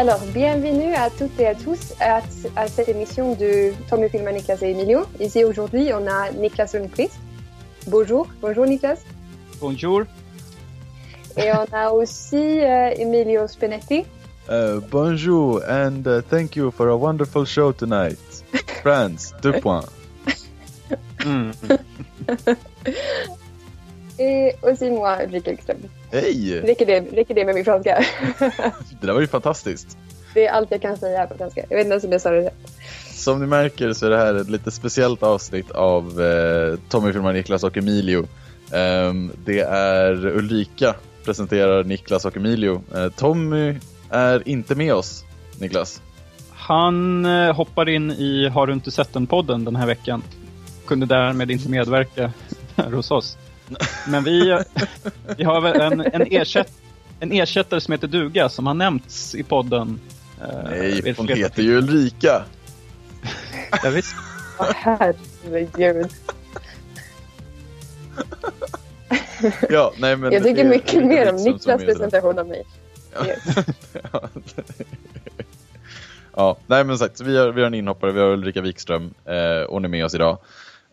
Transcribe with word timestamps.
Alors, 0.00 0.20
bienvenue 0.32 0.94
à 0.94 1.10
toutes 1.10 1.38
et 1.38 1.46
à 1.46 1.54
tous 1.54 1.92
à, 2.00 2.22
à 2.56 2.68
cette 2.68 2.88
émission 2.88 3.34
de 3.34 3.70
Tommy 3.86 4.08
Filma, 4.08 4.32
Niklas 4.32 4.62
et 4.62 4.70
Emilio. 4.70 5.02
Ici 5.20 5.44
aujourd'hui, 5.44 5.90
on 5.92 6.06
a 6.06 6.30
Niklas 6.30 6.70
Lundqvist. 6.72 7.20
Bonjour, 7.86 8.26
bonjour 8.40 8.64
Niklas. 8.64 9.04
Bonjour. 9.60 10.04
Et 11.36 11.52
on 11.52 11.66
a 11.76 11.90
aussi 11.90 12.60
euh, 12.62 12.94
Emilio 12.96 13.46
Spinetti. 13.46 14.06
Uh, 14.48 14.80
bonjour 14.90 15.60
and 15.68 16.06
uh, 16.06 16.22
thank 16.30 16.56
you 16.56 16.70
for 16.70 16.88
a 16.88 16.96
wonderful 16.96 17.44
show 17.44 17.70
tonight. 17.70 18.16
France, 18.82 19.34
deux 19.42 19.60
points. 19.60 19.84
Mm. 21.26 21.50
Et 24.18 24.54
aussi 24.62 24.88
moi, 24.88 25.22
Ulrika 25.24 25.50
Ekström. 25.50 25.99
Hej! 26.12 26.60
Räcker 26.60 26.86
det, 26.86 27.00
räcker 27.00 27.34
det 27.34 27.44
med 27.44 27.54
min 27.54 27.64
franska? 27.64 28.04
Det 29.00 29.06
där 29.06 29.12
var 29.12 29.20
ju 29.20 29.26
fantastiskt. 29.26 29.98
Det 30.34 30.46
är 30.46 30.52
allt 30.52 30.70
jag 30.70 30.82
kan 30.82 30.96
säga 30.96 31.26
på 31.26 31.34
franska. 31.34 31.64
Jag 31.68 31.76
vet 31.76 31.84
inte 31.84 31.92
ens 31.92 32.04
om 32.04 32.12
jag 32.12 32.20
sa 32.20 32.30
det 32.30 32.40
rätt. 32.40 32.72
Som 33.14 33.40
ni 33.40 33.46
märker 33.46 33.92
så 33.92 34.06
är 34.06 34.10
det 34.10 34.18
här 34.18 34.34
ett 34.34 34.50
lite 34.50 34.70
speciellt 34.70 35.22
avsnitt 35.22 35.70
av 35.70 36.22
eh, 36.22 36.78
Tommy 36.88 37.12
filmar 37.12 37.32
Niklas 37.32 37.64
och 37.64 37.76
Emilio. 37.76 38.26
Ehm, 38.72 39.32
det 39.44 39.60
är 39.60 40.26
Ulrika 40.26 40.94
presenterar 41.24 41.84
Niklas 41.84 42.24
och 42.24 42.36
Emilio. 42.36 42.82
Eh, 42.94 43.08
Tommy 43.08 43.74
är 44.10 44.48
inte 44.48 44.74
med 44.74 44.94
oss, 44.94 45.24
Niklas. 45.58 46.02
Han 46.50 47.24
eh, 47.24 47.54
hoppar 47.54 47.88
in 47.88 48.10
i 48.10 48.48
Har 48.48 48.66
du 48.66 48.72
inte 48.72 48.90
sett 48.90 49.12
den-podden 49.12 49.64
den 49.64 49.76
här 49.76 49.86
veckan. 49.86 50.22
Kunde 50.86 51.06
därmed 51.06 51.50
inte 51.50 51.68
medverka 51.68 52.32
här 52.76 52.92
hos 52.92 53.10
oss. 53.10 53.38
Men 54.08 54.24
vi, 54.24 54.58
vi 55.36 55.44
har 55.44 55.60
väl 55.60 55.80
en, 55.80 56.00
en, 56.00 56.26
ersätt, 56.30 56.72
en 57.20 57.32
ersättare 57.32 57.80
som 57.80 57.92
heter 57.92 58.08
Duga 58.08 58.48
som 58.48 58.66
har 58.66 58.74
nämnts 58.74 59.34
i 59.34 59.42
podden. 59.42 60.00
eh, 60.42 60.48
Nej, 60.70 61.02
ett 61.04 61.16
hon 61.16 61.28
heter 61.28 61.62
ju 61.62 61.76
Ulrika. 61.78 62.44
Ja, 63.82 63.90
visst. 63.90 64.14
Åh, 64.58 64.70
herregud. 64.74 66.10
Ja, 69.68 69.92
nej, 69.98 70.16
men 70.16 70.32
Jag 70.32 70.42
det 70.42 70.48
tycker 70.48 70.64
är 70.64 70.68
mycket 70.68 70.94
Ulrika 70.94 71.08
mer 71.08 71.30
om 71.30 71.36
Niklas 71.36 71.82
är 71.82 71.86
presentation 71.86 72.38
av 72.38 72.46
mig. 72.48 72.64
Ja. 73.14 73.26
ja, 76.36 76.56
nej 76.66 76.84
men 76.84 76.98
sagt, 76.98 77.20
vi 77.20 77.36
har, 77.36 77.48
vi 77.48 77.60
har 77.60 77.66
en 77.66 77.74
inhoppare, 77.74 78.12
vi 78.12 78.20
har 78.20 78.28
Ulrika 78.28 78.60
Wikström, 78.60 79.14
eh, 79.24 79.70
hon 79.70 79.84
är 79.84 79.88
med 79.88 80.04
oss 80.04 80.14
idag. 80.14 80.38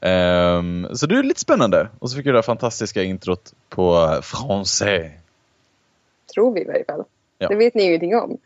Ehm, 0.07 0.87
så 0.95 1.05
det 1.05 1.15
är 1.15 1.23
lite 1.23 1.39
spännande. 1.39 1.87
Och 1.99 2.09
så 2.09 2.17
fick 2.17 2.25
vi 2.25 2.31
det 2.31 2.37
här 2.37 2.41
fantastiska 2.41 3.03
introt 3.03 3.53
på 3.69 3.93
français. 4.21 5.09
Tror 6.33 6.53
vi 6.53 6.61
i 6.61 6.65
varje 6.65 6.85
fall. 6.85 7.03
Ja. 7.37 7.47
Det 7.47 7.55
vet 7.55 7.73
ni 7.73 7.83
ju 7.83 7.87
ingenting 7.87 8.15
om. 8.15 8.37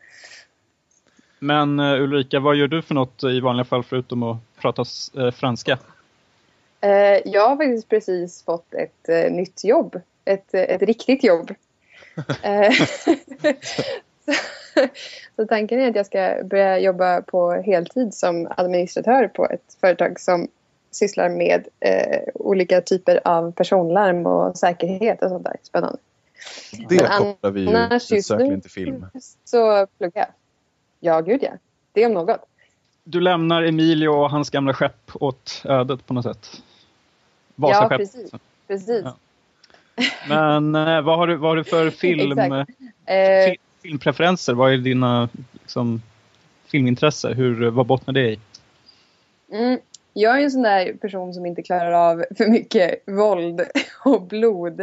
Men 1.40 1.80
eh, 1.80 2.02
Ulrika, 2.02 2.40
vad 2.40 2.56
gör 2.56 2.68
du 2.68 2.82
för 2.82 2.96
något 2.96 3.24
i 3.24 3.40
vanliga 3.40 3.66
fall 3.66 3.84
förutom 3.84 4.24
att 4.24 4.38
prata 4.58 4.84
eh, 5.18 5.32
franska? 5.32 5.80
Eh, 6.82 7.20
jag 7.26 7.50
har 7.50 7.58
faktiskt 7.58 7.90
precis 7.90 8.44
fått 8.44 8.74
ett 8.74 9.32
nytt 9.32 9.64
jobb. 9.64 10.02
Ett, 10.26 10.54
ett 10.54 10.82
riktigt 10.82 11.24
jobb. 11.24 11.54
Så, 12.16 12.24
så 15.36 15.46
tanken 15.48 15.80
är 15.80 15.90
att 15.90 15.96
jag 15.96 16.06
ska 16.06 16.36
börja 16.44 16.80
jobba 16.80 17.22
på 17.22 17.52
heltid 17.52 18.14
som 18.14 18.48
administratör 18.58 19.28
på 19.28 19.50
ett 19.50 19.78
företag 19.82 20.20
som 20.20 20.48
sysslar 20.92 21.30
med 21.30 21.68
eh, 21.80 22.22
olika 22.34 22.82
typer 22.82 23.22
av 23.28 23.52
personlarm 23.52 24.26
och 24.26 24.58
säkerhet 24.58 25.24
och 25.24 25.30
sånt 25.30 25.44
där. 25.44 25.56
Spännande. 25.64 25.98
Det 26.90 27.02
Men 27.02 27.10
kopplar 27.18 27.52
vi 27.52 27.62
ju 27.62 27.70
nu- 28.48 28.62
till 28.62 28.72
film. 28.72 29.06
Så 29.46 29.88
pluggar 29.98 30.22
jag. 30.22 30.28
Ja, 31.00 31.22
gud 31.22 31.40
ja. 31.44 31.52
Det 31.94 32.06
om 32.06 32.14
något. 32.14 32.40
Du 33.04 33.22
lämnar 33.22 33.64
Emilio 33.64 34.08
och 34.08 34.30
hans 34.30 34.50
gamla 34.50 34.74
skepp 34.74 35.12
åt 35.14 35.62
ödet 35.66 36.06
på 36.08 36.14
något 36.14 36.26
sätt. 36.26 36.62
Vasaskepp. 37.56 37.98
precis. 37.98 38.32
Precis. 38.68 39.04
Ja. 39.06 39.16
Men 40.28 40.76
eh, 40.76 41.02
vad, 41.02 41.18
har 41.18 41.28
du, 41.28 41.36
vad 41.36 41.50
har 41.52 41.56
du 41.56 41.64
för 41.64 41.90
film, 42.02 42.40
eh, 42.40 42.66
Eh, 43.06 43.46
fi- 43.52 43.58
filmpreferenser? 43.82 44.54
Vad 44.54 44.74
är 44.74 44.78
dina 44.78 45.30
liksom, 45.54 46.02
filmintresse? 46.66 47.34
Hur, 47.34 47.70
vad 47.70 47.86
bottnar 47.86 48.14
det 48.14 48.30
i? 48.32 48.40
Mm, 49.52 49.80
jag 50.14 50.40
är 50.40 50.44
en 50.44 50.52
sån 50.52 50.62
där 50.62 50.94
person 50.94 51.34
som 51.34 51.46
inte 51.46 51.62
klarar 51.62 51.92
av 51.92 52.26
för 52.38 52.48
mycket 52.48 53.04
våld 53.06 53.62
och 54.06 54.22
blod 54.22 54.82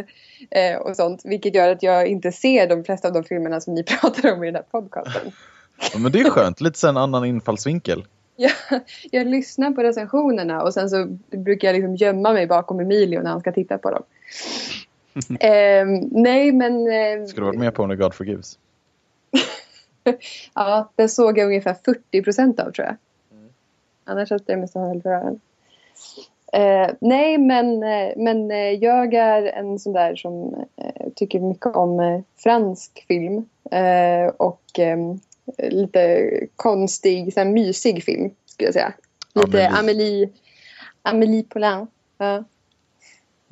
eh, 0.51 0.77
och 0.79 0.97
sånt. 0.97 1.21
Vilket 1.25 1.55
gör 1.55 1.73
att 1.73 1.83
jag 1.83 2.07
inte 2.07 2.33
ser 2.33 2.69
de 2.69 2.85
flesta 2.85 3.09
av 3.09 3.15
de 3.15 3.25
filmerna 3.25 3.61
som 3.61 3.75
ni 3.75 3.83
pratar 4.01 4.33
om 4.33 4.45
i 4.45 4.47
den 4.47 4.55
här 4.55 4.63
podcasten. 4.71 5.33
Ja, 5.93 5.99
men 5.99 6.13
det 6.13 6.21
är 6.21 6.31
skönt, 6.31 6.61
lite 6.61 6.79
så 6.79 6.89
en 6.89 6.97
annan 6.97 7.25
infallsvinkel. 7.25 8.05
Jag, 8.37 8.53
jag 9.11 9.27
lyssnar 9.27 9.71
på 9.71 9.83
recensionerna 9.83 10.63
och 10.63 10.75
sen 10.75 10.91
så 10.91 11.07
brukar 11.31 11.69
jag 11.69 11.75
liksom 11.75 11.97
gömma 11.97 12.33
mig 12.33 12.47
bakom 12.47 12.81
Emilio 12.81 13.23
när 13.23 13.31
han 13.31 13.41
ska 13.41 13.53
titta 13.53 13.79
på 13.79 13.91
dem. 13.91 14.03
Eh, 15.41 15.87
nej 16.11 16.53
men... 16.53 16.87
Eh, 16.87 17.27
Ska 17.27 17.41
du 17.41 17.47
varit 17.47 17.59
med 17.59 17.75
på 17.75 17.87
när 17.87 17.95
God 17.95 18.15
Forgives? 18.15 18.59
ja, 20.55 20.93
den 20.97 21.09
såg 21.09 21.39
jag 21.39 21.47
ungefär 21.47 21.77
40 21.85 22.23
procent 22.23 22.61
av 22.61 22.71
tror 22.71 22.87
jag. 22.87 22.97
Annars 24.09 24.29
satt 24.29 24.43
jag 24.47 24.59
mest 24.59 24.77
och 24.77 24.83
höll 24.83 25.03
för 25.03 25.11
öronen. 25.11 25.41
Eh, 26.53 26.91
nej, 27.01 27.39
men, 27.39 27.83
eh, 27.83 28.13
men 28.17 28.51
eh, 28.51 28.57
jag 28.57 29.15
är 29.15 29.43
en 29.43 29.79
sån 29.79 29.93
där 29.93 30.17
som 30.17 30.65
eh, 30.77 31.09
tycker 31.17 31.41
mycket 31.41 31.77
om 31.77 32.01
eh, 32.01 32.21
fransk 32.37 33.05
film. 33.09 33.49
Eh, 33.71 34.29
och 34.37 34.79
eh, 34.79 34.99
lite 35.71 36.31
konstig, 36.57 37.33
så 37.33 37.41
här, 37.41 37.47
mysig 37.47 38.05
film 38.05 38.31
skulle 38.47 38.67
jag 38.67 38.75
säga. 38.75 38.93
Lite 39.35 39.69
Amélie. 39.69 40.29
Amélie, 41.03 41.43
Poulain. 41.43 41.87
Ja, 42.19 42.45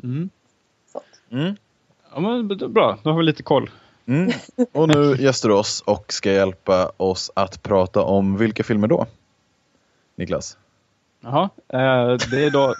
Mm. 0.05 0.31
Mm. 1.31 1.57
Ja, 2.15 2.21
men, 2.21 2.49
bra, 2.49 2.99
då 3.03 3.11
har 3.11 3.19
vi 3.19 3.25
lite 3.25 3.43
koll. 3.43 3.71
Mm. 4.07 4.33
Och 4.73 4.89
nu 4.89 5.17
gästar 5.21 5.49
du 5.49 5.55
oss 5.55 5.83
och 5.87 6.13
ska 6.13 6.33
hjälpa 6.33 6.93
oss 6.97 7.31
att 7.35 7.63
prata 7.63 8.03
om 8.03 8.37
vilka 8.37 8.65
filmer 8.65 8.89
då? 8.89 9.07
Niklas? 10.17 10.57
Jaha, 11.21 11.51
eh, 11.69 12.17
det 12.31 12.45
är 12.45 12.51
då 12.51 12.75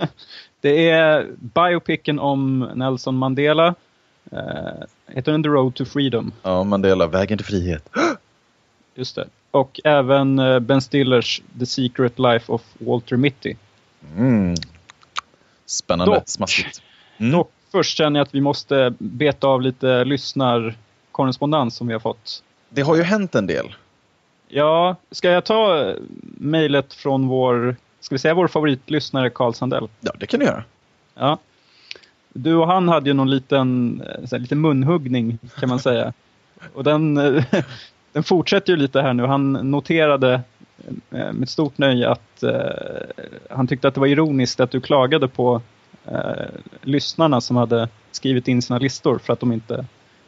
Det 0.60 0.90
är 0.90 1.26
biopicen 1.38 2.18
om 2.18 2.70
Nelson 2.74 3.16
Mandela. 3.16 3.74
Eh, 4.32 4.38
heter 5.06 5.32
den 5.32 5.42
The 5.42 5.48
Road 5.48 5.74
to 5.74 5.84
Freedom? 5.84 6.32
Ja, 6.42 6.64
Mandela, 6.64 7.06
Vägen 7.06 7.38
till 7.38 7.46
frihet. 7.46 7.88
Just 8.94 9.16
det. 9.16 9.28
Och 9.50 9.80
även 9.84 10.38
eh, 10.38 10.58
Ben 10.58 10.80
Stillers 10.82 11.42
The 11.58 11.66
Secret 11.66 12.18
Life 12.18 12.52
of 12.52 12.62
Walter 12.78 13.16
Mitty. 13.16 13.54
Mm. 14.16 14.54
Spännande, 15.66 16.14
Dock. 16.14 16.28
smaskigt. 16.28 16.82
Mm. 17.18 17.32
Dock 17.32 17.50
först 17.72 17.98
känner 17.98 18.20
jag 18.20 18.26
att 18.26 18.34
vi 18.34 18.40
måste 18.40 18.94
beta 18.98 19.46
av 19.46 19.62
lite 19.62 20.04
lyssnarkorrespondens 20.04 21.76
som 21.76 21.86
vi 21.86 21.92
har 21.92 22.00
fått. 22.00 22.42
Det 22.68 22.82
har 22.82 22.96
ju 22.96 23.02
hänt 23.02 23.34
en 23.34 23.46
del. 23.46 23.74
Ja, 24.54 24.96
ska 25.10 25.30
jag 25.30 25.44
ta 25.44 25.88
eh, 25.88 25.96
mejlet 26.38 26.94
från 26.94 27.28
vår, 27.28 27.76
ska 28.00 28.14
vi 28.14 28.18
säga 28.18 28.34
vår 28.34 28.48
favoritlyssnare 28.48 29.30
Carl 29.30 29.54
Sandell? 29.54 29.88
Ja, 30.00 30.12
det 30.18 30.26
kan 30.26 30.40
du 30.40 30.46
göra. 30.46 30.64
Ja. 31.14 31.38
Du 32.28 32.54
och 32.54 32.66
han 32.66 32.88
hade 32.88 33.10
ju 33.10 33.14
någon 33.14 33.30
liten, 33.30 34.00
eh, 34.00 34.28
här, 34.30 34.38
liten 34.38 34.60
munhuggning 34.60 35.38
kan 35.60 35.68
man 35.68 35.78
säga. 35.78 36.12
Och 36.74 36.84
den, 36.84 37.16
eh, 37.16 37.44
den 38.12 38.22
fortsätter 38.22 38.72
ju 38.72 38.76
lite 38.76 39.00
här 39.00 39.14
nu. 39.14 39.26
Han 39.26 39.52
noterade 39.52 40.40
med 41.08 41.48
stort 41.48 41.78
nöje 41.78 42.08
att 42.08 42.42
eh, 42.42 43.24
han 43.50 43.66
tyckte 43.66 43.88
att 43.88 43.94
det 43.94 44.00
var 44.00 44.06
ironiskt 44.06 44.60
att 44.60 44.70
du 44.70 44.80
klagade 44.80 45.28
på 45.28 45.60
eh, 46.06 46.46
lyssnarna 46.82 47.40
som 47.40 47.56
hade 47.56 47.88
skrivit 48.10 48.48
in 48.48 48.62
sina 48.62 48.78
listor 48.78 49.18
för 49.18 49.32
att 49.32 49.40
de 49.40 49.52
inte 49.52 49.84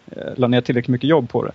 eh, 0.07 0.33
la 0.37 0.47
ner 0.47 0.61
tillräckligt 0.61 0.93
mycket 0.93 1.11
jobb 1.11 1.31
på 1.31 1.45
det. 1.45 1.53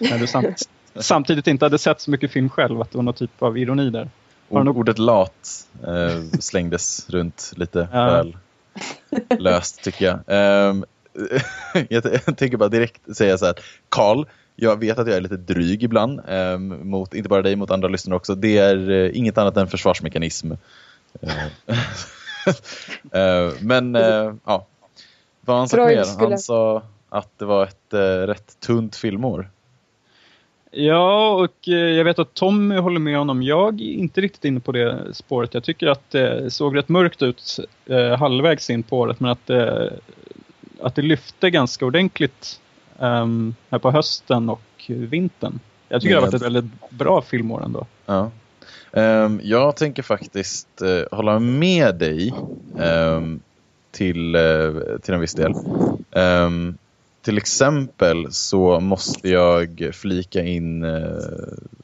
När 0.00 0.18
du 0.18 0.26
samt, 0.26 0.68
samtidigt 1.00 1.46
inte 1.46 1.64
hade 1.64 1.78
sett 1.78 2.00
så 2.00 2.10
mycket 2.10 2.30
film 2.30 2.48
själv, 2.48 2.80
att 2.80 2.90
det 2.90 2.98
var 2.98 3.02
någon 3.02 3.14
typ 3.14 3.42
av 3.42 3.58
ironi 3.58 3.90
där. 3.90 4.10
Har 4.52 4.64
något- 4.64 4.76
ordet 4.76 4.98
lat 4.98 5.66
eh, 5.86 6.22
slängdes 6.40 7.10
runt 7.10 7.52
lite 7.56 7.88
Ja. 7.92 8.04
väl 8.04 8.36
löst 9.38 9.82
tycker 9.82 10.04
jag. 10.04 10.18
Ehm, 10.26 10.84
jag, 11.88 12.02
t- 12.02 12.18
jag 12.26 12.36
tänker 12.36 12.56
bara 12.56 12.68
direkt 12.68 13.16
säga 13.16 13.38
så 13.38 13.46
här. 13.46 13.54
Karl, 13.88 14.24
jag 14.56 14.80
vet 14.80 14.98
att 14.98 15.06
jag 15.06 15.16
är 15.16 15.20
lite 15.20 15.36
dryg 15.36 15.82
ibland. 15.82 16.20
ehm, 16.28 16.90
mot, 16.90 17.14
inte 17.14 17.28
bara 17.28 17.42
dig, 17.42 17.56
mot 17.56 17.70
andra 17.70 17.88
lyssnare 17.88 18.16
också. 18.16 18.34
Det 18.34 18.58
är 18.58 18.90
eh, 18.90 19.10
inget 19.18 19.38
annat 19.38 19.56
än 19.56 19.68
försvarsmekanism. 19.68 20.52
Eh, 23.12 23.52
men 23.60 23.94
ja, 24.44 24.66
vad 25.40 25.58
han 25.58 25.68
Freud 25.68 25.96
mer? 25.98 26.28
Han 26.30 26.38
sa 26.38 26.82
att 27.08 27.38
det 27.38 27.44
var 27.44 27.64
ett 27.64 27.94
rätt 28.28 28.60
tunt 28.60 28.96
filmår. 28.96 29.50
Ja, 30.70 31.30
och 31.34 31.68
eh, 31.68 31.74
jag 31.74 32.04
vet 32.04 32.18
att 32.18 32.34
Tommy 32.34 32.76
håller 32.76 33.00
med 33.00 33.18
honom. 33.18 33.42
Jag 33.42 33.80
är 33.80 33.84
inte 33.84 34.20
riktigt 34.20 34.44
inne 34.44 34.60
på 34.60 34.72
det 34.72 35.14
spåret. 35.14 35.54
Jag 35.54 35.64
tycker 35.64 35.86
att 35.86 36.10
det 36.10 36.50
såg 36.50 36.76
rätt 36.76 36.88
mörkt 36.88 37.22
ut 37.22 37.58
eh, 37.86 38.18
halvvägs 38.18 38.70
in 38.70 38.82
på 38.82 38.98
året, 38.98 39.20
men 39.20 39.30
att 39.30 39.46
det, 39.46 39.92
att 40.82 40.94
det 40.94 41.02
lyfte 41.02 41.50
ganska 41.50 41.86
ordentligt 41.86 42.60
ehm, 42.98 43.54
här 43.70 43.78
på 43.78 43.90
hösten 43.90 44.48
och 44.48 44.62
vintern. 44.86 45.58
Jag 45.88 46.02
tycker 46.02 46.14
det 46.14 46.20
har 46.20 46.26
varit 46.26 46.34
ett 46.34 46.42
väldigt 46.42 46.90
bra 46.90 47.22
filmår 47.22 47.64
ändå. 47.64 47.86
Ja. 48.06 48.30
Ehm, 48.92 49.40
jag 49.42 49.76
tänker 49.76 50.02
faktiskt 50.02 50.82
eh, 50.82 51.16
hålla 51.16 51.38
med 51.38 51.94
dig 51.94 52.34
ehm, 52.78 53.40
till, 53.90 54.34
eh, 54.34 54.72
till 55.02 55.14
en 55.14 55.20
viss 55.20 55.34
del. 55.34 55.52
Ehm, 56.12 56.78
till 57.22 57.38
exempel 57.38 58.32
så 58.32 58.80
måste 58.80 59.28
jag 59.28 59.90
flika 59.92 60.42
in 60.44 60.84
eh, 60.84 61.12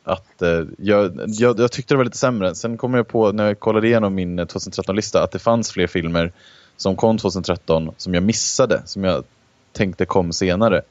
att 0.05 0.43
eh, 0.43 0.65
jag, 0.79 1.21
jag, 1.27 1.61
jag 1.61 1.73
tyckte 1.73 1.94
det 1.94 1.99
var 1.99 2.05
lite 2.05 2.17
sämre. 2.19 2.55
Sen 2.55 2.77
kom 2.77 2.94
jag 2.94 3.09
på 3.09 3.33
när 3.33 3.47
jag 3.47 3.61
kollade 3.61 3.87
igenom 3.87 4.15
min 4.15 4.38
eh, 4.38 4.44
2013-lista 4.47 5.23
att 5.23 5.31
det 5.33 5.38
fanns 5.38 5.71
fler 5.73 5.87
filmer 5.87 6.33
som 6.77 6.97
kom 6.97 7.19
2013 7.19 7.91
som 7.97 8.15
jag 8.15 8.23
missade, 8.23 8.83
som 8.85 9.05
jag 9.05 9.25
tänkte 9.73 10.06
kom 10.06 10.33
senare. 10.33 10.83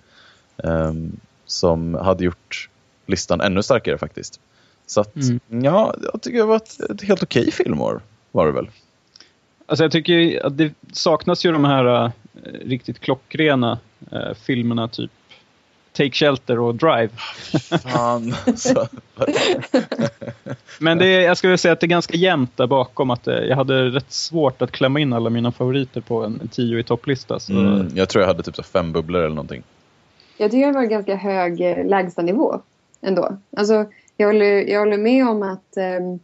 ehm, 0.64 1.20
som 1.46 1.94
hade 1.96 2.24
gjort 2.24 2.70
listan 3.06 3.42
ännu 3.42 3.64
starkare 3.64 3.98
faktiskt. 3.98 4.40
Så 4.88 5.02
att, 5.02 5.16
Mm. 5.16 5.40
ja, 5.64 5.96
jag 6.14 6.22
tycker 6.22 6.38
det 6.38 6.46
var 6.46 6.56
ett, 6.56 6.80
ett 6.80 7.02
helt 7.02 7.24
okej 7.24 7.52
filmår. 7.52 8.02
Var 8.32 8.46
det 8.46 8.52
väl? 8.52 8.70
Alltså 9.66 9.84
jag 9.84 9.92
tycker 9.92 10.46
att 10.46 10.58
det 10.58 10.74
saknas 10.94 11.46
ju 11.46 11.52
de 11.52 11.66
här 11.66 12.06
eh, 12.06 12.12
riktigt 12.44 13.00
klockrena 13.00 13.80
eh, 14.12 14.34
filmerna 14.34 14.88
typ 14.88 15.12
Take 15.96 16.12
Shelter 16.12 16.60
och 16.60 16.76
Drive. 16.76 17.10
Fan. 17.84 18.34
Så, 18.56 18.88
Men 20.80 20.98
det 20.98 21.08
är, 21.08 21.22
jag 21.22 21.38
skulle 21.38 21.58
säga 21.58 21.72
att 21.72 21.80
det 21.80 21.86
är 21.86 21.90
ganska 21.90 22.18
jämnt 22.18 22.58
där 22.58 22.68
bakom. 22.68 23.10
Att 23.10 23.28
eh, 23.28 23.36
jag 23.36 23.56
hade 23.56 23.86
rätt 23.86 24.12
svårt 24.12 24.62
att 24.62 24.72
klämma 24.72 25.00
in 25.00 25.14
alla 25.14 25.30
mina 25.30 25.52
favoriter 25.52 26.02
på 26.02 26.24
en, 26.24 26.48
tio 26.52 26.80
i 26.80 26.84
topplista. 26.84 27.40
Så, 27.40 27.54
mm, 27.54 27.88
jag 27.94 28.10
tror 28.10 28.22
jag 28.22 28.28
hade 28.28 28.44
typ 28.44 28.56
så 28.56 28.64
fem 28.64 28.92
bubblor 28.92 29.20
eller 29.20 29.36
någonting. 29.36 29.64
Jag 30.38 30.52
tycker 30.52 30.68
det 30.68 30.74
var 30.74 30.84
ganska 30.84 31.16
hög 31.16 31.62
eh, 31.62 31.86
lägstanivå 31.86 32.62
ändå. 33.02 33.38
Alltså, 33.58 33.86
jag, 34.18 34.28
håller, 34.28 34.70
jag 34.70 34.80
håller 34.80 34.98
med 34.98 35.28
om 35.28 35.44
att, 35.44 35.78
ehm, 35.78 36.20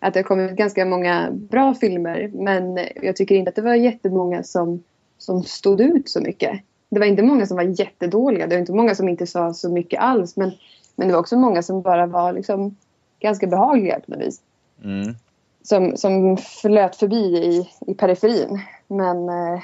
att 0.00 0.14
det 0.14 0.20
har 0.20 0.24
kommit 0.24 0.50
ganska 0.50 0.84
många 0.84 1.28
bra 1.32 1.74
filmer 1.74 2.30
men 2.34 2.78
jag 3.02 3.16
tycker 3.16 3.34
inte 3.34 3.48
att 3.48 3.56
det 3.56 3.62
var 3.62 3.74
jättemånga 3.74 4.42
som, 4.42 4.82
som 5.22 5.42
stod 5.42 5.80
ut 5.80 6.08
så 6.08 6.20
mycket. 6.20 6.60
Det 6.88 6.98
var 6.98 7.06
inte 7.06 7.22
många 7.22 7.46
som 7.46 7.56
var 7.56 7.64
jättedåliga, 7.64 8.46
det 8.46 8.54
var 8.54 8.60
inte 8.60 8.72
många 8.72 8.94
som 8.94 9.08
inte 9.08 9.26
sa 9.26 9.54
så 9.54 9.70
mycket 9.70 10.00
alls 10.00 10.36
men, 10.36 10.52
men 10.96 11.08
det 11.08 11.14
var 11.14 11.20
också 11.20 11.36
många 11.36 11.62
som 11.62 11.82
bara 11.82 12.06
var 12.06 12.32
liksom 12.32 12.76
ganska 13.20 13.46
behagliga 13.46 14.00
på 14.00 14.10
något 14.10 14.20
vis. 14.20 14.40
Mm. 14.84 15.14
Som, 15.62 15.96
som 15.96 16.36
flöt 16.36 16.96
förbi 16.96 17.36
i, 17.36 17.68
i 17.86 17.94
periferin. 17.94 18.60
Men, 18.88 19.28
eh, 19.28 19.60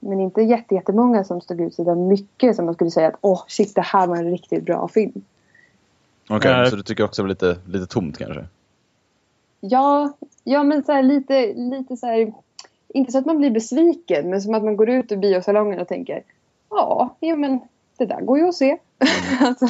men 0.00 0.20
inte 0.20 0.42
jätte, 0.42 0.74
jättemånga 0.74 1.24
som 1.24 1.40
stod 1.40 1.60
ut 1.60 1.74
så 1.74 1.84
där 1.84 1.94
mycket 1.94 2.56
som 2.56 2.64
man 2.64 2.74
skulle 2.74 2.90
säga 2.90 3.08
att 3.08 3.18
åh 3.20 3.42
shit 3.48 3.74
det 3.74 3.80
här 3.80 4.06
var 4.06 4.16
en 4.16 4.30
riktigt 4.30 4.64
bra 4.64 4.88
film. 4.88 5.22
Okej, 6.28 6.52
Nej. 6.52 6.70
så 6.70 6.76
du 6.76 6.82
tycker 6.82 7.04
också 7.04 7.22
det 7.22 7.24
var 7.24 7.28
lite, 7.28 7.56
lite 7.66 7.86
tomt 7.86 8.18
kanske? 8.18 8.44
Ja, 9.60 10.12
ja 10.44 10.62
men 10.62 10.84
så 10.84 10.92
här, 10.92 11.02
lite, 11.02 11.54
lite 11.54 11.96
så 11.96 12.06
här, 12.06 12.32
inte 12.94 13.12
så 13.12 13.18
att 13.18 13.26
man 13.26 13.38
blir 13.38 13.50
besviken 13.50 14.30
men 14.30 14.42
som 14.42 14.54
att 14.54 14.64
man 14.64 14.76
går 14.76 14.90
ut 14.90 15.12
ur 15.12 15.16
biosalongen 15.16 15.80
och 15.80 15.88
tänker 15.88 16.22
ja, 16.70 17.16
ja 17.20 17.36
men 17.36 17.60
det 17.98 18.06
där 18.06 18.20
går 18.20 18.38
ju 18.38 18.48
att 18.48 18.54
se. 18.54 18.76
alltså, 19.40 19.66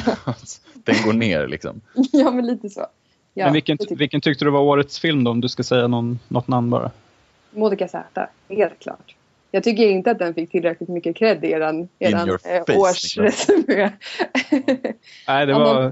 Den 0.73 0.95
går 1.05 1.13
ner 1.13 1.47
liksom. 1.47 1.81
ja 2.11 2.31
men 2.31 2.47
lite 2.47 2.69
så. 2.69 2.85
Ja, 3.33 3.45
Men 3.45 3.53
vilken, 3.53 3.77
vilken 3.89 4.21
tyckte 4.21 4.45
du 4.45 4.51
var 4.51 4.59
årets 4.59 4.99
film 4.99 5.23
då? 5.23 5.31
Om 5.31 5.41
du 5.41 5.49
ska 5.49 5.63
säga 5.63 5.87
någon, 5.87 6.19
något 6.27 6.47
namn 6.47 6.69
bara. 6.69 6.81
jag. 6.81 6.91
Monica 7.59 7.87
Z, 7.87 8.27
helt 8.49 8.79
klart. 8.79 9.15
Jag 9.51 9.63
tycker 9.63 9.89
inte 9.89 10.11
att 10.11 10.19
den 10.19 10.33
fick 10.33 10.51
tillräckligt 10.51 10.89
mycket 10.89 11.15
cred 11.15 11.45
i 11.45 11.51
eran, 11.51 11.89
eran 11.99 12.27
your 12.27 12.39
eh, 12.43 12.79
årsresumé. 12.79 13.91
Nej, 15.27 15.45
det 15.45 15.53
var, 15.53 15.83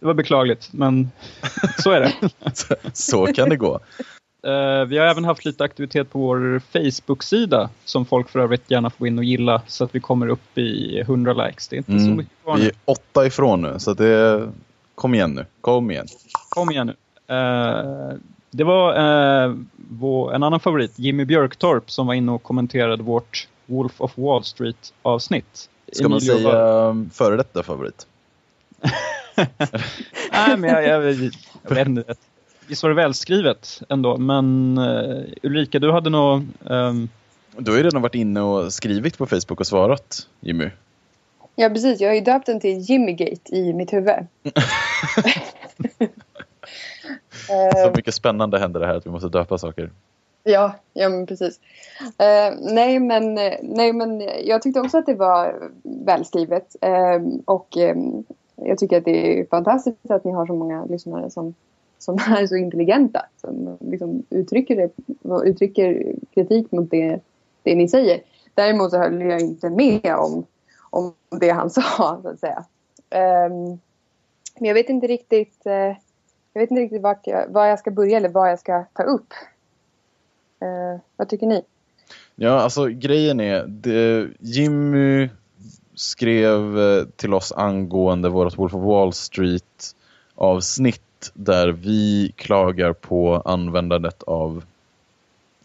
det 0.00 0.06
var 0.06 0.14
beklagligt. 0.14 0.72
Men 0.72 1.10
så 1.78 1.90
är 1.90 2.00
det. 2.00 2.12
Så, 2.54 2.74
så 2.92 3.26
kan 3.26 3.48
det 3.48 3.56
gå. 3.56 3.80
Eh, 4.42 4.84
vi 4.84 4.98
har 4.98 5.06
även 5.06 5.24
haft 5.24 5.44
lite 5.44 5.64
aktivitet 5.64 6.10
på 6.10 6.18
vår 6.18 6.58
Facebook-sida 6.72 7.70
som 7.84 8.04
folk 8.06 8.28
för 8.28 8.38
övrigt 8.38 8.70
gärna 8.70 8.90
får 8.90 9.06
in 9.06 9.18
och 9.18 9.24
gilla 9.24 9.62
så 9.66 9.84
att 9.84 9.94
vi 9.94 10.00
kommer 10.00 10.28
upp 10.28 10.58
i 10.58 11.00
100 11.00 11.32
likes. 11.46 11.68
Det 11.68 11.76
är 11.76 11.78
inte 11.78 11.90
så 11.98 12.04
Mm. 12.04 12.16
mycket 12.16 12.32
kvar 12.42 12.56
Vi 12.56 12.62
nu. 12.62 12.68
är 12.68 12.74
åtta 12.84 13.26
ifrån 13.26 13.62
nu, 13.62 13.74
så 13.78 13.94
det... 13.94 14.48
Kom 14.94 15.14
igen 15.14 15.34
nu. 15.34 15.46
Kom 15.60 15.90
igen. 15.90 16.06
Kom 16.48 16.70
igen 16.70 16.86
nu. 16.86 16.94
Eh, 17.34 18.14
det 18.50 18.64
var 18.64 18.94
eh, 18.94 19.54
en 20.34 20.42
annan 20.42 20.60
favorit, 20.60 20.92
Jimmy 20.98 21.24
Björktorp, 21.24 21.90
som 21.90 22.06
var 22.06 22.14
inne 22.14 22.32
och 22.32 22.42
kommenterade 22.42 23.02
vårt 23.02 23.48
Wolf 23.66 24.00
of 24.00 24.12
Wall 24.18 24.44
Street-avsnitt. 24.44 25.68
Ska 25.92 26.08
man 26.08 26.18
Emilio 26.18 26.44
var- 26.44 26.50
säga 26.52 26.88
um, 26.88 27.10
före 27.10 27.36
detta 27.36 27.62
favorit? 27.62 28.06
Nej, 30.32 30.56
men 30.56 30.70
jag, 30.70 30.84
jag, 30.84 31.14
jag 31.62 31.74
vet 31.74 31.88
inte. 31.88 32.14
Visst 32.68 32.82
var 32.82 32.90
det 32.90 32.96
välskrivet 32.96 33.82
ändå, 33.88 34.16
men 34.16 34.78
uh, 34.78 35.24
Ulrika, 35.42 35.78
du 35.78 35.92
hade 35.92 36.10
nog... 36.10 36.42
ehm, 36.70 37.08
Du 37.56 37.70
har 37.70 37.78
ju 37.78 37.84
redan 37.84 38.02
varit 38.02 38.14
inne 38.14 38.40
och 38.40 38.72
skrivit 38.72 39.18
på 39.18 39.26
Facebook 39.26 39.60
och 39.60 39.66
svarat, 39.66 40.28
Jimmy. 40.40 40.70
Ja 41.56 41.68
precis, 41.68 42.00
jag 42.00 42.08
har 42.08 42.14
ju 42.14 42.20
döpt 42.20 42.46
den 42.46 42.60
till 42.60 42.78
Jimmygate 42.78 43.56
i 43.56 43.72
mitt 43.72 43.92
huvud. 43.92 44.26
Så 47.46 47.86
Eh, 47.86 47.92
mycket 47.96 48.14
spännande 48.14 48.58
händer 48.58 48.80
det 48.80 48.86
här 48.86 48.94
att 48.94 49.06
vi 49.06 49.10
måste 49.10 49.28
döpa 49.28 49.58
saker. 49.58 49.90
Ja, 50.44 50.74
ja 50.92 51.08
men 51.08 51.26
precis. 51.26 51.60
Eh, 52.00 52.54
nej, 52.60 52.98
men, 53.00 53.34
nej, 53.62 53.92
men 53.92 54.20
jag 54.44 54.62
tyckte 54.62 54.80
också 54.80 54.98
att 54.98 55.06
det 55.06 55.14
var 55.14 55.70
välskrivet. 55.82 56.76
Eh, 56.80 57.20
och 57.44 57.76
eh, 57.76 57.96
jag 58.56 58.78
tycker 58.78 58.98
att 58.98 59.04
det 59.04 59.40
är 59.40 59.46
fantastiskt 59.46 60.10
att 60.10 60.24
ni 60.24 60.32
har 60.32 60.46
så 60.46 60.54
många 60.54 60.84
lyssnare 60.84 61.30
som, 61.30 61.54
som 61.98 62.14
är 62.14 62.46
så 62.46 62.56
intelligenta. 62.56 63.26
Som 63.40 63.78
liksom 63.80 64.22
uttrycker, 64.30 64.76
det, 64.76 64.90
uttrycker 65.48 66.14
kritik 66.34 66.72
mot 66.72 66.90
det, 66.90 67.20
det 67.62 67.74
ni 67.74 67.88
säger. 67.88 68.20
Däremot 68.54 68.90
så 68.90 68.98
höll 68.98 69.20
jag 69.20 69.40
inte 69.40 69.70
med 69.70 70.16
om, 70.16 70.46
om 70.90 71.14
det 71.40 71.50
han 71.50 71.70
sa, 71.70 72.20
så 72.22 72.28
att 72.28 72.40
säga. 72.40 72.64
Um, 73.46 73.78
men 74.58 74.68
jag 74.68 74.74
vet 74.74 74.88
inte 74.88 75.06
riktigt, 75.06 75.62
uh, 75.66 75.72
jag 76.52 76.60
vet 76.60 76.70
inte 76.70 76.82
riktigt 76.82 77.02
vart 77.02 77.26
jag, 77.26 77.48
var 77.48 77.66
jag 77.66 77.78
ska 77.78 77.90
börja 77.90 78.16
eller 78.16 78.28
vad 78.28 78.50
jag 78.50 78.58
ska 78.58 78.84
ta 78.92 79.02
upp. 79.02 79.32
Uh, 80.62 81.00
vad 81.16 81.28
tycker 81.28 81.46
ni? 81.46 81.62
Ja, 82.34 82.60
alltså 82.60 82.86
grejen 82.86 83.40
är, 83.40 83.66
det, 83.66 84.28
Jimmy 84.38 85.28
skrev 85.94 86.78
eh, 86.78 87.04
till 87.16 87.34
oss 87.34 87.52
angående 87.52 88.28
vårt 88.28 88.58
Wolf 88.58 88.74
of 88.74 88.82
Wall 88.82 89.12
Street 89.12 89.96
avsnitt 90.34 91.02
där 91.34 91.68
vi 91.68 92.32
klagar 92.36 92.92
på 92.92 93.42
användandet 93.44 94.22
av 94.22 94.62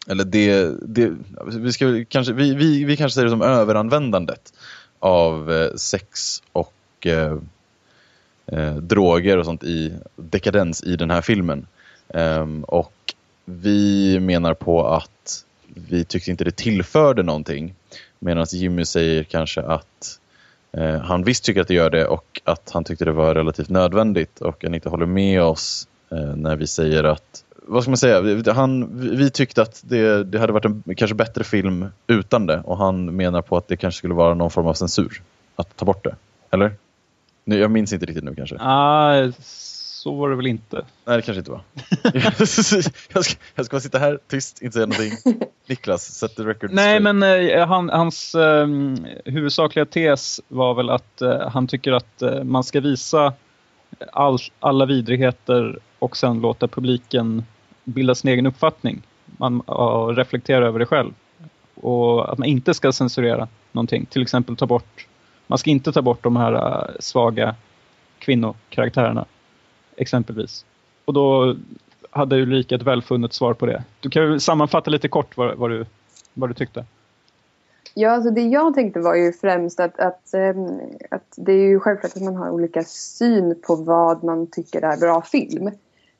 eller 0.07 0.23
det, 0.23 0.75
det 0.81 1.11
vi, 1.45 1.73
ska, 1.73 2.05
kanske, 2.07 2.33
vi, 2.33 2.55
vi, 2.55 2.83
vi 2.83 2.97
kanske 2.97 3.13
säger 3.13 3.25
det 3.25 3.31
som 3.31 3.41
överanvändandet 3.41 4.53
av 4.99 5.51
eh, 5.51 5.75
sex 5.75 6.43
och 6.51 6.73
eh, 7.05 7.37
eh, 8.45 8.75
droger 8.75 9.37
och 9.37 9.45
sånt 9.45 9.63
i 9.63 9.93
dekadens 10.15 10.83
i 10.83 10.95
den 10.95 11.11
här 11.11 11.21
filmen. 11.21 11.67
Eh, 12.09 12.47
och 12.61 13.13
vi 13.45 14.19
menar 14.19 14.53
på 14.53 14.87
att 14.87 15.45
vi 15.65 16.05
tyckte 16.05 16.31
inte 16.31 16.43
det 16.43 16.55
tillförde 16.55 17.23
någonting. 17.23 17.75
Medan 18.19 18.45
Jimmy 18.51 18.85
säger 18.85 19.23
kanske 19.23 19.61
att 19.61 20.19
Eh, 20.77 20.99
han 21.01 21.23
visst 21.23 21.43
tycker 21.43 21.61
att 21.61 21.67
det 21.67 21.73
gör 21.73 21.89
det 21.89 22.05
och 22.05 22.41
att 22.43 22.69
han 22.73 22.83
tyckte 22.83 23.05
det 23.05 23.11
var 23.11 23.35
relativt 23.35 23.69
nödvändigt 23.69 24.41
och 24.41 24.63
han 24.63 24.73
inte 24.75 24.89
håller 24.89 25.05
med 25.05 25.41
oss 25.43 25.87
eh, 26.11 26.17
när 26.35 26.55
vi 26.55 26.67
säger 26.67 27.03
att 27.03 27.43
vad 27.67 27.83
ska 27.83 27.89
man 27.89 27.97
säga? 27.97 28.21
Vi- 28.21 28.51
Han, 28.51 28.99
vi 29.17 29.29
tyckte 29.29 29.61
att 29.61 29.81
det, 29.85 30.23
det 30.23 30.39
hade 30.39 30.53
varit 30.53 30.65
en 30.65 30.83
kanske 30.97 31.15
bättre 31.15 31.43
film 31.43 31.85
utan 32.07 32.45
det 32.45 32.61
och 32.65 32.77
han 32.77 33.15
menar 33.15 33.41
på 33.41 33.57
att 33.57 33.67
det 33.67 33.77
kanske 33.77 33.97
skulle 33.97 34.13
vara 34.13 34.33
någon 34.33 34.51
form 34.51 34.67
av 34.67 34.73
censur 34.73 35.21
att 35.55 35.75
ta 35.77 35.85
bort 35.85 36.03
det. 36.03 36.15
Eller? 36.51 36.71
Nu, 37.45 37.59
jag 37.59 37.71
minns 37.71 37.93
inte 37.93 38.05
riktigt 38.05 38.23
nu 38.23 38.35
kanske. 38.35 38.55
Ah, 38.59 39.31
så 40.03 40.13
var 40.15 40.29
det 40.29 40.35
väl 40.35 40.47
inte. 40.47 40.85
Nej, 41.05 41.17
det 41.17 41.21
kanske 41.21 41.39
inte 41.39 41.51
var. 41.51 41.61
jag, 43.13 43.25
ska, 43.25 43.35
jag 43.55 43.65
ska 43.65 43.75
bara 43.75 43.81
sitta 43.81 43.99
här 43.99 44.19
tyst, 44.27 44.61
inte 44.61 44.73
säga 44.73 44.85
någonting. 44.85 45.37
Niklas, 45.67 46.03
set 46.03 46.35
the 46.35 46.43
record 46.43 46.71
Nej, 46.73 46.99
straight. 46.99 47.15
men 47.15 47.49
eh, 47.49 47.67
han, 47.67 47.89
hans 47.89 48.35
eh, 48.35 48.67
huvudsakliga 49.25 49.85
tes 49.85 50.41
var 50.47 50.73
väl 50.73 50.89
att 50.89 51.21
eh, 51.21 51.49
han 51.49 51.67
tycker 51.67 51.91
att 51.91 52.21
eh, 52.21 52.43
man 52.43 52.63
ska 52.63 52.79
visa 52.81 53.33
all, 54.11 54.37
alla 54.59 54.85
vidrigheter 54.85 55.79
och 55.99 56.17
sen 56.17 56.41
låta 56.41 56.67
publiken 56.67 57.45
bilda 57.83 58.15
sin 58.15 58.29
egen 58.29 58.45
uppfattning. 58.45 59.01
Man 59.25 59.61
och 59.61 60.15
reflektera 60.15 60.67
över 60.67 60.79
det 60.79 60.85
själv. 60.85 61.13
Och 61.75 62.31
att 62.31 62.37
man 62.37 62.47
inte 62.47 62.73
ska 62.73 62.91
censurera 62.91 63.47
någonting. 63.71 64.05
Till 64.05 64.21
exempel 64.21 64.55
ta 64.55 64.65
bort, 64.65 65.07
man 65.47 65.57
ska 65.57 65.69
inte 65.69 65.91
ta 65.91 66.01
bort 66.01 66.23
de 66.23 66.35
här 66.35 66.53
eh, 66.53 66.89
svaga 66.99 67.55
kvinnokaraktärerna. 68.19 69.25
Exempelvis. 69.95 70.65
Och 71.05 71.13
då 71.13 71.55
hade 72.09 72.41
Ulrika 72.41 72.75
ett 72.75 72.81
välfunnet 72.81 73.33
svar 73.33 73.53
på 73.53 73.65
det. 73.65 73.83
Du 73.99 74.09
kan 74.09 74.23
ju 74.23 74.39
sammanfatta 74.39 74.91
lite 74.91 75.07
kort 75.07 75.37
vad, 75.37 75.57
vad, 75.57 75.69
du, 75.69 75.85
vad 76.33 76.49
du 76.49 76.53
tyckte. 76.53 76.85
Ja, 77.93 78.11
alltså 78.11 78.31
det 78.31 78.41
jag 78.41 78.73
tänkte 78.73 78.99
var 78.99 79.15
ju 79.15 79.33
främst 79.33 79.79
att, 79.79 79.99
att, 79.99 80.33
ehm, 80.33 80.79
att 81.11 81.33
det 81.35 81.51
är 81.51 81.67
ju 81.67 81.79
självklart 81.79 82.15
att 82.15 82.23
man 82.23 82.35
har 82.35 82.49
olika 82.49 82.83
syn 82.83 83.61
på 83.67 83.75
vad 83.75 84.23
man 84.23 84.47
tycker 84.47 84.81
är 84.81 84.97
bra 84.97 85.21
film. 85.21 85.71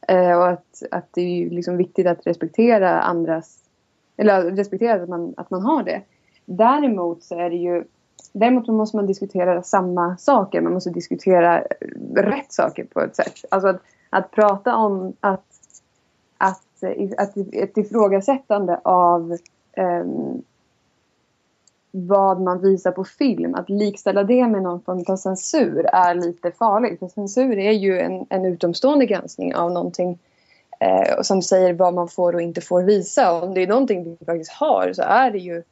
Eh, 0.08 0.38
och 0.38 0.48
att, 0.48 0.84
att 0.92 1.08
det 1.12 1.22
är 1.22 1.30
ju 1.30 1.50
liksom 1.50 1.77
viktigt 1.77 2.08
att 2.08 2.27
respektera 2.27 3.01
andras, 3.01 3.58
eller 4.18 4.51
respektera 4.51 5.03
att 5.03 5.10
man, 5.10 5.34
att 5.38 5.50
man 5.50 5.62
har 5.62 5.84
det. 5.84 6.01
Däremot 6.46 7.24
så 7.24 7.39
är 7.39 7.50
det 7.50 7.56
ju, 7.56 7.84
däremot 8.34 8.67
måste 8.67 8.98
man 8.98 9.05
diskutera 9.05 9.63
samma 9.63 10.17
saker, 10.17 10.62
man 10.62 10.74
måste 10.74 10.89
diskutera 10.89 11.63
rätt 12.15 12.53
saker 12.53 12.84
på 12.84 13.01
ett 13.01 13.15
sätt. 13.15 13.46
Alltså 13.50 13.67
att, 13.67 13.82
att 14.10 14.32
prata 14.32 14.75
om 14.75 15.13
att, 15.20 15.46
att, 16.38 16.63
att 17.17 17.38
ett 17.53 17.77
ifrågasättande 17.77 18.79
av 18.84 19.38
um, 19.77 20.43
vad 21.91 22.41
man 22.41 22.62
visar 22.62 22.91
på 22.91 23.03
film, 23.03 23.55
att 23.55 23.70
likställa 23.70 24.24
det 24.24 24.48
med 24.48 24.62
någon 24.62 24.82
form 24.82 25.03
av 25.08 25.15
censur 25.15 25.86
är 25.86 26.15
lite 26.15 26.51
farligt. 26.51 27.00
För 27.00 27.08
censur 27.08 27.58
är 27.58 27.72
ju 27.72 28.00
en, 28.00 28.25
en 28.29 28.46
utomstående 28.46 29.05
granskning 29.05 29.55
av 29.55 29.72
någonting 29.72 30.20
eh, 30.79 31.22
som 31.22 31.41
säger 31.41 31.74
vad 31.74 31.93
man 31.93 32.08
får 32.08 32.36
och 32.36 32.41
inte 32.41 32.62
får 32.62 32.84
visa. 32.84 33.34
Och 33.34 33.43
om 33.43 33.53
det 33.53 33.63
är 33.63 33.67
någonting 33.67 34.03
vi 34.03 34.25
faktiskt 34.25 34.51
har 34.51 34.93
så 34.93 35.01
är 35.01 35.32
det 35.32 35.38
ju 35.38 35.63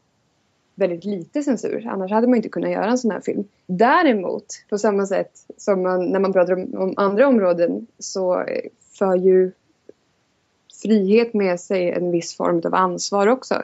väldigt 0.82 1.06
lite 1.06 1.44
censur. 1.44 1.88
Annars 1.88 2.12
hade 2.12 2.28
man 2.28 2.38
inte 2.38 2.50
kunnat 2.50 2.72
göra 2.72 2.90
en 2.90 2.98
sån 2.98 3.12
här 3.12 3.22
film. 3.22 3.44
Däremot, 3.66 4.46
på 4.70 4.78
samma 4.78 5.06
sätt 5.06 5.32
som 5.58 5.82
man, 5.82 6.06
när 6.06 6.20
man 6.20 6.34
pratar 6.34 6.54
om, 6.54 6.76
om 6.76 6.94
andra 6.98 7.28
områden 7.28 7.88
så 8.00 8.42
eh, 8.42 8.70
för 8.98 9.16
ju 9.16 9.52
frihet 10.82 11.34
med 11.34 11.60
sig 11.60 11.92
en 11.92 12.12
viss 12.12 12.36
form 12.38 12.62
av 12.66 12.76
ansvar 12.76 13.28
också. 13.28 13.64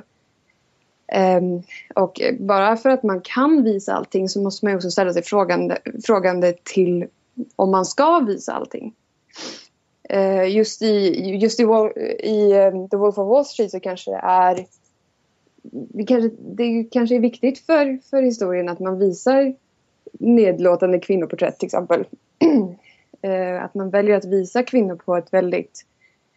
Um, 1.40 1.64
och 1.96 2.22
bara 2.40 2.78
för 2.78 2.90
att 2.90 3.04
man 3.04 3.22
kan 3.22 3.64
visa 3.64 3.94
allting 3.94 4.30
så 4.30 4.42
måste 4.42 4.66
man 4.66 4.76
också 4.76 4.92
ställa 4.92 5.14
sig 5.14 5.24
frågande, 5.24 5.78
frågande 6.06 6.54
till 6.64 7.08
om 7.56 7.72
man 7.72 7.86
ska 7.86 8.20
visa 8.20 8.54
allting. 8.54 8.94
Uh, 10.14 10.50
just 10.50 10.82
i, 10.82 11.22
just 11.38 11.60
i, 11.60 11.64
i 11.64 12.54
um, 12.54 12.90
The 12.90 12.98
Wolf 12.98 13.18
of 13.18 13.28
Wall 13.28 13.46
Street 13.46 13.72
så 13.72 13.80
kanske 13.80 14.12
det 14.12 14.22
är 14.24 14.66
det 15.72 16.04
kanske, 16.04 16.30
det 16.40 16.84
kanske 16.84 17.16
är 17.16 17.20
viktigt 17.20 17.60
för, 17.60 18.00
för 18.10 18.22
historien 18.22 18.70
att 18.70 18.80
man 18.80 19.00
visar 19.00 19.56
nedlåtande 20.20 21.00
kvinnoporträtt 21.00 21.60
till 21.60 21.66
exempel. 21.66 22.06
Eh, 23.22 23.64
att 23.64 23.76
man 23.76 23.90
väljer 23.90 24.18
att 24.18 24.26
visa 24.26 24.64
kvinnor 24.64 24.96
på 24.96 25.16
ett 25.16 25.34
väldigt, 25.34 25.86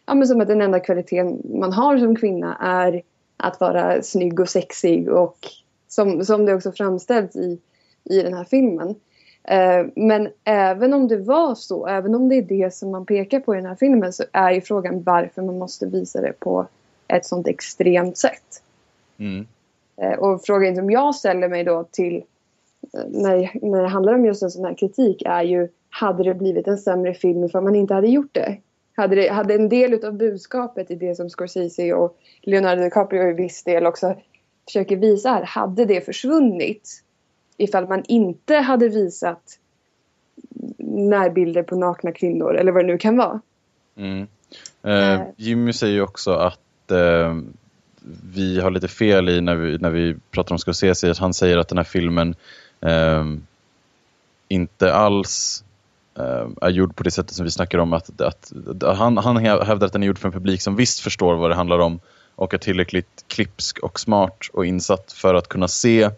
ja 0.05 0.13
men 0.13 0.27
som 0.27 0.41
att 0.41 0.47
den 0.47 0.61
enda 0.61 0.79
kvaliteten 0.79 1.41
man 1.59 1.73
har 1.73 1.97
som 1.97 2.15
kvinna 2.15 2.55
är 2.55 3.01
att 3.37 3.59
vara 3.59 4.01
snygg 4.01 4.39
och 4.39 4.49
sexig 4.49 5.09
och 5.09 5.37
som, 5.87 6.25
som 6.25 6.45
det 6.45 6.53
också 6.53 6.71
framställs 6.71 7.35
i, 7.35 7.59
i 8.03 8.21
den 8.21 8.33
här 8.33 8.43
filmen. 8.43 8.95
Eh, 9.43 9.85
men 9.95 10.29
även 10.43 10.93
om 10.93 11.07
det 11.07 11.17
var 11.17 11.55
så, 11.55 11.87
även 11.87 12.15
om 12.15 12.29
det 12.29 12.35
är 12.35 12.41
det 12.41 12.73
som 12.73 12.91
man 12.91 13.05
pekar 13.05 13.39
på 13.39 13.53
i 13.53 13.57
den 13.57 13.65
här 13.65 13.75
filmen 13.75 14.13
så 14.13 14.23
är 14.31 14.51
ju 14.51 14.61
frågan 14.61 15.03
varför 15.03 15.41
man 15.41 15.57
måste 15.57 15.85
visa 15.85 16.21
det 16.21 16.39
på 16.39 16.67
ett 17.07 17.25
sånt 17.25 17.47
extremt 17.47 18.17
sätt. 18.17 18.63
Mm. 19.21 19.47
Eh, 20.01 20.19
och 20.19 20.41
frågan 20.45 20.75
som 20.75 20.91
jag 20.91 21.15
ställer 21.15 21.49
mig 21.49 21.63
då 21.63 21.87
till 21.91 22.15
eh, 22.93 23.03
när, 23.07 23.65
när 23.71 23.81
det 23.81 23.89
handlar 23.89 24.13
om 24.13 24.25
just 24.25 24.43
en 24.43 24.51
sån 24.51 24.65
här 24.65 24.75
kritik 24.75 25.21
är 25.25 25.43
ju 25.43 25.67
hade 25.89 26.23
det 26.23 26.33
blivit 26.33 26.67
en 26.67 26.77
sämre 26.77 27.13
film 27.13 27.49
för 27.49 27.61
man 27.61 27.75
inte 27.75 27.93
hade 27.93 28.07
gjort 28.07 28.33
det? 28.33 28.57
hade, 28.95 29.15
det, 29.15 29.29
hade 29.29 29.53
en 29.53 29.69
del 29.69 30.05
av 30.05 30.13
budskapet 30.13 30.91
i 30.91 30.95
det 30.95 31.15
som 31.15 31.29
Scorsese 31.29 31.93
och 31.93 32.17
Leonardo 32.41 32.83
DiCaprio 32.83 33.29
i 33.29 33.33
viss 33.33 33.63
del 33.63 33.85
också 33.85 34.15
försöker 34.65 34.97
visa 34.97 35.29
här, 35.29 35.43
hade 35.43 35.85
det 35.85 36.01
försvunnit 36.01 37.03
ifall 37.57 37.87
man 37.87 38.03
inte 38.07 38.55
hade 38.55 38.89
visat 38.89 39.59
närbilder 40.87 41.63
på 41.63 41.75
nakna 41.75 42.11
kvinnor 42.11 42.55
eller 42.55 42.71
vad 42.71 42.83
det 42.83 42.87
nu 42.87 42.97
kan 42.97 43.17
vara. 43.17 43.41
Mm. 43.95 44.27
Eh, 44.83 45.21
Jimmy 45.35 45.73
säger 45.73 45.93
ju 45.93 46.01
också 46.01 46.31
att 46.31 46.91
eh, 46.91 47.35
vi 48.33 48.61
har 48.61 48.71
lite 48.71 48.87
fel 48.87 49.29
i 49.29 49.41
när 49.41 49.55
vi, 49.55 49.77
när 49.77 49.89
vi 49.89 50.15
pratar 50.31 50.55
om 50.55 50.59
Scorsese, 50.59 51.11
att 51.11 51.17
han 51.17 51.33
säger 51.33 51.57
att 51.57 51.67
den 51.67 51.77
här 51.77 51.85
filmen 51.85 52.35
eh, 52.81 53.25
inte 54.47 54.93
alls 54.93 55.63
eh, 56.17 56.47
är 56.61 56.69
gjord 56.69 56.95
på 56.95 57.03
det 57.03 57.11
sättet 57.11 57.35
som 57.35 57.43
vi 57.43 57.51
snackar 57.51 57.77
om. 57.77 57.93
Att, 57.93 58.21
att, 58.21 58.53
att, 58.83 58.97
han, 58.97 59.17
han 59.17 59.37
hävdar 59.37 59.85
att 59.85 59.93
den 59.93 60.03
är 60.03 60.07
gjord 60.07 60.19
för 60.19 60.27
en 60.27 60.33
publik 60.33 60.61
som 60.61 60.75
visst 60.75 60.99
förstår 60.99 61.35
vad 61.35 61.51
det 61.51 61.55
handlar 61.55 61.79
om 61.79 61.99
och 62.35 62.53
är 62.53 62.57
tillräckligt 62.57 63.25
klipsk 63.27 63.79
och 63.79 63.99
smart 63.99 64.49
och 64.53 64.65
insatt 64.65 65.11
för 65.11 65.33
att 65.35 65.47
kunna 65.47 65.67
se 65.67 66.09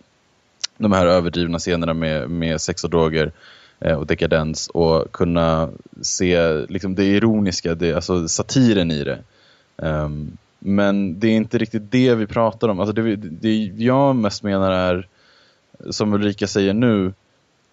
de 0.77 0.91
här 0.91 1.05
överdrivna 1.05 1.59
scenerna 1.59 1.93
med, 1.93 2.29
med 2.29 2.61
sex 2.61 2.83
och 2.83 2.89
droger 2.89 3.31
eh, 3.79 3.95
och 3.95 4.07
dekadens 4.07 4.67
och 4.67 5.11
kunna 5.11 5.69
se 6.01 6.53
liksom, 6.69 6.95
det 6.95 7.03
ironiska, 7.03 7.75
det, 7.75 7.93
alltså 7.93 8.27
satiren 8.27 8.91
i 8.91 9.03
det. 9.03 9.19
Um, 9.75 10.37
men 10.65 11.19
det 11.19 11.27
är 11.27 11.35
inte 11.35 11.57
riktigt 11.57 11.91
det 11.91 12.15
vi 12.15 12.27
pratar 12.27 12.67
om. 12.67 12.79
Alltså 12.79 12.93
det, 12.93 13.15
det 13.15 13.53
jag 13.77 14.15
mest 14.15 14.43
menar 14.43 14.71
är, 14.71 15.07
som 15.89 16.13
Ulrika 16.13 16.47
säger 16.47 16.73
nu, 16.73 17.13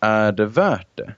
är 0.00 0.32
det 0.32 0.46
värt 0.46 0.88
det? 0.94 1.14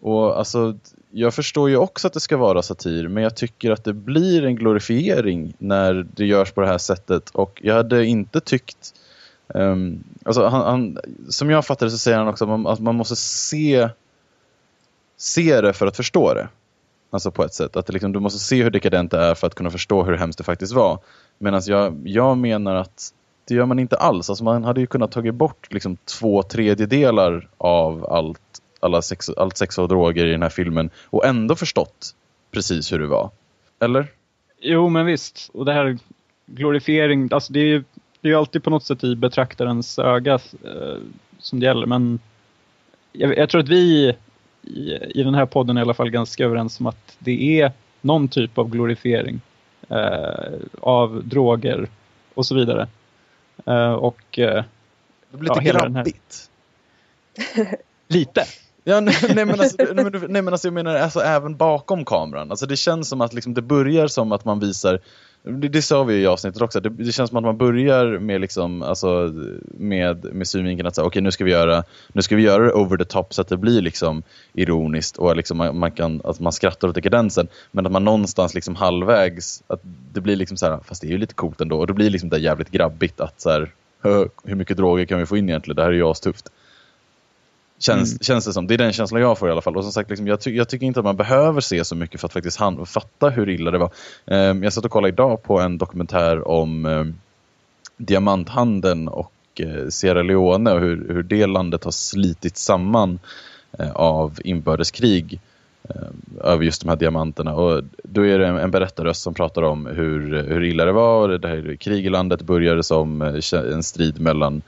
Och 0.00 0.38
alltså, 0.38 0.76
jag 1.10 1.34
förstår 1.34 1.70
ju 1.70 1.76
också 1.76 2.06
att 2.06 2.12
det 2.12 2.20
ska 2.20 2.36
vara 2.36 2.62
satir, 2.62 3.08
men 3.08 3.22
jag 3.22 3.36
tycker 3.36 3.70
att 3.70 3.84
det 3.84 3.92
blir 3.92 4.44
en 4.44 4.56
glorifiering 4.56 5.54
när 5.58 6.06
det 6.14 6.26
görs 6.26 6.52
på 6.52 6.60
det 6.60 6.66
här 6.66 6.78
sättet. 6.78 7.30
Och 7.30 7.60
jag 7.64 7.74
hade 7.74 8.06
inte 8.06 8.40
tyckt... 8.40 8.94
Um, 9.46 10.04
alltså 10.24 10.46
han, 10.46 10.62
han, 10.62 10.98
som 11.28 11.50
jag 11.50 11.66
fattar 11.66 11.86
det 11.86 11.92
så 11.92 11.98
säger 11.98 12.18
han 12.18 12.28
också 12.28 12.44
att 12.44 12.48
man, 12.48 12.66
att 12.66 12.80
man 12.80 12.94
måste 12.94 13.16
se, 13.16 13.88
se 15.16 15.60
det 15.60 15.72
för 15.72 15.86
att 15.86 15.96
förstå 15.96 16.34
det. 16.34 16.48
Alltså 17.10 17.30
på 17.30 17.44
ett 17.44 17.54
sätt. 17.54 17.76
Att 17.76 17.88
liksom, 17.88 18.12
du 18.12 18.20
måste 18.20 18.38
se 18.38 18.62
hur 18.62 18.70
dekadent 18.70 19.10
det 19.10 19.18
är 19.18 19.34
för 19.34 19.46
att 19.46 19.54
kunna 19.54 19.70
förstå 19.70 20.02
hur 20.02 20.16
hemskt 20.16 20.38
det 20.38 20.44
faktiskt 20.44 20.74
var. 20.74 20.98
Medan 21.38 21.62
jag, 21.66 22.02
jag 22.04 22.38
menar 22.38 22.74
att 22.74 23.12
det 23.48 23.54
gör 23.54 23.66
man 23.66 23.78
inte 23.78 23.96
alls. 23.96 24.30
Alltså 24.30 24.44
man 24.44 24.64
hade 24.64 24.80
ju 24.80 24.86
kunnat 24.86 25.12
tagit 25.12 25.34
bort 25.34 25.72
liksom 25.72 25.96
två 25.96 26.42
tredjedelar 26.42 27.48
av 27.58 28.06
allt 28.06 28.40
alla 28.80 29.02
sex, 29.02 29.30
allt 29.30 29.56
sex 29.56 29.78
och 29.78 29.88
droger 29.88 30.26
i 30.26 30.30
den 30.30 30.42
här 30.42 30.48
filmen 30.48 30.90
och 31.04 31.26
ändå 31.26 31.54
förstått 31.54 32.14
precis 32.50 32.92
hur 32.92 32.98
det 32.98 33.06
var. 33.06 33.30
Eller? 33.80 34.06
Jo, 34.60 34.88
men 34.88 35.06
visst. 35.06 35.50
Och 35.54 35.64
det 35.64 35.72
här 35.72 35.98
glorifiering, 36.46 37.28
alltså 37.32 37.52
det 37.52 37.60
är 37.60 37.64
ju 37.64 37.84
det 38.20 38.30
är 38.30 38.36
alltid 38.36 38.62
på 38.62 38.70
något 38.70 38.84
sätt 38.84 39.04
i 39.04 39.16
betraktarens 39.16 39.98
öga 39.98 40.34
eh, 40.64 40.96
som 41.38 41.60
det 41.60 41.66
gäller. 41.66 41.86
Men 41.86 42.18
jag, 43.12 43.38
jag 43.38 43.48
tror 43.48 43.60
att 43.60 43.68
vi 43.68 44.16
i, 44.68 44.98
i, 45.14 45.22
den 45.22 45.34
här 45.34 45.46
podden 45.46 45.78
i 45.78 45.80
alla 45.80 45.94
fall 45.94 46.10
ganska 46.10 46.44
överens 46.44 46.80
om 46.80 46.86
att 46.86 47.16
det 47.18 47.60
är 47.60 47.72
någon 48.00 48.28
typ 48.28 48.58
av 48.58 48.70
glorifiering 48.70 49.40
eh, 49.88 50.52
av 50.80 51.24
droger 51.24 51.88
och 52.34 52.46
så 52.46 52.54
vidare. 52.54 52.88
Eh, 53.66 53.92
och 53.92 54.38
eh, 54.38 54.64
Det 55.30 55.36
blir 55.36 55.54
lite 55.54 55.68
ja, 55.68 55.72
grabbigt. 55.72 56.50
Lite. 58.08 58.44
Ja, 58.84 59.00
nej, 59.00 59.14
nej, 59.34 59.44
men 59.44 59.60
alltså, 59.60 59.76
nej, 60.28 60.42
men 60.42 60.48
alltså, 60.48 60.66
jag 60.66 60.74
menar 60.74 60.94
alltså, 60.94 61.20
även 61.20 61.56
bakom 61.56 62.04
kameran. 62.04 62.50
Alltså, 62.50 62.66
det 62.66 62.76
känns 62.76 63.08
som 63.08 63.20
att 63.20 63.32
liksom, 63.32 63.54
det 63.54 63.62
börjar 63.62 64.08
som 64.08 64.32
att 64.32 64.44
man 64.44 64.60
visar 64.60 65.00
det, 65.42 65.68
det 65.68 65.82
sa 65.82 66.04
vi 66.04 66.14
i 66.14 66.26
avsnittet 66.26 66.62
också, 66.62 66.80
det, 66.80 66.88
det, 66.88 67.12
känns 67.12 67.30
som 67.30 67.38
att 67.38 67.44
man 67.44 67.56
börjar 67.56 68.18
med, 68.18 68.40
liksom, 68.40 68.82
alltså, 68.82 69.32
med, 69.64 70.34
med 70.34 70.48
synvinkeln 70.48 70.86
att 70.86 70.94
säga, 70.94 71.06
okay, 71.06 71.22
nu, 71.22 71.30
ska 71.30 71.44
vi 71.44 71.50
göra, 71.50 71.84
nu 72.12 72.22
ska 72.22 72.36
vi 72.36 72.42
göra 72.42 72.64
det 72.64 72.72
over 72.72 72.96
the 72.96 73.04
top 73.04 73.34
så 73.34 73.40
att 73.42 73.48
det 73.48 73.56
blir 73.56 73.82
liksom 73.82 74.22
ironiskt 74.52 75.16
och 75.16 75.36
liksom 75.36 75.58
man, 75.58 75.78
man, 75.78 75.90
kan, 75.90 76.20
att 76.24 76.40
man 76.40 76.52
skrattar 76.52 76.88
åt 76.88 76.94
dekadensen. 76.94 77.48
Men 77.70 77.86
att 77.86 77.92
man 77.92 78.04
någonstans 78.04 78.54
liksom 78.54 78.76
halvvägs, 78.76 79.62
att 79.66 79.80
det 80.12 80.20
blir 80.20 80.36
liksom 80.36 80.56
så 80.56 80.66
här, 80.66 80.78
fast 80.84 81.00
det 81.00 81.08
är 81.08 81.12
ju 81.12 81.18
lite 81.18 81.34
coolt 81.34 81.60
ändå. 81.60 81.78
Och 81.78 81.86
det 81.86 81.92
blir 81.92 82.10
liksom 82.10 82.28
det 82.28 82.38
jävligt 82.38 82.70
grabbigt 82.70 83.20
att 83.20 83.40
så 83.40 83.50
här, 83.50 83.70
hur 84.44 84.54
mycket 84.54 84.76
droger 84.76 85.04
kan 85.04 85.18
vi 85.18 85.26
få 85.26 85.36
in 85.36 85.48
egentligen? 85.48 85.76
Det 85.76 85.82
här 85.82 85.90
är 85.90 85.94
ju 85.94 86.04
astufft. 86.04 86.52
Känns, 87.78 88.12
mm. 88.12 88.18
känns 88.20 88.44
det 88.44 88.52
som. 88.52 88.66
Det 88.66 88.74
är 88.74 88.78
den 88.78 88.92
känslan 88.92 89.20
jag 89.20 89.38
får 89.38 89.48
i 89.48 89.52
alla 89.52 89.60
fall. 89.60 89.76
Och 89.76 89.82
som 89.84 89.92
sagt, 89.92 90.10
liksom, 90.10 90.26
jag, 90.26 90.40
ty 90.40 90.56
jag, 90.56 90.68
tycker 90.68 90.86
inte 90.86 91.00
att 91.00 91.04
man 91.04 91.16
behöver 91.16 91.60
se 91.60 91.84
så 91.84 91.96
mycket 91.96 92.20
för 92.20 92.26
att 92.26 92.32
faktiskt 92.32 92.58
fatta 92.86 93.30
hur 93.30 93.48
illa 93.48 93.70
det 93.70 93.78
var. 93.78 93.90
Um, 94.24 94.62
jag 94.62 94.72
satt 94.72 94.84
och 94.84 94.90
kollade 94.90 95.12
idag 95.12 95.42
på 95.42 95.60
en 95.60 95.78
dokumentär 95.78 96.48
om 96.48 96.86
um, 96.86 97.14
diamanthandeln 97.96 99.08
och 99.08 99.32
uh, 99.60 99.88
Sierra 99.88 100.22
Leone 100.22 100.72
och 100.72 100.80
hur, 100.80 101.08
hur 101.08 101.22
det 101.22 101.46
landet 101.46 101.84
har 101.84 101.90
slitit 101.90 102.56
samman 102.56 103.18
uh, 103.80 103.92
av 103.92 104.38
inbördeskrig 104.44 105.40
uh, 105.90 106.02
över 106.44 106.64
just 106.64 106.82
de 106.82 106.88
här 106.88 106.96
diamanterna. 106.96 107.54
Och 107.54 107.82
då 108.02 108.26
är 108.26 108.38
det 108.38 108.46
en, 108.46 108.58
en 108.58 108.70
berättarröst 108.70 109.22
som 109.22 109.34
pratar 109.34 109.62
om 109.62 109.86
hur, 109.86 110.42
hur 110.42 110.64
illa 110.64 110.84
det 110.84 110.92
var. 110.92 111.28
Det 111.28 111.48
här 111.48 111.76
krig 111.76 112.06
i 112.06 112.10
landet 112.10 112.42
började 112.42 112.82
som 112.82 113.22
en 113.52 113.82
strid 113.82 114.20
mellan 114.20 114.62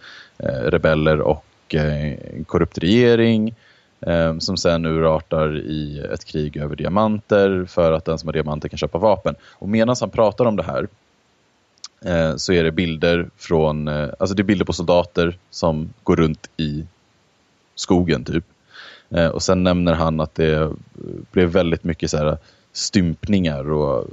rebeller 0.65 1.21
och 1.21 1.45
en 1.75 2.13
eh, 2.13 2.45
korrupt 2.47 2.79
regering 2.79 3.55
eh, 4.01 4.39
som 4.39 4.57
sen 4.57 4.87
urartar 4.87 5.57
i 5.57 5.99
ett 6.15 6.25
krig 6.25 6.57
över 6.57 6.77
diamanter 6.77 7.65
för 7.69 7.93
att 7.93 8.05
den 8.05 8.19
som 8.19 8.29
har 8.29 8.33
diamanter 8.33 8.69
kan 8.69 8.79
köpa 8.79 8.99
vapen. 8.99 9.35
Och 9.43 9.69
medan 9.69 9.97
han 10.01 10.11
pratar 10.11 10.45
om 10.45 10.57
det 10.57 10.63
här 10.63 10.89
eh, 12.05 12.37
så 12.37 12.53
är 12.53 12.65
det 12.65 12.73
bilder 12.73 13.31
från, 13.37 13.89
eh, 13.89 14.09
alltså 14.19 14.35
det 14.35 14.43
är 14.43 14.45
bilder 14.45 14.65
på 14.65 14.73
soldater 14.73 15.39
som 15.51 15.93
går 16.03 16.17
runt 16.17 16.51
i 16.57 16.87
skogen 17.75 18.25
typ. 18.25 18.45
Eh, 19.11 19.29
och 19.29 19.43
sen 19.43 19.63
nämner 19.63 19.93
han 19.93 20.21
att 20.21 20.35
det 20.35 20.73
blev 21.33 21.49
väldigt 21.49 21.85
mycket 21.85 22.11
så 22.11 22.17
här 22.17 22.39
stympningar 22.73 23.73
och 23.73 23.99
eh, 23.99 24.05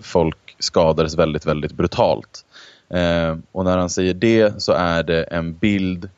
folk 0.00 0.56
skadades 0.58 1.18
väldigt, 1.18 1.46
väldigt 1.46 1.72
brutalt. 1.72 2.44
Eh, 2.88 3.36
och 3.52 3.64
när 3.64 3.78
han 3.78 3.90
säger 3.90 4.14
det 4.14 4.62
så 4.62 4.72
är 4.72 5.02
det 5.02 5.22
en 5.22 5.54
bild, 5.54 6.08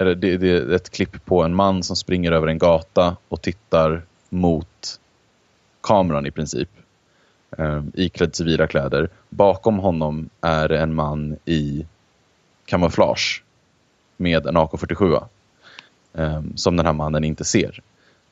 eller 0.00 0.14
det, 0.14 0.36
det 0.36 0.50
är 0.50 0.72
ett 0.72 0.90
klipp 0.90 1.24
på 1.24 1.42
en 1.42 1.54
man 1.54 1.82
som 1.82 1.96
springer 1.96 2.32
över 2.32 2.46
en 2.46 2.58
gata 2.58 3.16
och 3.28 3.42
tittar 3.42 4.02
mot 4.28 5.00
kameran 5.80 6.26
i 6.26 6.30
princip. 6.30 6.68
Eh, 7.58 7.82
iklädd 7.94 8.34
civila 8.34 8.66
kläder. 8.66 9.08
Bakom 9.28 9.78
honom 9.78 10.28
är 10.40 10.68
det 10.68 10.78
en 10.78 10.94
man 10.94 11.36
i 11.44 11.86
kamouflage 12.64 13.42
med 14.16 14.46
en 14.46 14.56
AK47 14.56 15.24
eh, 16.14 16.42
som 16.54 16.76
den 16.76 16.86
här 16.86 16.92
mannen 16.92 17.24
inte 17.24 17.44
ser. 17.44 17.82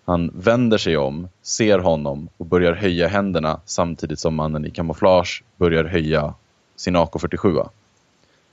Han 0.05 0.31
vänder 0.35 0.79
sig 0.79 0.97
om, 0.97 1.29
ser 1.43 1.79
honom 1.79 2.29
och 2.37 2.47
börjar 2.47 2.73
höja 2.73 3.09
händerna 3.09 3.61
samtidigt 3.65 4.19
som 4.19 4.35
mannen 4.35 4.65
i 4.65 4.71
kamouflage 4.71 5.43
börjar 5.57 5.85
höja 5.85 6.35
sin 6.77 6.97
AK47. 6.97 7.69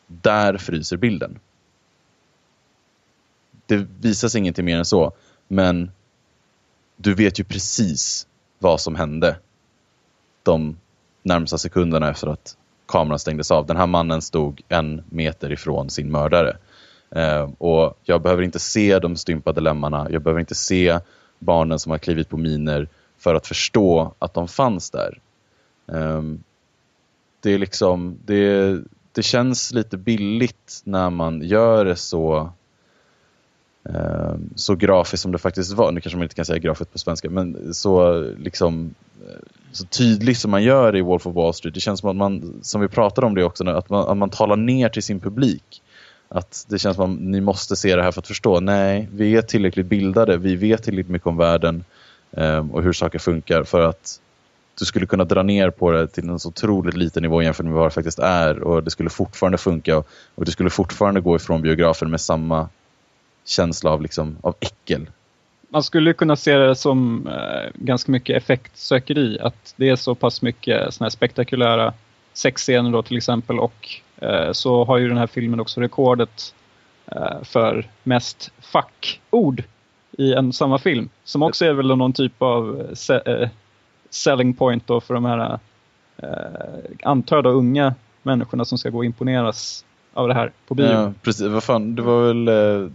Där 0.08 0.58
fryser 0.58 0.98
bilden. 0.98 1.40
Det 3.66 3.88
visas 4.00 4.36
ingenting 4.36 4.66
mer 4.66 4.78
än 4.78 4.86
så, 4.86 5.12
men 5.48 5.92
du 6.98 7.14
vet 7.14 7.40
ju 7.40 7.44
precis 7.44 8.28
vad 8.60 8.82
som 8.82 8.96
hände 8.96 9.38
de 10.44 10.78
närmsta 11.24 11.58
sekunderna 11.58 12.10
efter 12.10 12.28
att 12.28 12.58
kameran 12.88 13.20
stängdes 13.20 13.52
av. 13.52 13.66
Den 13.66 13.78
här 13.78 13.88
mannen 13.88 14.22
stod 14.22 14.62
en 14.70 15.04
meter 15.10 15.52
ifrån 15.52 15.90
sin 15.90 16.12
mördare. 16.12 16.58
Eh, 17.12 17.50
och 17.58 18.00
jag 18.04 18.22
behöver 18.22 18.44
inte 18.44 18.60
se 18.60 19.00
de 19.00 19.16
stympade 19.16 19.62
lemmarna, 19.62 20.08
jag 20.12 20.22
behöver 20.22 20.40
inte 20.40 20.56
se 20.56 21.00
barnen 21.40 21.80
som 21.80 21.92
har 21.92 21.98
klivit 21.98 22.30
på 22.30 22.38
miner 22.38 22.88
för 23.18 23.36
att 23.36 23.48
förstå 23.48 24.14
att 24.20 24.34
de 24.34 24.48
fanns 24.48 24.92
där. 24.92 25.20
Eh, 25.92 26.22
det 27.40 27.54
är 27.54 27.58
liksom, 27.58 28.18
det, 28.26 28.82
det 29.12 29.24
känns 29.24 29.74
lite 29.74 29.98
billigt 29.98 30.82
när 30.84 31.10
man 31.10 31.42
gör 31.42 31.86
det 31.86 31.96
så 31.96 32.52
Ehm, 33.90 34.50
så 34.56 34.76
grafiskt 34.76 35.22
som 35.22 35.32
det 35.32 35.38
faktiskt 35.38 35.74
var. 35.74 35.92
Nu 35.92 36.02
kanske 36.02 36.18
man 36.18 36.24
inte 36.24 36.36
kan 36.36 36.46
säga 36.46 36.60
grafiskt 36.60 36.92
på 36.92 36.98
svenska, 36.98 37.30
men 37.30 37.74
så 37.74 38.22
liksom 38.38 38.96
så 39.72 39.86
tydligt 39.86 40.38
som 40.38 40.52
man 40.52 40.64
gör 40.64 40.96
i 40.96 41.02
Wolf 41.02 41.28
of 41.28 41.36
Wall 41.36 41.54
Street. 41.54 41.74
Det 41.74 41.80
känns 41.80 42.00
som 42.00 42.10
att 42.10 42.16
man, 42.16 42.60
som 42.62 42.82
vi 42.82 42.88
pratade 42.88 43.28
om 43.28 43.36
det 43.36 43.44
också, 43.44 43.70
att 43.70 43.90
man, 43.90 44.08
att 44.08 44.18
man 44.18 44.30
talar 44.30 44.56
ner 44.56 44.90
till 44.90 45.04
sin 45.04 45.20
publik. 45.20 45.82
Att 46.30 46.66
det 46.70 46.80
känns 46.80 46.96
som 46.96 47.14
att 47.14 47.20
ni 47.22 47.42
måste 47.42 47.76
se 47.76 47.96
det 47.96 48.04
här 48.04 48.12
för 48.12 48.22
att 48.22 48.28
förstå. 48.28 48.60
Nej, 48.60 49.10
vi 49.12 49.36
är 49.36 49.42
tillräckligt 49.42 49.86
bildade. 49.86 50.38
Vi 50.38 50.56
vet 50.56 50.84
tillräckligt 50.84 51.12
mycket 51.12 51.28
om 51.28 51.38
världen 51.38 51.84
um, 52.32 52.72
och 52.72 52.84
hur 52.84 52.94
saker 52.94 53.20
funkar 53.20 53.64
för 53.64 53.82
att 53.82 54.22
du 54.80 54.86
skulle 54.86 55.06
kunna 55.06 55.24
dra 55.24 55.44
ner 55.44 55.70
på 55.70 55.92
det 55.92 56.08
till 56.08 56.30
en 56.30 56.40
så 56.40 56.50
otroligt 56.50 56.98
liten 56.98 57.24
nivå 57.24 57.42
jämfört 57.42 57.66
med 57.66 57.74
vad 57.74 57.86
det 57.86 57.92
faktiskt 57.92 58.20
är 58.20 58.60
och 58.60 58.84
det 58.84 58.92
skulle 58.92 59.10
fortfarande 59.10 59.58
funka 59.58 59.98
och, 59.98 60.08
och 60.36 60.46
du 60.46 60.52
skulle 60.52 60.70
fortfarande 60.70 61.22
gå 61.22 61.36
ifrån 61.36 61.62
biografen 61.62 62.12
med 62.12 62.22
samma 62.22 62.70
känsla 63.46 63.92
av, 63.92 64.02
liksom, 64.02 64.38
av 64.42 64.56
äckel. 64.60 65.10
Man 65.70 65.84
skulle 65.84 66.14
kunna 66.14 66.36
se 66.36 66.58
det 66.58 66.76
som 66.76 67.28
eh, 67.28 67.72
ganska 67.74 68.12
mycket 68.12 68.38
effektsökeri, 68.38 69.40
att 69.40 69.74
det 69.76 69.90
är 69.90 69.96
så 69.96 70.16
pass 70.16 70.42
mycket 70.42 70.94
såna 70.94 71.06
här 71.06 71.10
spektakulära 71.10 71.94
sexscener 72.34 72.92
då 72.92 73.04
till 73.04 73.18
exempel 73.18 73.60
och 73.60 74.02
Eh, 74.18 74.52
så 74.52 74.86
har 74.86 74.98
ju 74.98 75.08
den 75.08 75.18
här 75.18 75.28
filmen 75.28 75.60
också 75.60 75.82
rekordet 75.82 76.56
eh, 77.06 77.44
för 77.44 77.90
mest 78.04 78.52
fackord 78.60 79.64
i 80.12 80.34
en 80.34 80.54
samma 80.54 80.78
film. 80.80 81.10
Som 81.24 81.44
också 81.44 81.66
är 81.66 81.74
väl 81.74 81.98
någon 81.98 82.14
typ 82.14 82.42
av 82.42 82.88
eh, 83.26 83.50
selling 84.10 84.54
point 84.54 84.88
då 84.88 85.02
för 85.02 85.14
de 85.14 85.26
här 85.26 85.60
eh, 86.18 86.30
antar 87.04 87.42
då 87.42 87.50
unga 87.50 87.96
människorna 88.24 88.66
som 88.66 88.78
ska 88.78 88.90
gå 88.90 88.98
och 88.98 89.06
imponeras 89.06 89.86
av 90.16 90.28
det 90.28 90.34
här 90.34 90.52
på 90.68 90.76
bio. 90.76 90.86
Ja, 90.86 91.14
precis. 91.22 91.48
Vad 91.48 91.64
fan, 91.64 91.96
det 91.96 92.02
var 92.02 92.28
väl 92.28 92.48
eh, 92.48 92.90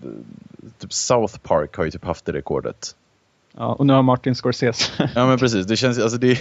typ 0.78 0.92
South 0.92 1.38
Park 1.38 1.76
har 1.76 1.84
ju 1.84 1.90
typ 1.90 2.04
haft 2.04 2.24
det 2.24 2.32
rekordet. 2.32 2.96
Ja, 3.56 3.66
och 3.66 3.86
nu 3.86 3.92
har 3.92 4.02
Martin 4.02 4.34
Scorsese. 4.34 4.92
ja, 5.14 5.26
men 5.26 5.38
precis. 5.38 5.66
Det 5.66 5.76
känns, 5.76 5.98
alltså 5.98 6.18
det 6.18 6.30
är 6.30 6.38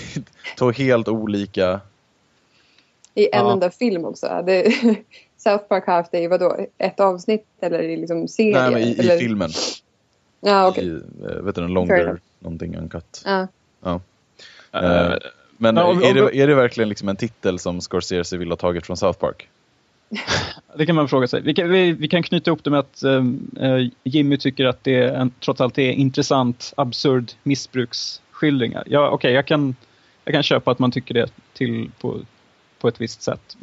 två 0.58 0.72
helt 0.72 1.08
olika 1.08 1.82
i 3.14 3.30
en 3.34 3.46
ja. 3.46 3.52
enda 3.52 3.72
film 3.72 4.06
också. 4.06 4.44
Det, 4.46 4.74
South 5.38 5.64
Park 5.64 5.86
har 5.88 5.94
haft 5.94 6.12
det 6.12 6.20
i 6.20 6.28
vadå? 6.28 6.58
Ett 6.78 7.00
avsnitt 7.00 7.46
eller 7.62 7.80
i 7.80 7.98
liksom 7.98 8.28
serie? 8.28 8.62
Nej, 8.62 8.72
men 8.72 8.82
i, 8.82 8.94
eller? 9.00 9.16
i 9.16 9.20
filmen. 9.20 9.50
Ja, 10.42 10.68
okej. 10.68 10.96
Okay. 10.96 11.32
Eh, 11.32 11.42
vet 11.42 11.56
du, 11.56 11.64
en 11.64 11.74
longer 11.74 12.20
någonting 12.40 12.78
uncut. 12.78 13.24
Ja. 13.26 13.48
ja. 13.82 14.02
Uh, 14.76 15.18
men 15.58 15.76
ja, 15.76 15.84
om, 15.84 16.04
är, 16.04 16.14
det, 16.14 16.38
är 16.38 16.48
det 16.48 16.56
verkligen 16.56 16.90
liksom 16.90 17.10
en 17.10 17.16
titel 17.16 17.60
som 17.60 17.82
Scorsese 17.82 18.38
vill 18.38 18.50
ha 18.50 18.58
tagit 18.58 18.86
från 18.86 18.98
South 18.98 19.20
Park? 19.20 19.50
Det 20.78 20.86
kan 20.86 20.96
man 20.96 21.08
fråga 21.08 21.28
sig. 21.28 21.42
Vi 21.42 21.54
kan, 21.54 21.70
vi, 21.70 21.92
vi 21.92 22.08
kan 22.08 22.24
knyta 22.24 22.50
ihop 22.50 22.64
det 22.64 22.70
med 22.70 22.80
att 22.80 23.04
uh, 23.04 23.88
Jimmy 24.04 24.38
tycker 24.38 24.66
att 24.66 24.84
det 24.84 25.04
en, 25.04 25.32
trots 25.46 25.62
allt 25.62 25.78
är 25.78 25.92
intressant, 25.92 26.74
absurd 26.78 27.32
missbruksskildringar. 27.44 28.84
Ja, 28.86 29.08
Okej, 29.08 29.16
okay, 29.16 29.32
jag, 29.32 29.46
kan, 29.46 29.76
jag 30.26 30.34
kan 30.34 30.44
köpa 30.44 30.72
att 30.72 30.80
man 30.80 30.92
tycker 30.92 31.14
det 31.14 31.32
till, 31.54 31.92
på, 32.02 32.20
på 32.80 32.88
ett 32.88 33.02
visst 33.02 33.22
sätt. 33.22 33.58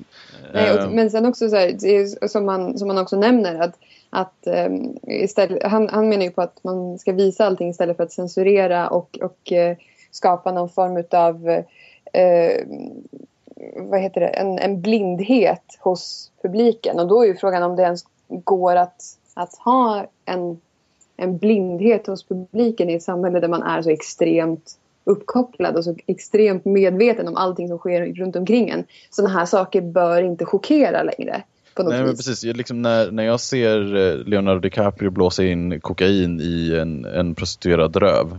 Nej, 0.52 0.72
och, 0.72 0.78
eh. 0.78 0.90
men 0.90 1.10
sen 1.10 1.26
också 1.26 1.48
så 1.48 1.56
här, 1.56 2.28
som, 2.28 2.46
man, 2.46 2.78
som 2.78 2.88
man 2.88 2.98
också 2.98 3.16
nämner 3.16 3.60
att, 3.60 3.78
att 4.10 4.46
um, 4.68 4.98
istället, 5.02 5.62
han, 5.62 5.88
han 5.88 6.08
menar 6.08 6.24
ju 6.24 6.30
på 6.30 6.42
att 6.42 6.64
man 6.64 6.98
ska 6.98 7.12
visa 7.12 7.46
allting 7.46 7.70
istället 7.70 7.96
för 7.96 8.04
att 8.04 8.12
censurera 8.12 8.88
och, 8.88 9.18
och 9.22 9.52
uh, 9.52 9.76
skapa 10.10 10.52
någon 10.52 10.68
form 10.68 11.04
av 11.10 11.48
uh, 11.48 11.64
vad 13.76 14.00
heter 14.00 14.20
det, 14.20 14.26
en, 14.26 14.58
en 14.58 14.80
blindhet 14.80 15.78
hos 15.80 16.30
publiken. 16.42 17.00
Och 17.00 17.08
då 17.08 17.22
är 17.22 17.26
ju 17.26 17.36
frågan 17.36 17.62
om 17.62 17.76
det 17.76 17.82
ens 17.82 18.04
går 18.28 18.76
att, 18.76 19.02
att 19.34 19.56
ha 19.58 20.06
en, 20.24 20.60
en 21.16 21.38
blindhet 21.38 22.06
hos 22.06 22.24
publiken 22.24 22.90
i 22.90 22.94
ett 22.94 23.02
samhälle 23.02 23.40
där 23.40 23.48
man 23.48 23.62
är 23.62 23.82
så 23.82 23.90
extremt 23.90 24.78
uppkopplad 25.04 25.76
och 25.76 25.84
så 25.84 25.96
extremt 26.06 26.64
medveten 26.64 27.28
om 27.28 27.36
allting 27.36 27.68
som 27.68 27.78
sker 27.78 28.06
runt 28.06 28.36
omkring 28.36 28.68
en. 28.68 28.84
Sådana 29.10 29.34
här 29.34 29.46
saker 29.46 29.80
bör 29.80 30.22
inte 30.22 30.44
chockera 30.44 31.02
längre. 31.02 31.42
Nej, 31.78 32.02
men 32.02 32.16
precis. 32.16 32.44
Liksom 32.44 32.82
när, 32.82 33.10
när 33.10 33.22
jag 33.22 33.40
ser 33.40 33.96
eh, 33.96 34.24
Leonardo 34.24 34.60
DiCaprio 34.60 35.10
blåsa 35.10 35.44
in 35.44 35.80
kokain 35.80 36.40
i 36.40 36.76
en, 36.80 37.04
en 37.04 37.34
prostituerad 37.34 37.96
röv. 37.96 38.38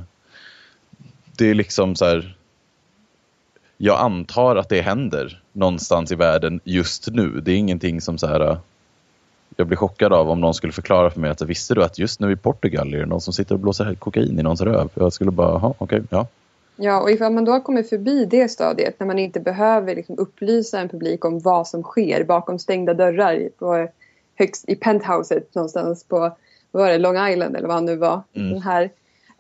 Det 1.38 1.50
är 1.50 1.54
liksom 1.54 1.96
så 1.96 2.06
här. 2.06 2.38
Jag 3.78 4.00
antar 4.00 4.56
att 4.56 4.70
det 4.70 4.82
händer 4.82 5.42
någonstans 5.52 6.12
i 6.12 6.16
världen 6.16 6.60
just 6.64 7.08
nu. 7.12 7.42
Det 7.42 7.52
är 7.52 7.56
ingenting 7.56 8.02
som 8.02 8.18
så 8.18 8.28
här 8.28 8.58
jag 9.58 9.68
blir 9.68 9.78
chockad 9.78 10.14
av 10.14 10.30
om 10.30 10.42
någon 10.42 10.54
skulle 10.54 10.74
förklara 10.74 11.10
för 11.10 11.20
mig 11.20 11.30
att 11.30 11.42
visste 11.42 11.74
du 11.74 11.84
att 11.84 12.00
just 12.00 12.20
nu 12.20 12.32
i 12.32 12.36
Portugal 12.36 12.94
är 12.94 13.00
det 13.00 13.06
någon 13.06 13.22
som 13.22 13.34
sitter 13.34 13.56
och 13.56 13.60
blåser 13.60 13.96
kokain 13.96 14.40
i 14.40 14.44
någons 14.44 14.62
röv? 14.62 14.90
Jag 14.94 15.14
skulle 15.14 15.32
bara, 15.32 15.56
okej, 15.56 15.76
okay, 15.80 16.02
ja. 16.10 16.28
Ja, 16.76 17.02
och 17.02 17.12
ifall 17.12 17.34
man 17.34 17.46
då 17.46 17.52
har 17.52 17.60
kommit 17.60 17.90
förbi 17.90 18.26
det 18.26 18.48
stadiet 18.48 19.00
när 19.00 19.08
man 19.08 19.20
inte 19.20 19.40
behöver 19.40 19.96
liksom 19.96 20.20
upplysa 20.20 20.80
en 20.80 20.90
publik 20.90 21.26
om 21.26 21.40
vad 21.40 21.68
som 21.68 21.84
sker 21.84 22.24
bakom 22.24 22.60
stängda 22.60 22.94
dörrar 22.94 23.50
på 23.60 23.88
högst, 24.36 24.70
i 24.70 24.76
penthouset 24.76 25.56
någonstans 25.56 26.04
på 26.04 26.20
vad 26.20 26.84
var 26.84 26.90
det, 26.90 26.98
Long 26.98 27.28
Island 27.28 27.56
eller 27.56 27.68
vad 27.68 27.76
han 27.76 27.86
nu 27.86 27.96
var. 27.96 28.22
Mm. 28.34 28.52
Den 28.52 28.62
här, 28.62 28.90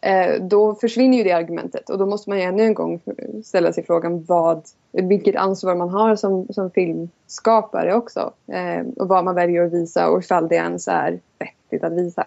Eh, 0.01 0.41
då 0.41 0.75
försvinner 0.75 1.17
ju 1.17 1.23
det 1.23 1.31
argumentet 1.31 1.89
och 1.89 1.97
då 1.97 2.05
måste 2.05 2.29
man 2.29 2.39
ju 2.39 2.43
ännu 2.43 2.63
en 2.63 2.73
gång 2.73 3.01
ställa 3.43 3.73
sig 3.73 3.86
frågan 3.86 4.23
vad, 4.23 4.62
vilket 4.91 5.36
ansvar 5.36 5.75
man 5.75 5.89
har 5.89 6.15
som, 6.15 6.47
som 6.49 6.71
filmskapare 6.71 7.93
också. 7.93 8.33
Eh, 8.47 8.86
och 8.95 9.07
vad 9.07 9.23
man 9.23 9.36
väljer 9.36 9.65
att 9.65 9.73
visa 9.73 10.10
och 10.10 10.19
ifall 10.19 10.47
det 10.47 10.55
ens 10.55 10.88
är 10.88 11.19
vettigt 11.39 11.83
att 11.83 11.93
visa. 11.93 12.25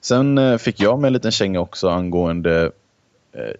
Sen 0.00 0.38
eh, 0.38 0.56
fick 0.58 0.80
jag 0.80 0.98
med 0.98 1.08
en 1.08 1.12
liten 1.12 1.30
känga 1.30 1.60
också 1.60 1.88
angående 1.88 2.72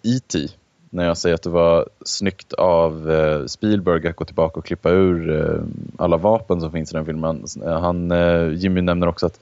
E.T. 0.03 0.39
Eh, 0.39 0.45
e 0.45 0.49
när 0.91 1.07
jag 1.07 1.19
säger 1.19 1.35
att 1.35 1.43
det 1.43 1.51
var 1.51 1.89
snyggt 2.05 2.53
av 2.53 3.11
eh, 3.11 3.47
Spielberg 3.47 4.09
att 4.09 4.17
gå 4.17 4.25
tillbaka 4.25 4.59
och 4.59 4.65
klippa 4.67 4.91
ur 4.91 5.41
eh, 5.41 5.63
alla 5.97 6.17
vapen 6.17 6.61
som 6.61 6.73
finns 6.73 6.93
i 6.93 6.97
den 6.97 7.07
filmen. 7.07 7.45
Eh, 7.65 7.81
han, 7.81 8.11
eh, 8.11 8.53
Jimmy 8.53 8.81
nämner 8.81 9.07
också 9.07 9.27
att 9.27 9.41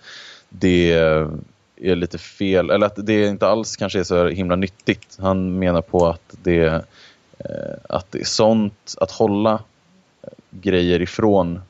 det 0.48 0.92
är 1.80 1.96
lite 1.96 2.18
fel, 2.18 2.70
eller 2.70 2.86
att 2.86 3.06
det 3.06 3.26
inte 3.26 3.46
alls 3.46 3.76
kanske 3.76 3.98
är 3.98 4.04
så 4.04 4.28
himla 4.28 4.56
nyttigt. 4.56 5.16
Han 5.20 5.58
menar 5.58 5.82
på 5.82 6.06
att 6.06 6.36
det, 6.42 6.66
eh, 7.38 7.76
att 7.88 8.12
det 8.12 8.20
är 8.20 8.24
sånt, 8.24 8.94
att 9.00 9.10
hålla 9.10 9.52
eh, 10.22 10.28
grejer 10.50 11.02
ifrån 11.02 11.60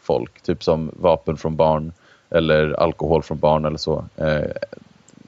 folk, 0.00 0.42
typ 0.42 0.64
som 0.64 0.90
vapen 0.96 1.36
från 1.36 1.56
barn 1.56 1.92
eller 2.30 2.80
alkohol 2.80 3.22
från 3.22 3.38
barn 3.38 3.64
eller 3.64 3.78
så, 3.78 4.04
eh, 4.16 4.50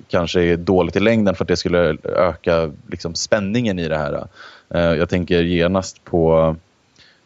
kanske 0.09 0.43
är 0.43 0.57
dåligt 0.57 0.97
i 0.97 1.01
längden 1.01 1.35
för 1.35 1.45
att 1.45 1.49
det 1.49 1.57
skulle 1.57 1.97
öka 2.05 2.73
liksom, 2.87 3.15
spänningen 3.15 3.79
i 3.79 3.89
det 3.89 3.99
här. 3.99 4.27
Eh, 4.71 4.81
jag 4.81 5.09
tänker 5.09 5.43
genast 5.43 6.05
på 6.05 6.57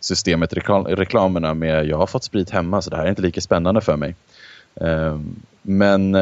systemet, 0.00 0.52
reklam, 0.52 0.84
reklamerna 0.84 1.54
med 1.54 1.86
jag 1.86 1.96
har 1.96 2.06
fått 2.06 2.24
sprit 2.24 2.50
hemma 2.50 2.82
så 2.82 2.90
det 2.90 2.96
här 2.96 3.04
är 3.04 3.10
inte 3.10 3.22
lika 3.22 3.40
spännande 3.40 3.80
för 3.80 3.96
mig. 3.96 4.14
Men 5.62 6.16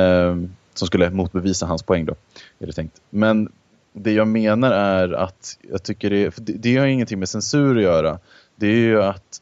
som 0.78 0.86
skulle 0.86 1.10
motbevisa 1.10 1.66
hans 1.66 1.82
poäng 1.82 2.04
då, 2.04 2.14
är 2.58 2.66
det 2.66 2.72
tänkt. 2.72 3.00
Men 3.10 3.52
det 3.92 4.12
jag 4.12 4.28
menar 4.28 4.72
är 4.72 5.12
att 5.12 5.58
jag 5.70 5.82
tycker 5.82 6.10
det, 6.10 6.36
det, 6.36 6.52
det 6.52 6.76
har 6.76 6.86
ingenting 6.86 7.18
med 7.18 7.28
censur 7.28 7.76
att 7.76 7.82
göra. 7.82 8.18
Det 8.56 8.66
är 8.66 8.76
ju 8.76 9.02
att 9.02 9.40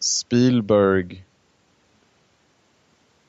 Spielberg 0.00 1.24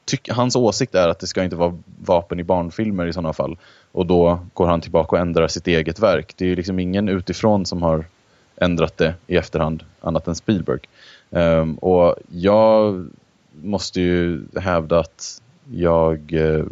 tyck, 0.06 0.30
hans 0.30 0.56
åsikt 0.56 0.96
är 0.96 1.10
att 1.10 1.20
det 1.20 1.28
ska 1.28 1.44
inte 1.44 1.56
vara 1.56 1.78
vapen 2.06 2.40
i 2.40 2.44
barnfilmer 2.44 3.08
i 3.08 3.14
sådana 3.14 3.34
fall. 3.34 3.58
Och 3.92 4.06
då 4.06 4.40
går 4.54 4.68
han 4.68 4.82
tillbaka 4.82 5.16
och 5.16 5.22
ändrar 5.22 5.48
sitt 5.48 5.68
eget 5.68 6.00
verk. 6.00 6.34
Det 6.38 6.46
är 6.46 6.50
ju 6.50 6.56
liksom 6.56 6.80
ingen 6.80 7.10
utifrån 7.10 7.66
som 7.66 7.84
har 7.84 8.06
ändrat 8.56 8.98
det 8.98 9.16
i 9.28 9.38
efterhand 9.38 9.84
annat 10.02 10.28
än 10.28 10.36
Spielberg. 10.36 10.80
Um, 11.30 11.76
och 11.76 12.16
jag 12.30 13.08
måste 13.62 14.02
ju 14.02 14.46
hävda 14.56 15.00
att 15.00 15.42
jag 15.72 16.34
eh, 16.34 16.66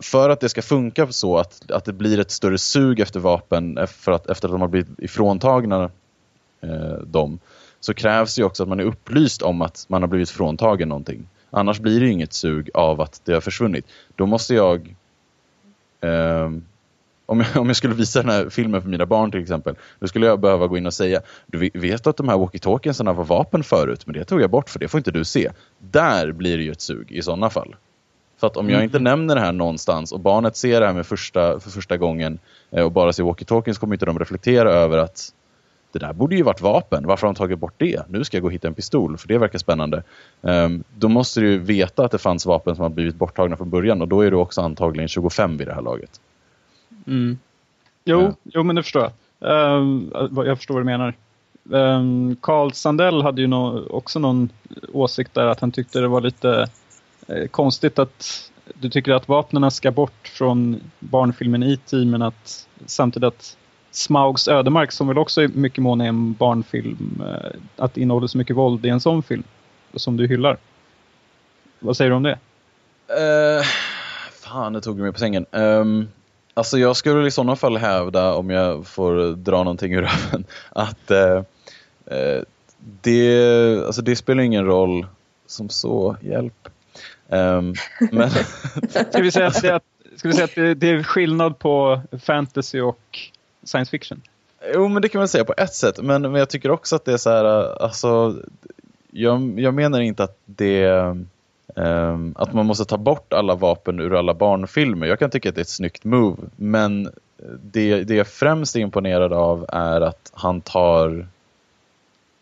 för 0.00 0.30
att 0.30 0.40
det 0.40 0.48
ska 0.48 0.62
funka 0.62 1.12
så 1.12 1.38
att, 1.38 1.70
att 1.70 1.84
det 1.84 1.92
blir 1.92 2.20
ett 2.20 2.30
större 2.30 2.58
sug 2.58 3.00
efter 3.00 3.20
vapen 3.20 3.78
eh, 3.78 3.84
efter 3.84 4.12
att, 4.12 4.30
efter 4.30 4.48
att 4.48 4.52
de 4.52 4.60
har 4.60 4.68
blivit 4.68 4.98
ifråntagna 4.98 5.90
eh, 6.60 6.98
dem 7.06 7.38
så 7.80 7.94
krävs 7.94 8.34
det 8.36 8.44
också 8.44 8.62
att 8.62 8.68
man 8.68 8.80
är 8.80 8.84
upplyst 8.84 9.42
om 9.42 9.62
att 9.62 9.84
man 9.88 10.02
har 10.02 10.08
blivit 10.08 10.30
fråntagen 10.30 10.88
någonting. 10.88 11.28
Annars 11.50 11.80
blir 11.80 12.00
det 12.00 12.08
inget 12.08 12.32
sug 12.32 12.70
av 12.74 13.00
att 13.00 13.20
det 13.24 13.32
har 13.32 13.40
försvunnit. 13.40 13.86
Då 14.16 14.26
måste 14.26 14.54
jag 14.54 14.96
eh, 16.00 16.50
om 17.28 17.40
jag, 17.40 17.56
om 17.60 17.66
jag 17.66 17.76
skulle 17.76 17.94
visa 17.94 18.22
den 18.22 18.30
här 18.30 18.48
filmen 18.50 18.82
för 18.82 18.88
mina 18.88 19.06
barn 19.06 19.30
till 19.30 19.42
exempel, 19.42 19.74
då 19.98 20.08
skulle 20.08 20.26
jag 20.26 20.40
behöva 20.40 20.66
gå 20.66 20.78
in 20.78 20.86
och 20.86 20.94
säga 20.94 21.20
du 21.46 21.70
vet 21.74 22.06
att 22.06 22.16
de 22.16 22.28
här 22.28 22.36
walkie-talkiesarna 22.36 23.12
var 23.12 23.24
vapen 23.24 23.64
förut, 23.64 24.06
men 24.06 24.14
det 24.14 24.24
tog 24.24 24.40
jag 24.40 24.50
bort 24.50 24.70
för 24.70 24.78
det 24.78 24.88
får 24.88 24.98
inte 24.98 25.10
du 25.10 25.24
se. 25.24 25.50
Där 25.78 26.32
blir 26.32 26.56
det 26.56 26.62
ju 26.62 26.72
ett 26.72 26.80
sug 26.80 27.12
i 27.12 27.22
sådana 27.22 27.50
fall. 27.50 27.76
För 28.38 28.46
att 28.46 28.56
om 28.56 28.70
jag 28.70 28.84
inte 28.84 28.96
mm. 28.96 29.04
nämner 29.04 29.34
det 29.34 29.40
här 29.40 29.52
någonstans 29.52 30.12
och 30.12 30.20
barnet 30.20 30.56
ser 30.56 30.80
det 30.80 30.86
här 30.86 30.94
med 30.94 31.06
första, 31.06 31.60
för 31.60 31.70
första 31.70 31.96
gången 31.96 32.38
eh, 32.70 32.84
och 32.84 32.92
bara 32.92 33.12
ser 33.12 33.22
walkie-talkien 33.24 33.74
så 33.74 33.80
kommer 33.80 33.94
inte 33.94 34.06
de 34.06 34.18
reflektera 34.18 34.70
över 34.72 34.98
att 34.98 35.32
det 35.92 35.98
där 35.98 36.12
borde 36.12 36.36
ju 36.36 36.42
varit 36.42 36.60
vapen. 36.60 37.06
Varför 37.06 37.26
har 37.26 37.34
de 37.34 37.38
tagit 37.38 37.58
bort 37.58 37.74
det? 37.76 38.02
Nu 38.08 38.24
ska 38.24 38.36
jag 38.36 38.42
gå 38.42 38.46
och 38.46 38.52
hitta 38.52 38.68
en 38.68 38.74
pistol 38.74 39.18
för 39.18 39.28
det 39.28 39.38
verkar 39.38 39.58
spännande. 39.58 40.02
Um, 40.40 40.84
då 40.98 41.08
måste 41.08 41.40
du 41.40 41.58
veta 41.58 42.04
att 42.04 42.10
det 42.10 42.18
fanns 42.18 42.46
vapen 42.46 42.74
som 42.74 42.82
har 42.82 42.88
blivit 42.88 43.14
borttagna 43.14 43.56
från 43.56 43.70
början 43.70 44.02
och 44.02 44.08
då 44.08 44.20
är 44.20 44.30
du 44.30 44.36
också 44.36 44.60
antagligen 44.60 45.08
25 45.08 45.56
vid 45.56 45.66
det 45.68 45.74
här 45.74 45.82
laget. 45.82 46.20
Mm. 47.06 47.38
Jo, 48.04 48.20
ja. 48.20 48.32
jo, 48.44 48.62
men 48.62 48.76
det 48.76 48.82
förstår 48.82 49.02
jag. 49.02 49.12
Um, 49.80 50.12
jag 50.46 50.56
förstår 50.56 50.74
vad 50.74 50.80
du 50.80 50.86
menar. 50.86 51.14
Um, 51.70 52.36
Carl 52.36 52.72
Sandell 52.72 53.22
hade 53.22 53.40
ju 53.40 53.46
no 53.46 53.86
också 53.90 54.18
någon 54.18 54.48
åsikt 54.92 55.34
där 55.34 55.46
att 55.46 55.60
han 55.60 55.72
tyckte 55.72 56.00
det 56.00 56.08
var 56.08 56.20
lite 56.20 56.68
Eh, 57.28 57.46
konstigt 57.46 57.98
att 57.98 58.50
du 58.74 58.88
tycker 58.88 59.12
att 59.12 59.28
vapnen 59.28 59.70
ska 59.70 59.90
bort 59.90 60.28
från 60.28 60.80
barnfilmen 60.98 61.62
E.T. 61.62 61.96
men 61.96 62.22
att 62.22 62.68
samtidigt 62.86 63.26
att 63.26 63.56
Smaugs 63.90 64.48
ödemark 64.48 64.92
som 64.92 65.08
väl 65.08 65.18
också 65.18 65.42
är 65.42 65.48
mycket 65.48 65.82
mån 65.82 66.00
är 66.00 66.08
en 66.08 66.32
barnfilm, 66.32 67.22
eh, 67.26 67.60
att 67.76 67.94
det 67.94 68.00
innehåller 68.00 68.26
så 68.26 68.38
mycket 68.38 68.56
våld 68.56 68.86
i 68.86 68.88
en 68.88 69.00
sån 69.00 69.22
film 69.22 69.42
som 69.94 70.16
du 70.16 70.26
hyllar. 70.26 70.56
Vad 71.80 71.96
säger 71.96 72.10
du 72.10 72.16
om 72.16 72.22
det? 72.22 72.38
Uh, 73.10 73.64
fan, 74.32 74.72
det 74.72 74.80
tog 74.80 74.96
du 74.96 75.02
mig 75.02 75.12
på 75.12 75.18
sängen. 75.18 75.46
Um, 75.50 76.08
alltså 76.54 76.78
jag 76.78 76.96
skulle 76.96 77.26
i 77.26 77.30
sådana 77.30 77.56
fall 77.56 77.76
hävda, 77.76 78.34
om 78.34 78.50
jag 78.50 78.86
får 78.86 79.36
dra 79.36 79.56
någonting 79.56 79.94
ur 79.94 80.02
röven, 80.02 80.44
att 80.70 81.10
uh, 81.10 81.42
uh, 82.16 82.42
det, 83.00 83.86
alltså 83.86 84.02
det 84.02 84.16
spelar 84.16 84.42
ingen 84.42 84.64
roll 84.66 85.06
som 85.46 85.68
så, 85.68 86.16
hjälp. 86.22 86.68
Um, 87.28 87.74
men 88.12 88.30
ska 89.10 89.22
vi 89.22 89.30
säga 89.30 89.46
att, 89.46 89.62
det, 89.62 89.80
ska 90.16 90.28
vi 90.28 90.34
säga 90.34 90.44
att 90.44 90.54
det, 90.54 90.74
det 90.74 90.90
är 90.90 91.02
skillnad 91.02 91.58
på 91.58 92.00
fantasy 92.22 92.80
och 92.80 93.18
science 93.64 93.90
fiction. 93.90 94.22
Jo, 94.74 94.88
men 94.88 95.02
det 95.02 95.08
kan 95.08 95.18
man 95.18 95.28
säga 95.28 95.44
på 95.44 95.54
ett 95.56 95.74
sätt. 95.74 96.02
Men, 96.02 96.22
men 96.22 96.34
jag 96.34 96.50
tycker 96.50 96.70
också 96.70 96.96
att 96.96 97.04
det 97.04 97.12
är 97.12 97.16
så 97.16 97.30
här, 97.30 97.44
alltså, 97.82 98.36
jag, 99.10 99.60
jag 99.60 99.74
menar 99.74 100.00
inte 100.00 100.24
att 100.24 100.36
det 100.44 100.86
um, 101.74 102.34
att 102.38 102.52
man 102.52 102.66
måste 102.66 102.84
ta 102.84 102.96
bort 102.96 103.32
alla 103.32 103.54
vapen 103.54 104.00
ur 104.00 104.18
alla 104.18 104.34
barnfilmer. 104.34 105.06
Jag 105.06 105.18
kan 105.18 105.30
tycka 105.30 105.48
att 105.48 105.54
det 105.54 105.58
är 105.58 105.62
ett 105.62 105.68
snyggt 105.68 106.04
move, 106.04 106.42
men 106.56 107.10
det, 107.62 108.04
det 108.04 108.14
jag 108.14 108.26
främst 108.26 108.76
är 108.76 108.80
imponerad 108.80 109.32
av 109.32 109.66
är 109.68 110.00
att 110.00 110.30
han 110.34 110.60
tar 110.60 111.26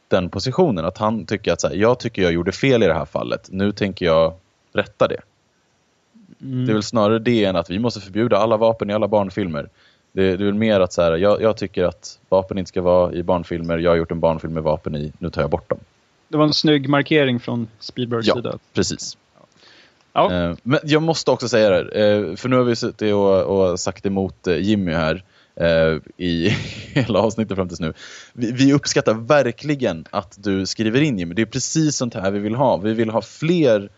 den 0.08 0.30
positionen. 0.30 0.84
Att 0.84 0.98
han 0.98 1.26
tycker 1.26 1.52
att 1.52 1.60
så 1.60 1.68
här, 1.68 1.74
jag 1.74 1.98
tycker 1.98 2.22
jag 2.22 2.32
gjorde 2.32 2.52
fel 2.52 2.82
i 2.82 2.86
det 2.86 2.94
här 2.94 3.04
fallet. 3.04 3.48
Nu 3.50 3.72
tänker 3.72 4.06
jag 4.06 4.34
rätta 4.72 5.08
det. 5.08 5.20
Mm. 6.42 6.66
Det 6.66 6.72
är 6.72 6.74
väl 6.74 6.82
snarare 6.82 7.18
det 7.18 7.44
än 7.44 7.56
att 7.56 7.70
vi 7.70 7.78
måste 7.78 8.00
förbjuda 8.00 8.36
alla 8.36 8.56
vapen 8.56 8.90
i 8.90 8.92
alla 8.92 9.08
barnfilmer. 9.08 9.68
Det, 10.12 10.36
det 10.36 10.44
är 10.44 10.46
väl 10.46 10.54
mer 10.54 10.80
att 10.80 10.92
så 10.92 11.02
här, 11.02 11.16
jag, 11.16 11.42
jag, 11.42 11.56
tycker 11.56 11.84
att 11.84 12.18
vapen 12.28 12.58
inte 12.58 12.68
ska 12.68 12.82
vara 12.82 13.12
i 13.12 13.22
barnfilmer. 13.22 13.78
Jag 13.78 13.90
har 13.90 13.96
gjort 13.96 14.10
en 14.10 14.20
barnfilm 14.20 14.54
med 14.54 14.62
vapen 14.62 14.96
i, 14.96 15.12
nu 15.18 15.30
tar 15.30 15.40
jag 15.40 15.50
bort 15.50 15.70
dem. 15.70 15.78
Det 16.28 16.36
var 16.36 16.44
en 16.44 16.54
snygg 16.54 16.88
markering 16.88 17.40
från 17.40 17.68
Spielbergs 17.78 18.26
ja, 18.26 18.34
sida. 18.34 18.58
Precis. 18.74 19.16
Ja. 20.12 20.32
Eh, 20.32 20.56
men 20.62 20.80
jag 20.84 21.02
måste 21.02 21.30
också 21.30 21.48
säga 21.48 21.70
det 21.70 21.76
här, 21.76 21.96
eh, 21.96 22.36
för 22.36 22.48
nu 22.48 22.56
har 22.56 22.64
vi 22.64 22.76
suttit 22.76 23.14
och, 23.14 23.42
och 23.42 23.80
sagt 23.80 24.06
emot 24.06 24.46
eh, 24.46 24.56
Jimmy 24.56 24.92
här 24.92 25.24
Eh, 25.60 25.98
i 26.16 26.48
hela 26.94 27.18
avsnittet 27.18 27.56
fram 27.56 27.68
tills 27.68 27.80
nu. 27.80 27.92
Vi, 28.32 28.52
vi, 28.52 28.72
uppskattar 28.72 29.14
verkligen 29.14 30.04
att 30.10 30.36
du 30.38 30.66
skriver 30.66 31.00
in 31.00 31.18
Jimmy. 31.18 31.34
Det 31.34 31.42
är 31.42 31.46
precis 31.46 31.96
sånt 31.96 32.14
här 32.14 32.30
vi 32.30 32.38
vill 32.38 32.54
ha. 32.54 32.76
Vi 32.76 32.94
vill 32.94 33.10
ha 33.10 33.22
fler 33.22 33.90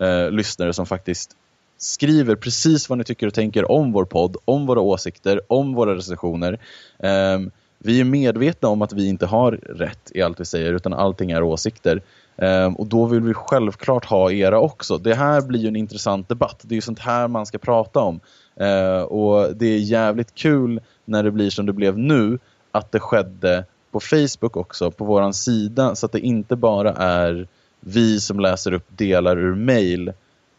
eh, 0.00 0.30
lyssnare 0.30 0.72
som 0.72 0.86
faktiskt 0.86 1.36
skriver 1.78 2.36
precis 2.36 2.88
vad 2.88 2.98
ni 2.98 3.04
tycker 3.04 3.26
och 3.26 3.34
tänker 3.34 3.70
om 3.70 3.92
vår 3.92 4.04
podd, 4.04 4.36
om 4.44 4.66
våra 4.66 4.80
åsikter, 4.80 5.40
om 5.48 5.74
våra 5.74 5.94
recensioner. 5.94 6.58
Eh, 6.98 7.38
vi 7.78 8.00
är 8.00 8.04
medvetna 8.04 8.68
om 8.68 8.82
att 8.82 8.92
vi 8.92 9.08
inte 9.08 9.26
har 9.26 9.52
rätt 9.52 10.10
i 10.14 10.22
allt 10.22 10.40
vi 10.40 10.44
säger 10.44 10.72
utan 10.72 10.92
allting 10.92 11.30
är 11.30 11.42
åsikter. 11.42 12.02
Um, 12.36 12.76
och 12.76 12.86
då 12.86 13.06
vill 13.06 13.20
vi 13.20 13.34
självklart 13.34 14.04
ha 14.04 14.30
era 14.30 14.60
också. 14.60 14.98
Det 14.98 15.14
här 15.14 15.40
blir 15.40 15.60
ju 15.60 15.68
en 15.68 15.76
intressant 15.76 16.28
debatt. 16.28 16.60
Det 16.62 16.72
är 16.72 16.76
ju 16.76 16.80
sånt 16.80 16.98
här 16.98 17.28
man 17.28 17.46
ska 17.46 17.58
prata 17.58 18.00
om. 18.00 18.20
Eh, 18.56 19.02
och 19.02 19.56
det 19.56 19.66
är 19.66 19.78
jävligt 19.78 20.34
kul 20.34 20.80
när 21.04 21.22
det 21.22 21.30
blir 21.30 21.50
som 21.50 21.66
det 21.66 21.72
blev 21.72 21.98
nu 21.98 22.38
att 22.72 22.92
det 22.92 23.00
skedde 23.00 23.64
på 23.90 24.00
Facebook 24.00 24.56
också, 24.56 24.90
på 24.90 25.04
våran 25.04 25.34
sida. 25.34 25.94
Så 25.94 26.06
att 26.06 26.12
det 26.12 26.20
inte 26.20 26.56
bara 26.56 26.92
är 26.92 27.46
vi 27.80 28.20
som 28.20 28.40
läser 28.40 28.72
upp 28.72 28.86
delar 28.88 29.38
ur 29.38 29.54
mail 29.54 30.12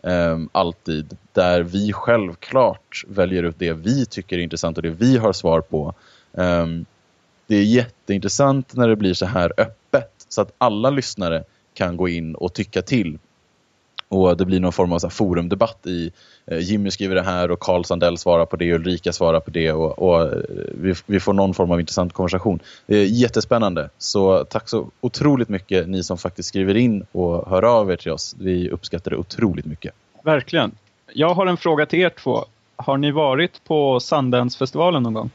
ehm, 0.04 0.50
alltid. 0.52 1.18
Där 1.34 1.64
vi 1.64 1.94
självklart 1.94 3.04
väljer 3.08 3.44
ut 3.44 3.60
det 3.60 3.74
vi 3.74 4.06
tycker 4.06 4.38
är 4.38 4.42
intressant 4.42 4.78
och 4.78 4.84
det 4.84 4.90
vi 4.90 5.18
har 5.18 5.34
svar 5.34 5.62
på. 5.62 5.94
Ehm, 6.34 6.86
det 7.48 7.56
är 7.56 7.64
jätteintressant 7.64 8.76
när 8.76 8.88
det 8.88 8.96
blir 8.96 9.14
så 9.14 9.26
här 9.26 9.54
öppet 9.58 10.12
så 10.30 10.42
att 10.42 10.54
alla 10.58 10.90
lyssnare 10.90 11.44
kan 11.74 11.98
gå 11.98 12.10
in 12.10 12.36
och 12.36 12.54
tycka 12.54 12.82
till. 12.82 13.20
Och 14.16 14.38
det 14.38 14.46
blir 14.46 14.60
någon 14.60 14.72
form 14.72 14.94
av 14.94 15.00
så 15.00 15.10
forumdebatt 15.10 15.88
i 15.88 16.12
eh, 16.46 16.60
Jimmy 16.60 16.92
skriver 16.92 17.16
det 17.16 17.22
här 17.22 17.52
och 17.52 17.60
Carl 17.60 17.84
Sandell 17.84 18.18
svarar 18.18 18.46
på 18.46 18.56
det 18.56 18.74
och 18.74 18.80
Ulrika 18.80 19.14
svarar 19.14 19.40
på 19.40 19.52
det 19.52 19.72
och, 19.72 20.00
och 20.00 20.22
eh, 20.22 20.30
vi, 20.74 20.94
vi, 21.06 21.20
får 21.20 21.34
någon 21.34 21.54
form 21.54 21.72
av 21.72 21.80
intressant 21.80 22.14
konversation. 22.14 22.60
Det 22.86 22.98
är 22.98 23.06
jättespännande. 23.06 23.90
Så 23.98 24.44
tack 24.44 24.70
så 24.70 24.88
otroligt 25.02 25.50
mycket 25.50 25.90
ni 25.90 26.04
som 26.04 26.18
faktiskt 26.18 26.50
skriver 26.50 26.78
in 26.78 27.06
och 27.12 27.50
hör 27.50 27.64
av 27.64 27.92
er 27.92 27.96
till 27.96 28.12
oss. 28.12 28.36
Vi 28.40 28.70
uppskattar 28.70 29.12
det 29.12 29.18
otroligt 29.18 29.66
mycket. 29.66 29.94
Verkligen. 30.24 30.72
Jag 31.14 31.34
har 31.34 31.46
en 31.46 31.58
fråga 31.58 31.86
till 31.86 32.00
er 32.00 32.10
två. 32.10 32.46
Har 32.76 32.98
ni 32.98 33.12
varit 33.12 33.64
på 33.64 34.00
Sundance-festivalen 34.00 35.04
någon 35.04 35.14
gång? 35.14 35.30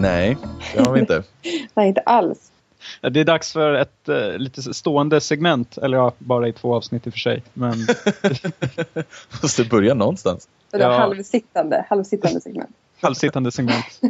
Nej, 0.00 0.36
det 0.74 0.86
har 0.86 0.92
vi 0.92 1.00
inte. 1.00 1.22
Nej, 1.74 1.88
inte 1.88 2.00
alls. 2.00 2.52
Det 3.00 3.20
är 3.20 3.24
dags 3.24 3.52
för 3.52 3.74
ett 3.74 4.08
uh, 4.08 4.38
lite 4.38 4.74
stående 4.74 5.20
segment, 5.20 5.78
eller 5.78 5.96
ja, 5.96 6.12
bara 6.18 6.48
i 6.48 6.52
två 6.52 6.74
avsnitt 6.74 7.06
i 7.06 7.10
och 7.10 7.14
för 7.14 7.20
sig. 7.20 7.42
Men... 7.54 7.74
Måste 9.42 9.64
börja 9.64 9.94
någonstans. 9.94 10.48
Det 10.70 10.76
är 10.76 10.80
ja. 10.80 10.98
halvsittande, 10.98 11.86
halvsittande 11.88 12.40
segment. 12.40 12.70
Halvsittande 13.00 13.52
segment. 13.52 14.00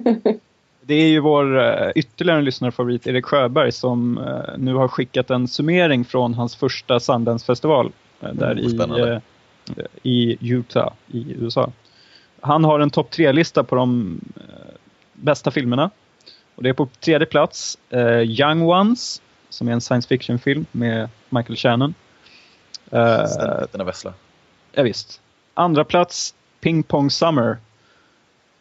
Det 0.82 0.94
är 0.94 1.08
ju 1.08 1.20
vår 1.20 1.56
uh, 1.56 1.90
ytterligare 1.94 2.38
en 2.38 2.44
lyssnarfavorit 2.44 3.06
Erik 3.06 3.24
Sjöberg 3.24 3.72
som 3.72 4.18
uh, 4.18 4.58
nu 4.58 4.74
har 4.74 4.88
skickat 4.88 5.30
en 5.30 5.48
summering 5.48 6.04
från 6.04 6.34
hans 6.34 6.56
första 6.56 7.00
Sundance-festival 7.00 7.92
uh, 8.24 8.32
där 8.32 8.50
mm, 8.50 9.20
i, 10.02 10.36
i 10.38 10.52
Utah 10.54 10.92
i 11.06 11.32
USA. 11.32 11.72
Han 12.40 12.64
har 12.64 12.80
en 12.80 12.90
topp 12.90 13.10
tre-lista 13.10 13.64
på 13.64 13.74
de 13.74 14.20
bästa 15.20 15.50
filmerna. 15.50 15.90
Och 16.54 16.62
det 16.62 16.68
är 16.68 16.72
på 16.72 16.88
tredje 17.00 17.26
plats 17.26 17.78
uh, 17.94 18.22
Young 18.22 18.62
Ones, 18.62 19.22
som 19.48 19.68
är 19.68 19.72
en 19.72 19.80
science 19.80 20.08
fiction-film 20.08 20.66
med 20.72 21.08
Michael 21.28 21.56
Shannon. 21.56 21.94
Uh, 22.92 23.26
Ständigt 23.26 23.88
vessla. 23.88 24.14
Ja, 24.72 24.82
visst. 24.82 25.20
Andra 25.54 25.84
plats, 25.84 26.34
Ping 26.60 26.82
Pong 26.82 27.10
Summer. 27.10 27.58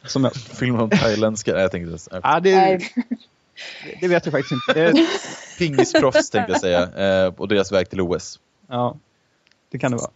Som 0.03 0.23
jag... 0.23 0.35
Film 0.59 0.79
om 0.79 0.89
thailändska? 0.89 1.53
Nej, 1.53 1.61
jag 1.61 1.71
tänkte... 1.71 2.19
Ja, 2.23 2.39
det, 2.43 2.79
det 4.01 4.07
vet 4.07 4.25
jag 4.25 4.31
faktiskt 4.31 4.51
inte. 4.51 4.93
Pingisproffs 5.57 6.29
tänkte 6.29 6.51
jag 6.51 6.61
säga. 6.61 6.81
Eh, 7.25 7.33
och 7.37 7.47
deras 7.47 7.71
väg 7.71 7.89
till 7.89 8.01
OS. 8.01 8.39
Ja, 8.67 8.97
det 9.71 9.79
kan 9.79 9.91
det 9.91 9.97
vara. 9.97 10.11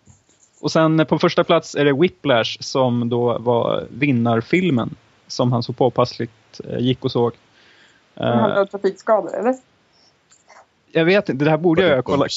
Och 0.59 0.71
sen 0.71 1.05
på 1.05 1.19
första 1.19 1.43
plats 1.43 1.75
är 1.75 1.85
det 1.85 1.93
Whiplash 1.93 2.57
som 2.59 3.09
då 3.09 3.37
var 3.37 3.87
vinnarfilmen. 3.89 4.95
Som 5.33 5.51
han 5.51 5.63
så 5.63 5.73
påpassligt 5.73 6.61
eh, 6.69 6.79
gick 6.79 7.05
och 7.05 7.11
såg. 7.11 7.31
Det 8.13 8.25
handlar 8.25 8.61
om 8.61 8.67
trafikskador, 8.67 9.35
eller? 9.35 9.55
Jag 10.91 11.05
vet 11.05 11.29
inte, 11.29 11.45
det 11.45 11.51
här 11.51 11.57
borde 11.57 11.87
jag, 11.87 12.05
kolla, 12.05 12.27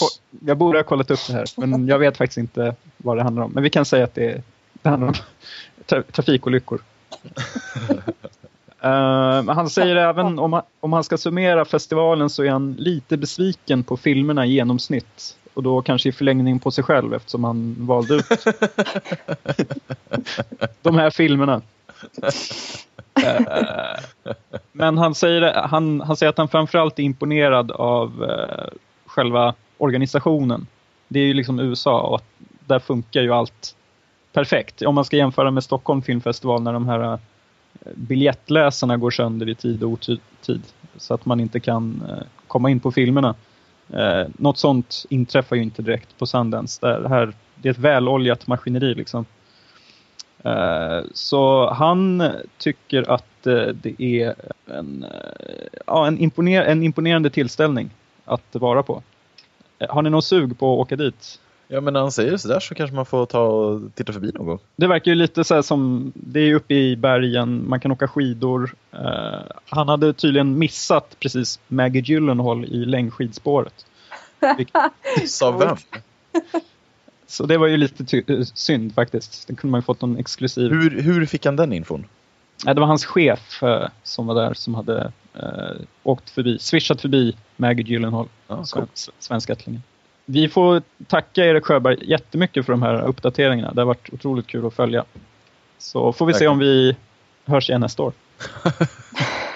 jag 0.41 0.57
borde 0.57 0.79
ha 0.79 0.85
kollat 0.85 1.11
upp 1.11 1.27
det 1.27 1.33
här. 1.33 1.45
Men 1.57 1.89
jag 1.89 1.99
vet 1.99 2.17
faktiskt 2.17 2.39
inte 2.39 2.75
vad 2.97 3.17
det 3.17 3.23
handlar 3.23 3.43
om. 3.43 3.51
Men 3.53 3.63
vi 3.63 3.71
kan 3.71 3.85
säga 3.85 4.05
att 4.05 4.15
det, 4.15 4.43
det 4.73 4.89
handlar 4.89 5.09
om 5.09 5.15
tra 5.87 6.03
trafikolyckor. 6.03 6.81
uh, 8.85 9.51
han 9.51 9.71
säger 9.71 9.97
även 9.97 10.39
om 10.39 10.53
han, 10.53 10.63
om 10.81 10.93
han 10.93 11.05
ska 11.05 11.19
summera 11.19 11.65
festivalen 11.65 12.31
så 12.31 12.43
är 12.43 12.51
han 12.51 12.73
lite 12.73 13.17
besviken 13.17 13.85
på 13.85 13.97
filmerna 13.97 14.47
i 14.47 14.53
genomsnitt. 14.53 15.37
Och 15.55 15.63
då 15.63 15.83
kanske 15.83 16.09
i 16.09 16.13
förlängning 16.13 16.59
på 16.59 16.71
sig 16.71 16.85
själv 16.85 17.15
eftersom 17.15 17.45
han 17.45 17.77
valde 17.79 18.15
ut 18.15 18.27
de 20.83 20.99
här 20.99 21.11
filmerna. 21.11 21.63
Men 24.73 24.99
han 24.99 25.15
säger, 25.15 25.55
han, 25.55 26.01
han 26.01 26.17
säger 26.17 26.31
att 26.31 26.39
han 26.39 26.49
framförallt 26.49 26.99
är 26.99 27.03
imponerad 27.03 27.71
av 27.71 28.25
eh, 28.25 28.79
själva 29.07 29.55
organisationen. 29.79 30.67
Det 31.09 31.21
är 31.21 31.25
ju 31.25 31.35
liksom 31.35 31.61
USA 31.61 32.01
och 32.01 32.23
där 32.67 32.79
funkar 32.79 33.23
ju 33.23 33.33
allt 33.33 33.77
perfekt. 34.33 34.83
Om 34.83 34.95
man 34.95 35.05
ska 35.05 35.17
jämföra 35.17 35.51
med 35.51 35.65
Stockholm 35.65 36.03
filmfestival 36.03 36.63
när 36.63 36.73
de 36.73 36.89
här 36.89 37.13
eh, 37.13 37.19
biljettläsarna 37.95 38.97
går 38.97 39.11
sönder 39.11 39.49
i 39.49 39.55
tid 39.55 39.83
och 39.83 39.91
otid 39.91 40.21
så 40.97 41.15
att 41.15 41.27
man 41.27 41.41
inte 41.41 41.61
kan 41.61 42.03
eh, 42.09 42.27
komma 42.47 42.71
in 42.71 42.81
på 42.81 42.93
filmerna. 42.93 43.35
Eh, 43.93 44.27
något 44.39 44.59
sånt 44.59 45.05
inträffar 45.11 45.57
ju 45.57 45.63
inte 45.63 45.83
direkt 45.83 46.19
på 46.19 46.27
Sundance. 46.27 46.87
Där, 46.87 47.09
här, 47.09 47.33
det 47.55 47.69
är 47.69 47.73
ett 47.73 47.79
väloljat 47.79 48.47
maskineri 48.47 48.95
liksom. 48.95 49.25
Eh, 50.47 51.05
så 51.13 51.71
han 51.71 52.33
tycker 52.59 53.11
att 53.11 53.47
eh, 53.47 53.67
det 53.67 54.03
är 54.03 54.35
en, 54.67 55.05
eh, 55.05 55.81
ja, 55.87 56.07
en, 56.07 56.19
imponer 56.19 56.63
en 56.63 56.83
imponerande 56.83 57.31
tillställning 57.31 57.91
att 58.25 58.47
vara 58.53 58.83
på. 58.83 59.03
Eh, 59.79 59.89
har 59.91 60.03
ni 60.03 60.11
någon 60.11 60.23
sug 60.23 60.59
på 60.59 60.73
att 60.73 60.79
åka 60.87 60.97
dit? 60.97 61.41
Ja, 61.69 61.81
men 61.81 61.93
när 61.93 62.01
han 62.01 62.13
säger 62.13 62.37
sådär 62.37 62.61
så 62.61 62.75
kanske 62.75 62.97
man 62.97 63.07
får 63.07 63.27
ta 63.27 63.41
och 63.41 63.95
titta 63.95 64.13
förbi 64.13 64.33
någon 64.35 64.47
gång. 64.47 64.59
Det 64.77 64.87
verkar 64.87 65.11
ju 65.11 65.15
lite 65.15 65.45
så 65.45 65.63
som, 65.63 66.13
det 66.15 66.41
är 66.41 66.55
uppe 66.55 66.75
i 66.75 66.97
bergen, 66.97 67.69
man 67.69 67.81
kan 67.81 67.93
åka 67.93 68.09
skidor. 68.09 68.75
Uh, 68.95 69.41
han 69.69 69.89
hade 69.89 70.13
tydligen 70.13 70.59
missat 70.59 71.17
precis 71.21 71.61
Maggie 71.69 72.03
Gyllenhaal 72.03 72.65
i 72.65 72.85
längdskidspåret. 72.85 73.87
Sa 75.27 75.51
vem? 75.51 75.77
Så 77.27 77.47
det 77.47 77.59
var 77.59 77.67
ju 77.67 77.77
lite 77.77 78.45
synd 78.55 78.95
faktiskt. 78.95 79.49
Det 79.49 79.55
kunde 79.55 79.71
man 79.71 79.81
ju 79.81 79.83
fått 79.83 80.01
någon 80.01 80.19
exklusiv. 80.19 80.71
Hur, 80.71 81.03
hur 81.03 81.27
fick 81.27 81.47
han 81.47 81.57
den 81.57 81.73
infon? 81.73 82.07
Ja, 82.65 82.75
det 82.75 82.81
var 82.81 82.89
hans 82.89 83.05
chef 83.05 83.63
uh, 83.63 83.89
som 84.03 84.27
var 84.27 84.35
där 84.35 84.55
som 84.55 84.75
hade 84.75 85.13
uh, 85.43 85.83
åkt 86.03 86.31
förbi, 86.31 86.59
swishat 86.59 87.01
förbi 87.01 87.37
Maggie 87.57 87.87
Gyllenhaal, 87.87 88.29
ah, 88.47 88.65
cool. 88.65 88.87
svenskättlingen. 89.19 89.83
Vi 90.25 90.49
får 90.49 90.83
tacka 91.07 91.45
Erik 91.45 91.65
Sjöberg 91.65 92.11
jättemycket 92.11 92.67
för 92.67 92.73
de 92.73 92.83
här 92.83 93.03
uppdateringarna. 93.03 93.73
Det 93.73 93.81
har 93.81 93.87
varit 93.87 94.13
otroligt 94.13 94.47
kul 94.47 94.67
att 94.67 94.75
följa. 94.75 95.05
Så 95.79 96.13
får 96.13 96.27
vi 96.27 96.33
Tack. 96.33 96.41
se 96.41 96.49
om 96.49 96.59
vi 96.59 96.97
hörs 97.45 97.71
igen 97.71 97.81
nästa 97.81 98.03
år. 98.03 98.13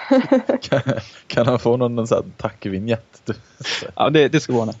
kan, 0.61 0.81
kan, 1.27 1.45
han 1.47 1.59
få 1.59 1.77
någon, 1.77 1.95
någon 1.95 2.07
tackvinjett? 2.37 3.31
ja, 3.95 4.09
det, 4.09 4.27
det 4.27 4.39
ska 4.39 4.53
ordna. 4.53 4.73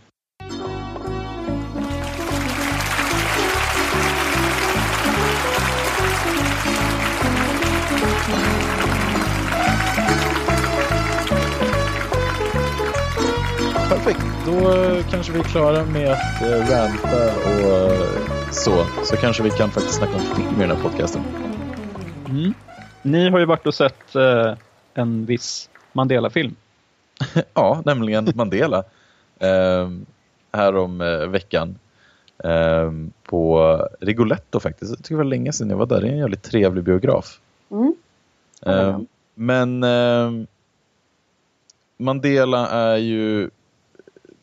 Perfekt, 13.91 14.25
då 14.45 14.53
kanske 15.11 15.33
vi 15.33 15.39
är 15.39 15.43
klara 15.43 15.85
med 15.85 16.11
att 16.11 16.41
uh, 16.41 16.49
ranta 16.49 17.35
och 17.35 17.91
uh, 17.91 18.49
så. 18.51 18.85
Så 19.03 19.15
kanske 19.15 19.43
vi 19.43 19.49
kan 19.49 19.71
faktiskt 19.71 19.97
snacka 19.97 20.13
om 20.13 20.19
film 20.19 20.55
i 20.55 20.67
den 20.67 20.77
här 20.77 20.83
podcasten. 20.83 21.21
Mm. 22.29 22.53
Ni 23.01 23.29
har 23.29 23.39
ju 23.39 23.45
varit 23.45 23.67
och 23.67 23.73
sett 23.73 24.15
uh, 24.15 24.53
en 24.93 25.25
viss 25.25 25.69
Mandela-film. 25.93 26.55
ja, 27.53 27.81
nämligen 27.85 28.31
Mandela. 28.35 28.83
här 30.53 30.75
om 30.75 31.01
uh, 31.01 31.27
veckan. 31.27 31.79
På 33.23 33.77
Rigoletto 34.01 34.59
faktiskt. 34.59 34.91
Jag 34.91 34.97
tycker 34.97 35.15
det 35.15 35.17
var 35.17 35.23
länge 35.23 35.51
sedan 35.51 35.69
jag 35.69 35.77
var 35.77 35.85
där. 35.85 36.01
Det 36.01 36.07
är 36.07 36.11
en 36.11 36.17
jävligt 36.17 36.43
trevlig 36.43 36.83
biograf. 36.83 37.39
Mm. 37.71 37.95
Mm. 38.65 39.07
men 39.35 40.47
Mandela 41.97 42.67
är 42.67 42.97
ju 42.97 43.49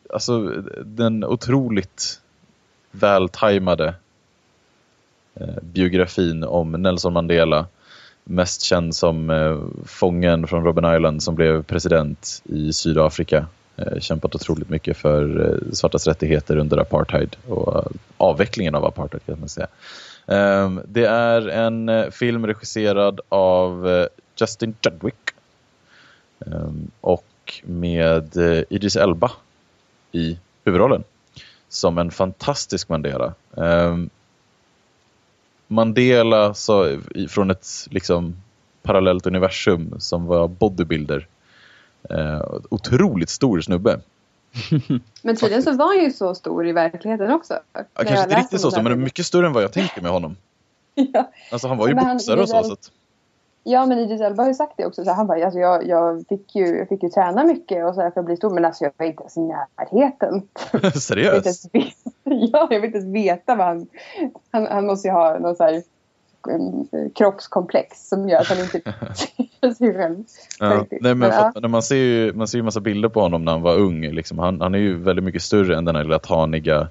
alltså 0.09 0.63
den 0.85 1.23
otroligt 1.23 2.21
vältajmade 2.91 3.93
eh, 5.35 5.61
biografin 5.61 6.43
om 6.43 6.71
Nelson 6.71 7.13
Mandela. 7.13 7.65
Mest 8.23 8.61
känd 8.61 8.95
som 8.95 9.29
eh, 9.29 9.57
fången 9.85 10.47
från 10.47 10.63
Robben 10.63 10.95
Island 10.95 11.23
som 11.23 11.35
blev 11.35 11.63
president 11.63 12.41
i 12.43 12.73
Sydafrika. 12.73 13.45
Eh, 13.75 13.99
kämpat 13.99 14.35
otroligt 14.35 14.69
mycket 14.69 14.97
för 14.97 15.45
eh, 15.45 15.71
svartas 15.73 16.07
rättigheter 16.07 16.57
under 16.57 16.77
apartheid 16.77 17.35
och 17.47 17.75
eh, 17.75 17.91
avvecklingen 18.17 18.75
av 18.75 18.85
apartheid 18.85 19.25
kan 19.25 19.39
man 19.39 19.49
säga. 19.49 19.67
Ehm, 20.27 20.81
det 20.85 21.05
är 21.05 21.47
en 21.47 21.89
eh, 21.89 22.09
film 22.09 22.47
regisserad 22.47 23.19
av 23.29 23.89
eh, 23.89 24.07
Justin 24.39 24.75
Chadwick 24.81 25.15
ehm, 26.45 26.91
och 27.01 27.25
med 27.63 28.37
Idris 28.69 28.95
Elba 28.95 29.31
i 30.11 30.37
huvudrollen. 30.63 31.03
Som 31.69 31.97
en 31.97 32.11
fantastisk 32.11 32.89
Mandela. 32.89 33.33
Um, 33.51 34.09
Mandela 35.67 36.53
så, 36.53 36.99
från 37.29 37.51
ett 37.51 37.67
liksom 37.89 38.35
parallellt 38.81 39.27
universum 39.27 39.95
som 39.99 40.25
var 40.25 40.47
bodybuilder. 40.47 41.27
Uh, 42.11 42.41
otroligt 42.69 43.29
stor 43.29 43.61
snubbe. 43.61 43.99
men 45.21 45.35
tydligen 45.35 45.63
så 45.63 45.71
var 45.71 45.95
han 45.95 46.03
ju 46.03 46.11
så 46.11 46.35
stor 46.35 46.67
i 46.67 46.71
verkligheten 46.71 47.31
också. 47.31 47.59
Ja, 47.73 47.83
kanske 47.95 48.23
inte 48.23 48.39
riktigt 48.39 48.61
så 48.61 48.71
stor, 48.71 48.81
men 48.81 49.03
mycket 49.03 49.25
större 49.25 49.47
än 49.47 49.53
vad 49.53 49.63
jag 49.63 49.73
tänkte 49.73 50.01
med 50.01 50.11
honom. 50.11 50.35
ja. 50.95 51.31
Alltså 51.51 51.67
han 51.67 51.77
var 51.77 51.87
ju 51.87 51.93
boxare 51.93 52.41
och 52.41 52.49
så. 52.49 52.63
så 52.63 52.73
att... 52.73 52.91
Ja 53.63 53.85
men 53.85 53.99
Idris 53.99 54.21
Elba 54.21 54.43
har 54.43 54.47
ju 54.47 54.53
sagt 54.53 54.73
det 54.77 54.85
också. 54.85 55.05
Så 55.05 55.11
han 55.11 55.27
bara, 55.27 55.45
alltså 55.45 55.59
jag, 55.59 55.87
jag, 55.87 56.25
fick 56.29 56.55
ju, 56.55 56.77
jag 56.77 56.89
fick 56.89 57.03
ju 57.03 57.09
träna 57.09 57.43
mycket 57.43 57.85
och 57.85 57.95
så 57.95 58.01
här 58.01 58.11
för 58.11 58.19
att 58.19 58.25
bli 58.25 58.37
stor. 58.37 58.49
Men 58.49 58.65
alltså 58.65 58.83
jag 58.83 58.91
var 58.97 59.05
inte 59.05 59.21
ens 59.23 59.37
i 59.37 59.41
närheten. 59.41 60.47
Seriöst? 61.01 61.69
Jag 61.71 61.83
ja, 62.23 62.67
jag 62.71 62.79
vill 62.79 62.85
inte 62.85 62.97
ens 62.97 63.15
veta 63.15 63.55
vad 63.55 63.67
han... 63.67 63.87
Han, 64.51 64.67
han 64.67 64.85
måste 64.85 65.07
ju 65.07 65.11
ha 65.11 65.39
någon 65.39 65.55
så 65.55 65.63
här 65.63 65.83
um, 66.47 66.87
kroppskomplex 67.15 68.09
som 68.09 68.29
gör 68.29 68.41
att 68.41 68.47
han 68.47 68.59
inte 68.59 68.81
sig 69.77 69.93
själv. 69.93 70.23
Ja. 70.59 70.85
Nej, 71.01 71.15
men 71.15 71.31
när 71.55 71.67
man 71.67 71.83
ser 71.83 71.95
ju 71.95 72.33
man 72.33 72.47
ser 72.47 72.57
ju 72.57 72.63
massa 72.63 72.79
bilder 72.79 73.09
på 73.09 73.21
honom 73.21 73.45
när 73.45 73.51
han 73.51 73.61
var 73.61 73.77
ung. 73.77 74.01
Liksom. 74.01 74.39
Han, 74.39 74.61
han 74.61 74.75
är 74.75 74.79
ju 74.79 74.97
väldigt 74.97 75.25
mycket 75.25 75.41
större 75.41 75.77
än 75.77 75.85
den 75.85 75.95
här 75.95 76.03
lilla 76.03 76.19
taniga 76.19 76.87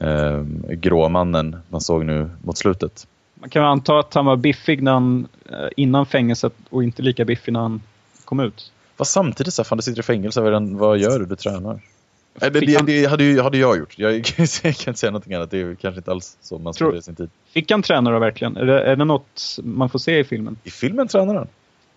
eh, 0.00 0.42
gråmannen 0.68 1.56
man 1.68 1.80
såg 1.80 2.04
nu 2.04 2.30
mot 2.42 2.58
slutet. 2.58 3.06
Man 3.40 3.50
kan 3.50 3.64
anta 3.64 3.98
att 3.98 4.14
han 4.14 4.24
var 4.24 4.36
biffig 4.36 4.82
när 4.82 4.92
han, 4.92 5.28
eh, 5.50 5.68
innan 5.76 6.06
fängelset 6.06 6.52
och 6.70 6.84
inte 6.84 7.02
lika 7.02 7.24
biffig 7.24 7.52
när 7.52 7.60
han 7.60 7.82
kom 8.24 8.40
ut. 8.40 8.72
Fast 8.96 9.12
samtidigt 9.12 9.54
så 9.54 9.64
fan 9.64 9.78
du 9.78 9.82
sitter 9.82 10.00
i 10.00 10.02
fängelse, 10.02 10.40
vad 10.40 10.98
gör 10.98 11.18
du? 11.18 11.26
Du 11.26 11.36
tränar. 11.36 11.80
Det, 12.34 12.50
det, 12.50 12.60
det 12.86 13.06
hade, 13.06 13.24
ju, 13.24 13.40
hade 13.40 13.58
jag 13.58 13.78
gjort. 13.78 13.98
Jag, 13.98 14.12
jag, 14.12 14.24
kan 14.24 14.42
inte 14.42 14.94
säga 14.94 15.10
någonting 15.10 15.34
annat. 15.34 15.50
Det 15.50 15.60
är 15.60 15.74
kanske 15.74 15.98
inte 15.98 16.10
alls 16.10 16.36
så 16.40 16.58
man 16.58 16.74
spenderar 16.74 17.00
sin 17.00 17.14
tid. 17.14 17.30
Fick 17.50 17.70
han 17.70 17.82
träna 17.82 18.10
då 18.10 18.18
verkligen? 18.18 18.56
Är 18.56 18.66
det, 18.66 18.82
är 18.82 18.96
det 18.96 19.04
något 19.04 19.58
man 19.62 19.90
får 19.90 19.98
se 19.98 20.18
i 20.18 20.24
filmen? 20.24 20.56
I 20.64 20.70
filmen 20.70 21.08
tränar 21.08 21.34
han. 21.34 21.48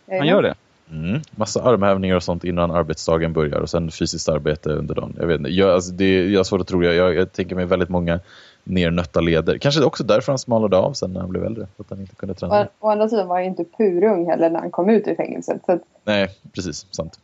Han 0.07 0.27
gör 0.27 0.41
det? 0.41 0.55
Mm. 0.93 1.21
Massa 1.35 1.63
armhävningar 1.63 2.15
och 2.15 2.23
sånt 2.23 2.43
innan 2.43 2.71
arbetsdagen 2.71 3.33
börjar 3.33 3.59
och 3.59 3.69
sen 3.69 3.91
fysiskt 3.91 4.29
arbete 4.29 4.69
under 4.69 4.95
dagen. 4.95 5.15
Jag 5.19 5.27
vet 5.27 5.37
inte. 5.37 5.49
Jag, 5.49 5.69
alltså 5.69 5.91
det, 5.91 6.31
jag 6.31 6.39
har 6.39 6.43
svårt 6.43 6.61
att 6.61 6.67
tro 6.67 6.81
det. 6.81 6.93
Jag, 6.93 7.15
jag 7.15 7.31
tänker 7.31 7.55
mig 7.55 7.65
väldigt 7.65 7.89
många 7.89 8.19
nernötta 8.63 9.21
leder. 9.21 9.57
Kanske 9.57 9.83
också 9.83 10.03
därför 10.03 10.31
han 10.31 10.39
smalade 10.39 10.77
av 10.77 10.93
sen 10.93 11.13
när 11.13 11.21
han 11.21 11.29
blev 11.29 11.45
äldre. 11.45 11.67
Att 11.77 11.89
han 11.89 11.99
inte 11.99 12.15
kunde 12.15 12.35
träna. 12.35 12.61
Å, 12.61 12.67
å 12.79 12.89
andra 12.89 13.09
sidan 13.09 13.27
var 13.27 13.35
han 13.35 13.45
inte 13.45 13.65
purung 13.77 14.29
heller 14.29 14.49
när 14.49 14.59
han 14.59 14.71
kom 14.71 14.89
ut 14.89 15.07
ur 15.07 15.15
fängelset. 15.15 15.61
Så 15.65 15.71
att... 15.71 15.81
Nej, 16.03 16.29
precis. 16.53 16.85
Sant. 16.91 17.19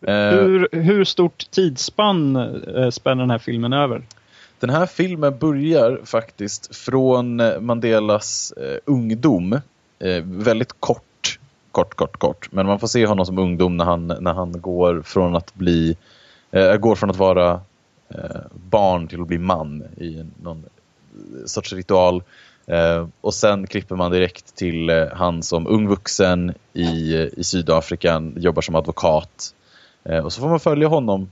Hur, 0.00 0.68
hur 0.72 1.04
stort 1.04 1.50
tidsspann 1.50 2.36
äh, 2.36 2.90
spänner 2.90 3.22
den 3.22 3.30
här 3.30 3.38
filmen 3.38 3.72
över? 3.72 4.02
Den 4.60 4.70
här 4.70 4.86
filmen 4.86 5.38
börjar 5.38 6.00
faktiskt 6.04 6.76
från 6.76 7.40
eh, 7.40 7.60
Mandelas 7.60 8.52
eh, 8.52 8.78
ungdom. 8.84 9.52
Eh, 9.98 10.22
väldigt 10.24 10.72
kort, 10.80 11.02
kort, 11.72 11.94
kort, 11.94 12.16
kort. 12.16 12.52
Men 12.52 12.66
man 12.66 12.78
får 12.78 12.86
se 12.86 13.06
honom 13.06 13.26
som 13.26 13.38
ungdom 13.38 13.76
när 13.76 13.84
han, 13.84 14.06
när 14.06 14.32
han 14.32 14.60
går 14.60 15.02
från 15.02 15.36
att 15.36 15.54
bli 15.54 15.96
eh, 16.50 16.76
går 16.76 16.94
från 16.94 17.10
att 17.10 17.16
vara 17.16 17.60
eh, 18.08 18.40
barn 18.70 19.08
till 19.08 19.20
att 19.20 19.26
bli 19.26 19.38
man 19.38 19.82
i 19.96 20.24
någon 20.42 20.64
sorts 21.46 21.72
ritual. 21.72 22.22
Eh, 22.66 23.06
och 23.20 23.34
sen 23.34 23.66
klipper 23.66 23.96
man 23.96 24.10
direkt 24.12 24.56
till 24.56 24.90
eh, 24.90 25.06
han 25.12 25.42
som 25.42 25.66
ung 25.66 25.88
vuxen 25.88 26.54
i, 26.72 27.14
eh, 27.14 27.28
i 27.36 27.44
Sydafrika, 27.44 28.32
jobbar 28.36 28.62
som 28.62 28.74
advokat. 28.74 29.54
Eh, 30.04 30.18
och 30.18 30.32
så 30.32 30.40
får 30.40 30.48
man 30.48 30.60
följa 30.60 30.88
honom 30.88 31.30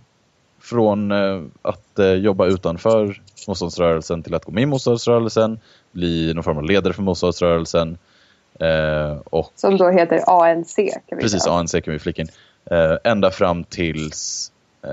från 0.61 1.13
eh, 1.13 1.43
att 1.63 1.99
eh, 1.99 2.13
jobba 2.13 2.47
utanför 2.47 3.23
motståndsrörelsen 3.49 4.23
till 4.23 4.35
att 4.35 4.45
gå 4.45 4.53
med 4.53 4.63
i 4.63 4.67
motståndsrörelsen, 4.67 5.59
bli 5.93 6.35
någon 6.35 6.45
form 6.45 6.59
av 6.59 6.65
ledare 6.65 6.93
för 6.93 7.03
motståndsrörelsen. 7.03 7.99
Eh, 8.61 9.19
och, 9.25 9.53
Som 9.55 9.77
då 9.77 9.91
heter 9.91 10.21
ANC. 10.27 10.77
Kan 10.77 10.87
vi 11.11 11.17
precis, 11.23 11.43
säga. 11.43 11.55
ANC 11.55 11.73
kan 11.73 11.93
vi 11.93 11.99
flika 11.99 12.23
in. 12.23 12.29
Eh, 12.65 12.97
ända 13.05 13.31
fram 13.31 13.65
tills 13.65 14.53
eh, 14.83 14.91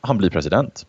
han 0.00 0.18
blir 0.18 0.30
president. 0.30 0.86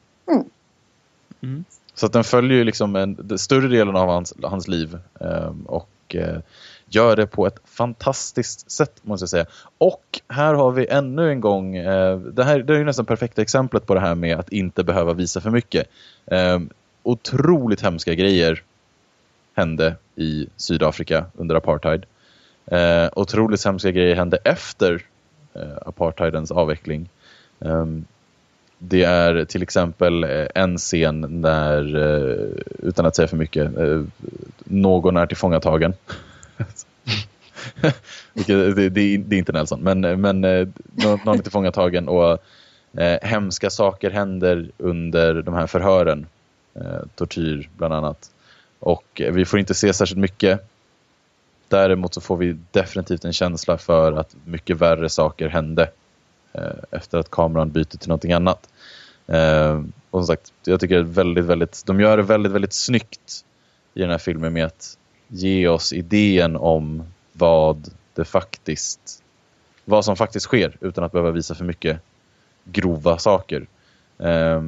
Mm. 1.43 1.65
Så 1.93 2.05
att 2.05 2.13
den 2.13 2.23
följer 2.23 2.57
ju 2.57 2.63
liksom 2.63 2.95
en, 2.95 3.17
den 3.19 3.37
större 3.37 3.67
delen 3.67 3.95
av 3.95 4.07
hans, 4.07 4.33
hans 4.41 4.67
liv 4.67 4.97
eh, 5.19 5.53
och 5.65 5.89
eh, 6.15 6.37
gör 6.85 7.15
det 7.15 7.27
på 7.27 7.47
ett 7.47 7.59
fantastiskt 7.65 8.71
sätt 8.71 8.93
måste 9.01 9.23
jag 9.23 9.29
säga. 9.29 9.45
Och 9.77 10.21
här 10.27 10.53
har 10.53 10.71
vi 10.71 10.87
ännu 10.87 11.31
en 11.31 11.41
gång, 11.41 11.75
eh, 11.75 12.17
det 12.19 12.43
här 12.43 12.59
det 12.59 12.73
är 12.73 12.77
ju 12.77 12.83
nästan 12.83 13.05
perfekta 13.05 13.41
exemplet 13.41 13.85
på 13.85 13.93
det 13.93 13.99
här 13.99 14.15
med 14.15 14.39
att 14.39 14.51
inte 14.51 14.83
behöva 14.83 15.13
visa 15.13 15.41
för 15.41 15.49
mycket. 15.49 15.87
Eh, 16.25 16.59
otroligt 17.03 17.81
hemska 17.81 18.13
grejer 18.13 18.63
hände 19.55 19.95
i 20.15 20.47
Sydafrika 20.57 21.25
under 21.37 21.55
apartheid. 21.55 22.05
Eh, 22.65 23.09
otroligt 23.15 23.65
hemska 23.65 23.91
grejer 23.91 24.15
hände 24.15 24.37
efter 24.43 25.01
eh, 25.53 25.77
apartheidens 25.85 26.51
avveckling. 26.51 27.09
Eh, 27.59 27.85
det 28.77 29.03
är 29.03 29.45
till 29.45 29.61
exempel 29.63 30.23
eh, 30.23 30.47
en 30.55 30.77
scen 30.77 31.41
när, 31.41 31.95
eh, 31.95 32.47
utan 32.79 33.05
att 33.05 33.15
säga 33.15 33.27
för 33.27 33.37
mycket, 33.37 33.77
eh, 33.77 34.03
någon 34.63 35.17
är 35.17 35.25
tillfångatagen. 35.25 35.93
Eh, 37.83 37.91
det, 38.47 38.73
det, 38.89 39.01
är- 39.01 39.17
det 39.17 39.35
är 39.35 39.39
inte 39.39 39.51
Nelson, 39.51 39.79
men, 39.81 40.03
eh, 40.05 40.17
men 40.17 40.43
eh, 40.43 40.67
någon 40.95 41.39
är 41.39 41.41
tillfångatagen 41.41 42.07
och 42.07 42.31
eh, 42.97 43.19
hemska 43.21 43.69
saker 43.69 44.11
händer 44.11 44.69
under 44.77 45.41
de 45.41 45.53
här 45.53 45.67
förhören. 45.67 46.25
Eh, 46.75 47.01
tortyr 47.15 47.69
bland 47.77 47.93
annat. 47.93 48.31
Och 48.83 49.21
vi 49.31 49.45
får 49.45 49.59
inte 49.59 49.73
se 49.73 49.93
särskilt 49.93 50.19
mycket. 50.19 50.69
Däremot 51.67 52.13
så 52.13 52.21
får 52.21 52.37
vi 52.37 52.57
definitivt 52.71 53.25
en 53.25 53.33
känsla 53.33 53.77
för 53.77 54.13
att 54.13 54.35
mycket 54.45 54.77
värre 54.77 55.09
saker 55.09 55.47
hände 55.49 55.89
eh, 56.53 56.61
efter 56.91 57.17
att 57.17 57.31
kameran 57.31 57.71
byter 57.71 57.97
till 57.97 58.09
någonting 58.09 58.33
annat. 58.33 58.69
Eh, 59.27 59.83
och 60.09 60.19
som 60.19 60.27
sagt, 60.27 60.53
jag 60.63 60.79
tycker 60.79 60.95
det 60.95 61.01
är 61.01 61.03
väldigt, 61.03 61.45
väldigt, 61.45 61.83
de 61.85 61.99
gör 61.99 62.17
det 62.17 62.23
väldigt, 62.23 62.51
väldigt 62.51 62.73
snyggt 62.73 63.45
i 63.93 63.99
den 63.99 64.09
här 64.09 64.17
filmen 64.17 64.53
med 64.53 64.65
att 64.65 64.97
ge 65.27 65.67
oss 65.67 65.93
idén 65.93 66.55
om 66.55 67.03
vad 67.33 67.89
det 68.13 68.25
faktiskt, 68.25 69.23
vad 69.85 70.05
som 70.05 70.15
faktiskt 70.15 70.45
sker 70.45 70.77
utan 70.81 71.03
att 71.03 71.11
behöva 71.11 71.31
visa 71.31 71.55
för 71.55 71.65
mycket 71.65 71.99
grova 72.63 73.17
saker. 73.17 73.67
Eh, 74.17 74.61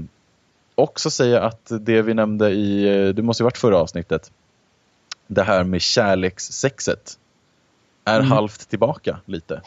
också 0.76 1.10
säga 1.12 1.42
att 1.44 1.72
det 1.82 2.02
vi 2.02 2.14
nämnde 2.14 2.50
i, 2.50 3.14
det 3.16 3.22
måste 3.22 3.44
ju 3.44 3.46
varit 3.46 3.58
förra 3.58 3.78
avsnittet, 3.78 4.32
det 5.28 5.44
här 5.44 5.64
med 5.64 5.82
kärlekssexet 5.82 7.18
är 8.06 8.20
Mm. 8.20 8.32
halvt 8.32 8.70
tillbaka 8.70 9.20
lite. 9.26 9.62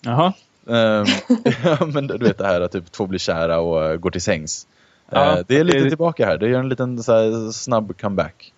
Jaha. 0.00 0.32
Ehm, 0.66 1.04
ja, 1.64 1.86
men 1.86 2.06
du 2.06 2.18
vet 2.18 2.38
det 2.38 2.46
här 2.46 2.60
att 2.60 2.72
typ 2.72 2.92
två 2.92 3.06
blir 3.06 3.18
kära 3.18 3.60
och 3.60 3.84
eh, 3.84 3.96
går 3.96 4.10
till 4.10 4.22
sängs. 4.22 4.66
Ja, 5.10 5.38
Eh, 5.38 5.44
det 5.48 5.56
är 5.58 5.64
lite 5.64 5.78
det- 5.78 5.88
tillbaka 5.88 6.26
här. 6.26 6.38
Det 6.38 6.48
gör 6.48 6.58
en 6.60 6.68
liten 6.68 7.02
så 7.02 7.12
här, 7.12 7.50
snabb 7.52 8.00
comeback. 8.00 8.52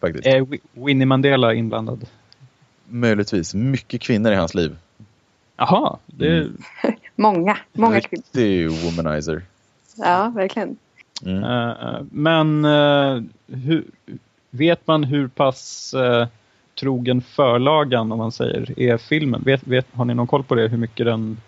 Faktiskt. 0.00 0.26
Är 0.26 0.40
Wi- 0.40 0.60
Winnie 0.72 1.06
Mandela 1.06 1.54
inblandad? 1.54 2.06
Möjligtvis. 2.88 3.54
Mycket 3.54 4.00
kvinnor 4.00 4.32
i 4.32 4.34
hans 4.34 4.54
liv. 4.54 4.76
Jaha, 5.56 5.98
det, 6.06 6.38
Mm. 6.38 6.56
Många, 7.16 7.58
många 7.72 8.00
kvinnor. 8.00 8.22
Riktig 8.34 8.70
womanizer. 8.70 9.42
Ja, 9.96 10.32
verkligen. 10.34 10.76
Mm. 11.24 11.44
Eh, 11.44 12.02
men 12.10 12.64
eh, 12.64 13.22
hur, 13.46 13.84
vet 14.50 14.86
man 14.86 15.04
hur 15.04 15.28
pass 15.28 15.94
eh, 15.94 16.26
trogen 16.80 17.22
förlagan, 17.22 18.12
om 18.12 18.18
man 18.18 18.32
säger, 18.32 18.80
är 18.80 18.98
filmen? 18.98 19.42
Vet, 19.44 19.66
vet, 19.66 19.86
har 19.92 20.04
ni 20.04 20.14
någon 20.14 20.26
koll 20.26 20.44
på 20.44 20.54
det? 20.54 20.68
Hur 20.68 20.78
mycket 20.78 21.06
den 21.06 21.40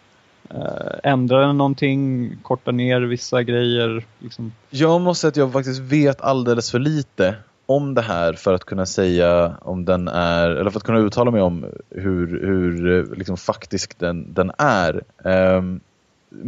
ändrar 1.02 1.46
den 1.46 1.59
någonting? 1.59 2.31
Kortar 2.42 2.72
ner 2.72 3.00
vissa 3.00 3.42
grejer? 3.42 4.04
Liksom? 4.18 4.52
Jag 4.70 5.00
måste 5.00 5.20
säga 5.20 5.28
att 5.28 5.37
jag 5.37 5.52
faktiskt 5.52 5.81
vet 5.81 6.20
alldeles 6.20 6.70
för 6.70 6.78
lite 6.78 7.35
om 7.66 7.94
det 7.94 8.02
här 8.02 8.33
för 8.33 8.54
att 8.54 8.64
kunna 8.64 8.87
säga 8.87 9.57
om 9.61 9.85
den 9.85 10.09
är, 10.09 10.50
eller 10.50 10.70
för 10.70 10.78
att 10.78 10.85
kunna 10.85 10.98
uttala 10.98 11.31
mig 11.31 11.42
om 11.42 11.66
hur, 11.90 12.40
hur 12.46 13.14
liksom 13.16 13.37
faktisk 13.37 13.98
den, 13.98 14.35
den 14.35 14.52
är. 14.59 15.02
Ehm, 15.24 15.81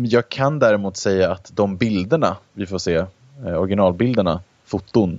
jag 0.05 0.29
kan 0.29 0.59
däremot 0.59 0.97
säga 0.97 1.33
att 1.33 1.51
de 1.57 1.77
bilderna 1.77 2.37
vi 2.53 2.66
får 2.66 2.79
se, 2.79 2.95
eh, 3.47 3.61
originalbilderna, 3.61 4.40
foton, 4.64 5.19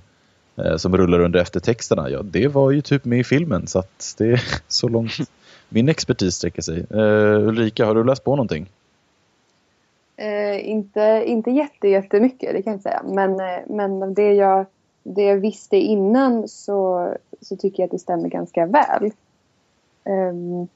eh, 0.55 0.75
som 0.77 0.97
rullar 0.97 1.19
under 1.19 1.39
eftertexterna, 1.39 2.09
ja 2.09 2.21
det 2.23 2.47
var 2.47 2.71
ju 2.71 2.81
typ 2.81 3.05
med 3.05 3.19
i 3.19 3.23
filmen 3.23 3.67
så 3.67 3.79
att 3.79 4.15
det 4.17 4.25
är 4.25 4.41
så 4.67 4.87
långt 4.87 5.11
min 5.69 5.89
expertis 5.89 6.35
sträcker 6.35 6.61
sig. 6.61 6.85
Uh, 6.93 7.47
Ulrika, 7.47 7.85
har 7.85 7.95
du 7.95 8.03
läst 8.03 8.23
på 8.23 8.35
någonting? 8.35 8.69
Eh, 10.21 10.69
inte, 10.69 11.23
inte 11.25 11.51
jätte, 11.51 11.87
jättemycket, 11.87 12.53
det 12.53 12.61
kan 12.61 12.71
jag 12.71 12.77
inte 12.77 12.89
säga. 12.89 13.03
Men, 13.05 13.39
eh, 13.39 13.59
men 13.67 14.13
det 14.13 14.33
jag, 14.33 14.65
det 15.03 15.23
jag 15.23 15.37
visste 15.37 15.77
innan 15.77 16.47
så, 16.47 17.13
så 17.41 17.55
tycker 17.55 17.83
jag 17.83 17.87
att 17.87 17.91
det 17.91 17.99
stämmer 17.99 18.29
ganska 18.29 18.65
väl. 18.65 19.11
Ehm, 20.03 20.67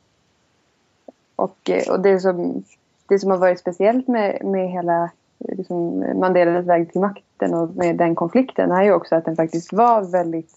och 1.36 1.70
eh, 1.70 1.92
och 1.92 2.00
det, 2.00 2.20
som, 2.20 2.64
det 3.08 3.20
som 3.20 3.32
har 3.32 3.38
varit 3.38 3.60
speciellt 3.60 4.08
med, 4.08 4.46
med 4.46 4.70
hela 4.70 5.12
liksom 5.40 6.00
Mandelas 6.20 6.66
väg 6.66 6.92
till 6.92 7.02
makten 7.02 7.54
och 7.54 7.76
med 7.76 7.96
den 7.96 8.16
konflikten 8.16 8.72
är 8.72 8.84
ju 8.84 8.94
också 8.94 9.16
att 9.16 9.26
den 9.26 9.36
faktiskt 9.36 9.74
var 9.74 10.02
väldigt, 10.02 10.52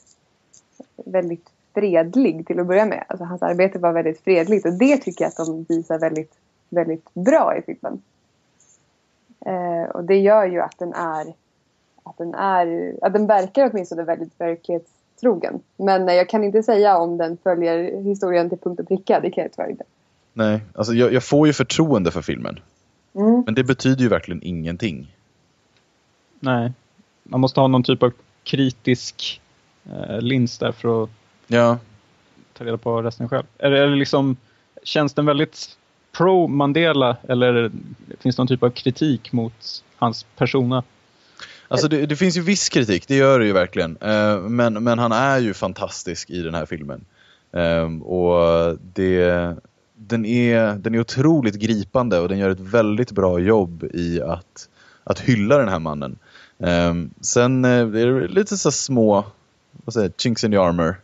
väldigt 0.97 1.51
fredlig 1.75 2.47
till 2.47 2.61
att 2.61 2.67
börja 2.67 2.85
med. 2.85 3.05
Alltså 3.09 3.25
hans 3.25 3.43
arbete 3.43 3.79
var 3.79 3.93
väldigt 3.93 4.21
fredligt 4.21 4.67
och 4.67 4.73
det 4.73 4.97
tycker 4.97 5.25
jag 5.25 5.29
att 5.29 5.47
de 5.47 5.65
visar 5.69 5.99
väldigt, 5.99 6.35
väldigt 6.69 7.15
bra 7.15 7.57
i 7.57 7.63
filmen. 7.63 8.03
Eh, 9.47 9.91
och 9.91 10.05
det 10.05 10.17
gör 10.17 10.47
ju 10.47 10.61
att 10.61 10.79
den 10.79 10.93
är 10.93 11.35
att 12.09 12.19
den 12.19 12.35
är, 12.35 12.95
att 13.03 13.13
den 13.13 13.27
verkar 13.27 13.71
åtminstone 13.71 14.03
väldigt 14.03 14.41
verklighetstrogen. 14.41 15.61
Men 15.77 16.09
jag 16.09 16.29
kan 16.29 16.45
inte 16.45 16.63
säga 16.63 16.99
om 16.99 17.17
den 17.17 17.37
följer 17.37 18.03
historien 18.03 18.49
till 18.49 18.59
punkt 18.59 18.81
och 18.81 18.89
pricka, 18.89 19.21
det 19.21 19.31
kan 19.31 19.43
jag 19.43 19.53
tyvärr 19.53 19.71
inte. 19.71 19.85
Nej, 20.39 20.61
alltså 20.75 20.95
jag, 20.95 21.13
jag 21.13 21.25
får 21.25 21.47
ju 21.47 21.53
förtroende 21.53 22.11
för 22.11 22.23
filmen. 22.23 22.61
Mm. 23.15 23.43
Men 23.47 23.55
det 23.55 23.65
betyder 23.65 24.03
ju 24.03 24.09
verkligen 24.09 24.43
ingenting. 24.43 25.17
Nej, 26.41 26.73
man 27.23 27.41
måste 27.41 27.61
ha 27.61 27.69
någon 27.69 27.83
typ 27.83 28.03
av 28.03 28.13
kritisk 28.45 29.41
eh, 29.93 30.21
lins 30.21 30.59
där 30.59 30.73
för 30.73 31.03
att 31.03 31.11
Ja, 31.47 31.79
ta 32.53 32.65
reda 32.65 32.77
på 32.77 33.03
resten 33.03 33.29
själv. 33.29 33.45
Är 33.59 33.71
det, 33.71 33.79
är 33.79 33.87
det 33.87 33.97
liksom, 33.97 34.37
känns 34.83 35.15
den 35.15 35.27
väldigt 35.27 35.77
pro 36.13 36.47
Mandela 36.47 37.17
eller 37.29 37.71
finns 38.21 38.37
det 38.37 38.41
någon 38.41 38.49
typ 38.49 38.63
av 38.63 38.71
kritik 38.71 39.33
mot 39.33 39.85
hans 39.97 40.27
persona? 40.37 40.83
alltså 41.69 41.89
det, 41.89 42.07
det 42.07 42.17
finns 42.17 42.37
ju 42.37 42.41
viss 42.41 42.69
kritik, 42.69 43.09
det 43.09 43.17
gör 43.17 43.39
det 43.39 43.47
ju 43.47 43.53
verkligen. 43.53 43.97
Eh, 44.01 44.41
men, 44.41 44.85
men 44.85 44.99
han 44.99 45.13
är 45.13 45.39
ju 45.39 45.55
fantastisk 45.55 46.31
i 46.31 46.43
den 46.43 46.55
här 46.55 46.67
filmen. 46.67 47.05
Eh, 47.53 48.03
och 48.03 48.77
det, 48.95 49.57
den, 49.99 50.27
är, 50.27 50.75
den 50.75 50.95
är 50.95 51.01
otroligt 51.01 51.55
gripande 51.55 52.21
och 52.21 52.29
den 52.29 52.39
gör 52.39 52.51
ett 52.51 52.61
väldigt 52.61 53.13
bra 53.13 53.39
jobb 53.39 53.85
i 53.95 54.21
att, 54.21 54.69
att 55.05 55.21
hylla 55.21 55.59
den 55.59 55.69
här 55.69 55.79
mannen. 55.79 56.19
Eh, 56.59 56.95
sen 57.21 57.65
eh, 57.65 57.71
är 57.71 58.07
det 58.07 58.29
lite 58.29 58.57
så 58.57 58.71
små 58.71 59.25
vad 59.85 59.93
säger, 59.93 60.09
jag, 60.09 60.21
chinks 60.21 60.45
in 60.45 60.51
the 60.51 60.57
armor 60.57 60.97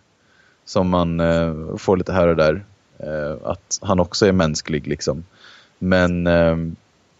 som 0.65 0.89
man 0.89 1.21
eh, 1.21 1.77
får 1.77 1.97
lite 1.97 2.13
här 2.13 2.29
och 2.29 2.37
där. 2.37 2.65
Eh, 2.99 3.49
att 3.49 3.79
han 3.83 4.01
också 4.01 4.27
är 4.27 4.33
mänsklig 4.33 4.87
liksom. 4.87 5.25
Men 5.79 6.27
eh, 6.27 6.57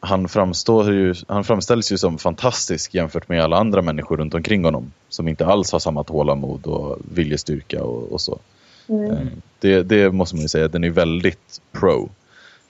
han, 0.01 0.29
framstår 0.29 0.93
ju, 0.93 1.15
han 1.29 1.45
framställs 1.45 1.93
ju 1.93 1.99
som 1.99 2.19
fantastisk 2.19 2.95
jämfört 2.95 3.29
med 3.29 3.45
alla 3.45 3.57
andra 3.57 3.83
människor 3.83 4.17
runt 4.17 4.35
omkring 4.35 4.65
honom. 4.65 4.93
Som 5.09 5.29
inte 5.29 5.47
alls 5.47 5.73
har 5.73 5.79
samma 5.79 6.05
tålamod 6.05 6.67
och 6.67 6.99
viljestyrka 7.13 7.83
och, 7.83 8.13
och 8.13 8.21
så. 8.21 8.39
Mm. 8.89 9.11
Eh, 9.11 9.27
Det, 9.59 9.83
det 9.83 10.13
måste 10.13 10.37
man 10.37 10.43
ju 10.43 10.49
säga, 10.49 10.69
den 10.69 10.85
är 10.85 10.91
väldigt 10.91 11.61
pro. 11.73 12.11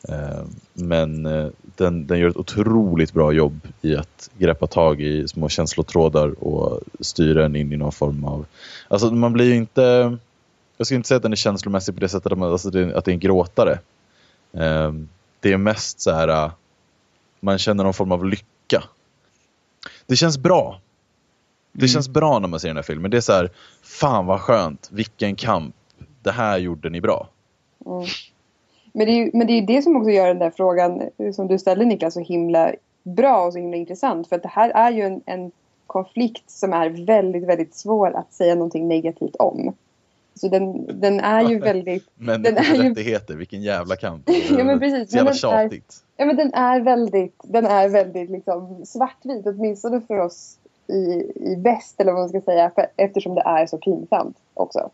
Eh, 0.09 0.45
men 0.73 1.27
eh, 1.27 1.47
den, 1.77 2.07
den 2.07 2.19
gör 2.19 2.29
ett 2.29 2.37
otroligt 2.37 3.13
bra 3.13 3.33
jobb 3.33 3.61
i 3.83 3.97
att 3.97 4.31
greppa 4.39 4.67
tag 4.67 5.01
i 5.01 5.29
små 5.29 5.49
känslotrådar 5.49 6.45
och 6.45 6.81
styra 7.01 7.45
en 7.45 7.57
in 7.57 7.73
i 7.73 7.77
någon 7.77 7.93
form 7.93 8.25
av... 8.25 8.47
Alltså 8.89 9.11
man 9.11 9.33
blir 9.33 9.45
ju 9.45 9.57
inte... 9.57 10.17
Jag 10.77 10.87
ska 10.87 10.95
inte 10.95 11.09
säga 11.09 11.17
att 11.17 11.23
den 11.23 11.33
är 11.33 11.37
känslomässig 11.37 11.95
på 11.95 12.01
det 12.01 12.09
sättet 12.09 12.33
att, 12.33 12.39
man, 12.39 12.53
alltså 12.53 12.71
det, 12.71 12.97
att 12.97 13.05
det 13.05 13.11
är 13.11 13.13
en 13.13 13.21
gråtare. 13.21 13.79
Det 15.41 15.53
är 15.53 15.57
mest 15.57 16.01
så 16.01 16.11
här... 16.13 16.51
Man 17.41 17.59
känner 17.59 17.85
någon 17.85 17.95
form 17.95 18.13
av 18.13 18.25
lycka. 18.27 18.85
Det 20.07 20.17
känns 20.17 20.39
bra. 20.39 20.81
Det 21.73 21.79
Mm. 21.79 21.89
känns 21.89 22.09
bra 22.09 22.39
när 22.39 22.49
man 22.49 22.61
ser 22.61 22.69
den 22.69 22.77
här 22.77 22.83
filmen. 22.83 23.11
Det 23.11 23.17
är 23.17 23.21
så 23.21 23.33
här, 23.33 23.51
fan 23.83 24.27
vad 24.27 24.41
skönt, 24.41 24.89
vilken 24.93 25.37
kamp. 25.37 25.75
Det 26.25 26.33
här 26.33 26.59
gjorde 26.59 26.91
ni 26.91 27.01
bra. 27.01 27.29
Mm. 27.87 28.05
Men, 28.93 29.07
det 29.07 29.13
är 29.13 29.17
ju, 29.17 29.31
men 29.35 29.47
det 29.47 29.53
är 29.53 29.63
det 29.63 29.83
som 29.83 29.97
också 29.97 30.11
gör 30.11 30.27
den 30.29 30.39
där 30.39 30.51
frågan 30.51 31.03
eh, 31.19 31.33
som 31.33 31.47
du 31.49 31.59
ställde 31.59 31.85
Niklas 31.85 32.15
så 32.15 32.21
himla 32.21 32.73
bra 33.03 33.47
och 33.47 33.53
så 33.53 33.59
himla 33.59 33.77
intressant. 33.77 34.29
För 34.29 34.37
att 34.37 34.43
det 34.43 34.49
här 34.49 34.71
är 34.71 34.91
ju 34.91 35.03
en, 35.03 35.21
en 35.27 35.53
konflikt 35.87 36.51
som 36.51 36.73
är 36.73 37.07
väldigt, 37.07 37.45
väldigt 37.45 37.75
svår 37.75 38.17
att 38.17 38.33
säga 38.33 38.55
någonting 38.55 38.89
negativt 38.89 39.37
om. 39.37 39.75
Så 40.35 40.49
den, 40.49 41.01
den 41.01 41.21
är 41.21 41.49
ju 41.51 41.59
väldigt... 41.71 42.09
Människors 42.15 42.55
Den 42.55 42.65
är 42.65 42.75
ju- 42.85 42.91
rättigheter, 42.91 43.35
vilken 43.35 43.63
jävla 43.63 43.97
kamp. 43.97 44.23
Ja, 44.59 44.65
men 44.65 44.81
precis. 44.81 45.11
Så 45.11 45.17
jävla 45.17 45.31
Men 45.33 45.41
den 45.43 45.59
är- 45.59 45.63
tjatigt. 45.63 45.95
Ja 46.17 46.25
men 46.25 46.37
den 46.37 46.55
är 46.55 46.81
väldigt, 46.81 47.41
den 47.45 47.67
är 47.67 47.89
väldigt 47.89 48.31
liksom 48.31 48.87
svartvit 48.87 49.47
åtminstone 49.47 50.01
för 50.01 50.19
oss 50.19 50.59
i, 50.87 50.93
i 51.35 51.55
väst 51.59 52.01
eller 52.01 52.13
vad 52.13 52.21
man 52.21 52.29
ska 52.29 52.41
säga 52.41 52.71
för, 52.75 52.87
eftersom 52.97 53.35
det 53.35 53.43
är 53.43 53.67
så 53.67 53.79
pinsamt 53.79 54.37
också. 54.55 54.91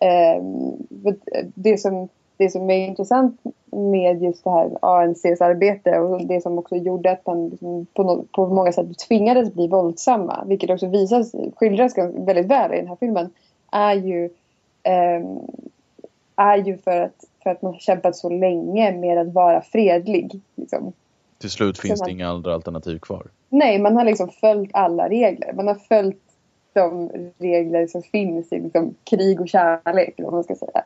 Ehm, 0.00 0.76
för 1.02 1.16
det, 1.54 1.78
som, 1.78 2.08
det 2.36 2.50
som 2.50 2.70
är 2.70 2.86
intressant 2.86 3.40
med 3.70 4.22
just 4.22 4.44
det 4.44 4.50
här 4.50 4.78
ANCs 4.82 5.40
arbete 5.40 5.98
och 5.98 6.26
det 6.26 6.40
som 6.40 6.58
också 6.58 6.76
gjorde 6.76 7.10
att 7.10 7.26
man 7.26 7.48
liksom 7.48 7.86
på, 7.94 8.24
på 8.32 8.46
många 8.46 8.72
sätt 8.72 8.98
tvingades 8.98 9.54
bli 9.54 9.68
våldsamma 9.68 10.44
vilket 10.46 10.70
också 10.70 10.86
visas, 10.86 11.34
skildras 11.56 11.98
väldigt 11.98 12.46
väl 12.46 12.74
i 12.74 12.76
den 12.76 12.88
här 12.88 12.96
filmen 12.96 13.30
är 13.72 13.94
ju, 13.94 14.30
ehm, 14.82 15.38
är 16.36 16.56
ju 16.56 16.78
för 16.78 17.00
att 17.00 17.24
för 17.46 17.50
att 17.50 17.62
man 17.62 17.72
har 17.72 17.80
kämpat 17.80 18.16
så 18.16 18.28
länge 18.28 18.92
med 18.92 19.18
att 19.18 19.32
vara 19.32 19.60
fredlig. 19.60 20.40
Liksom. 20.54 20.92
Till 21.38 21.50
slut 21.50 21.78
finns 21.78 21.98
Så 21.98 22.04
det 22.04 22.10
man- 22.10 22.16
inga 22.16 22.28
andra 22.28 22.54
alternativ 22.54 22.98
kvar. 22.98 23.26
Nej, 23.48 23.78
man 23.78 23.96
har 23.96 24.04
liksom 24.04 24.28
följt 24.28 24.70
alla 24.72 25.08
regler. 25.08 25.52
Man 25.52 25.66
har 25.66 25.74
följt 25.74 26.25
de 26.80 27.10
regler 27.38 27.86
som 27.86 28.02
finns 28.02 28.52
i 28.52 28.60
liksom, 28.60 28.94
krig 29.04 29.40
och 29.40 29.48
kärlek, 29.48 30.14
vad 30.18 30.32
man 30.32 30.44
ska 30.44 30.54
säga. 30.54 30.84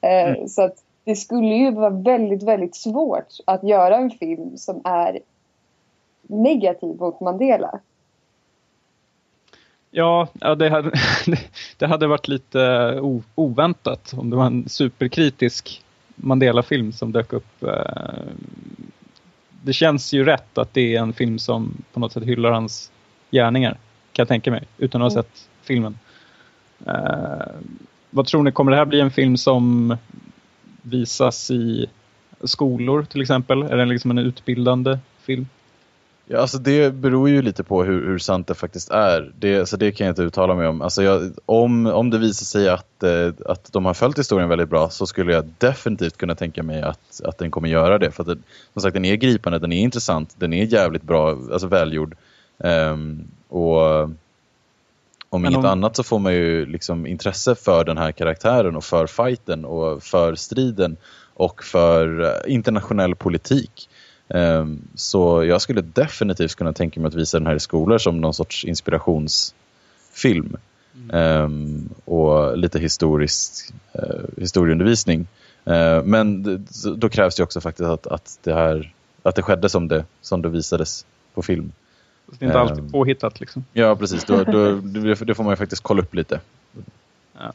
Eh, 0.00 0.46
Så 0.46 0.62
att 0.62 0.76
det 1.04 1.16
skulle 1.16 1.54
ju 1.54 1.70
vara 1.70 1.90
väldigt, 1.90 2.42
väldigt 2.42 2.76
svårt 2.76 3.28
att 3.44 3.64
göra 3.64 3.96
en 3.96 4.10
film 4.10 4.56
som 4.56 4.80
är 4.84 5.18
negativ 6.22 6.96
mot 7.00 7.20
Mandela. 7.20 7.80
Ja, 9.90 10.28
det, 10.58 10.68
hade, 10.68 10.90
det 11.78 11.86
hade 11.86 12.06
varit 12.06 12.28
lite 12.28 12.60
o, 13.00 13.22
oväntat 13.34 14.12
om 14.18 14.30
det 14.30 14.36
var 14.36 14.46
en 14.46 14.68
superkritisk 14.68 15.82
Mandela-film 16.16 16.92
som 16.92 17.12
dök 17.12 17.32
upp. 17.32 17.62
eh, 17.62 18.32
Det 19.62 19.72
känns 19.72 20.12
ju 20.12 20.24
rätt 20.24 20.58
att 20.58 20.74
det 20.74 20.96
är 20.96 21.00
en 21.00 21.12
film 21.12 21.38
som 21.38 21.82
på 21.92 22.00
något 22.00 22.12
sätt 22.12 22.24
hyllar 22.24 22.50
hans 22.50 22.90
gärningar, 23.30 23.76
kan 24.18 24.22
jag 24.22 24.28
tänka 24.28 24.50
mig, 24.50 24.64
utan 24.78 25.02
att 25.02 25.12
ha 25.12 25.20
Mm. 25.20 25.24
sett 25.24 25.48
filmen. 25.62 25.98
Eh, 26.86 27.46
vad 28.10 28.26
tror 28.26 28.42
ni, 28.42 28.52
kommer 28.52 28.72
det 28.72 28.78
här 28.78 28.84
bli 28.84 29.00
en 29.00 29.10
film 29.10 29.36
som 29.36 29.96
visas 30.82 31.50
i 31.50 31.86
skolor 32.44 33.02
till 33.02 33.20
exempel? 33.20 33.62
Är 33.62 33.76
den 33.76 33.88
liksom 33.88 34.10
en 34.10 34.18
utbildande 34.18 34.98
film? 35.20 35.46
Ja, 36.26 36.38
alltså 36.38 36.58
det 36.58 36.94
beror 36.94 37.28
ju 37.28 37.42
lite 37.42 37.64
på 37.64 37.84
hur, 37.84 38.06
hur 38.06 38.18
sant 38.18 38.46
det 38.46 38.54
faktiskt 38.54 38.90
är. 38.90 39.32
Det, 39.38 39.66
så 39.68 39.76
det 39.76 39.92
kan 39.92 40.06
jag 40.06 40.12
inte 40.12 40.22
uttala 40.22 40.54
mig 40.54 40.66
om. 40.66 40.82
Alltså 40.82 41.02
jag, 41.02 41.32
om, 41.46 41.86
om 41.86 42.10
det 42.10 42.18
visar 42.18 42.44
sig 42.44 42.68
att, 42.68 43.02
eh, 43.02 43.32
att 43.46 43.72
de 43.72 43.84
har 43.84 43.94
följt 43.94 44.18
historien 44.18 44.48
väldigt 44.48 44.68
bra 44.70 44.90
så 44.90 45.06
skulle 45.06 45.32
jag 45.32 45.50
definitivt 45.58 46.16
kunna 46.16 46.34
tänka 46.34 46.62
mig 46.62 46.82
att, 46.82 47.20
att 47.24 47.38
den 47.38 47.50
kommer 47.50 47.68
göra 47.68 47.98
det. 47.98 48.10
För 48.10 48.22
att 48.22 48.28
det, 48.28 48.38
som 48.72 48.82
sagt, 48.82 48.94
den 48.94 49.04
är 49.04 49.14
gripande, 49.16 49.58
den 49.58 49.72
är 49.72 49.80
intressant, 49.80 50.34
den 50.38 50.52
är 50.52 50.64
jävligt 50.64 51.02
bra, 51.02 51.30
alltså 51.30 51.66
välgjord. 51.66 52.16
Ehm, 52.64 53.24
och 53.48 54.10
om 55.30 55.42
Men 55.42 55.52
inget 55.52 55.64
om- 55.64 55.70
annat 55.70 55.96
så 55.96 56.02
får 56.02 56.18
man 56.18 56.32
ju 56.34 56.66
liksom 56.66 57.06
intresse 57.06 57.54
för 57.54 57.84
den 57.84 57.98
här 57.98 58.12
karaktären 58.12 58.76
och 58.76 58.84
för 58.84 59.06
fighten 59.06 59.64
och 59.64 60.02
för 60.02 60.34
striden 60.34 60.96
och 61.34 61.64
för 61.64 62.20
eh, 62.22 62.52
internationell 62.54 63.14
politik. 63.14 63.88
Ehm, 64.28 64.82
Så 64.94 65.44
jag 65.44 65.60
skulle 65.62 65.80
definitivt 65.80 66.54
kunna 66.54 66.72
tänka 66.72 67.00
mig 67.00 67.08
att 67.08 67.14
visa 67.14 67.38
den 67.38 67.46
här 67.46 67.54
i 67.54 67.60
skolor 67.60 67.98
som 67.98 68.20
någon 68.20 68.34
sorts 68.34 68.64
inspirationsfilm. 68.64 70.56
Ehm, 71.12 71.88
och 72.04 72.58
lite 72.58 72.78
historisk 72.78 73.74
eh, 73.92 74.02
historieundervisning. 74.36 75.26
Eh, 75.64 76.02
men 76.02 76.42
då 76.96 77.08
krävs 77.08 77.36
det 77.36 77.42
också 77.42 77.60
faktiskt 77.60 77.88
att, 77.88 78.06
att, 78.06 78.38
det 78.42 78.54
här, 78.54 78.94
att 79.22 79.34
det 79.34 79.42
skedde 79.42 79.68
som 79.68 79.88
det, 79.88 80.04
som 80.20 80.42
det 80.42 80.48
visades 80.48 81.06
på 81.34 81.42
film. 81.42 81.72
Så 82.28 82.34
det 82.38 82.44
är 82.44 82.46
inte 82.46 82.58
Ehm. 82.58 82.66
alltid 82.68 82.92
påhittat 82.92 83.40
liksom. 83.40 83.64
Ja, 83.72 83.96
precis. 83.96 84.24
Då, 84.24 84.44
då, 84.44 84.74
det, 85.24 85.34
får 85.34 85.42
man 85.44 85.52
ju 85.52 85.56
faktiskt 85.56 85.82
kolla 85.82 86.02
upp 86.02 86.14
lite. 86.14 86.40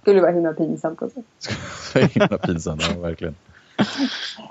skulle 0.02 0.22
vara 0.22 0.32
himla 0.32 0.54
pinsamt 0.54 1.02
också. 1.02 1.22
Så 1.92 2.00
himla 2.20 2.38
pinsamt, 2.38 2.84
ja, 2.96 3.02
verkligen. 3.02 3.36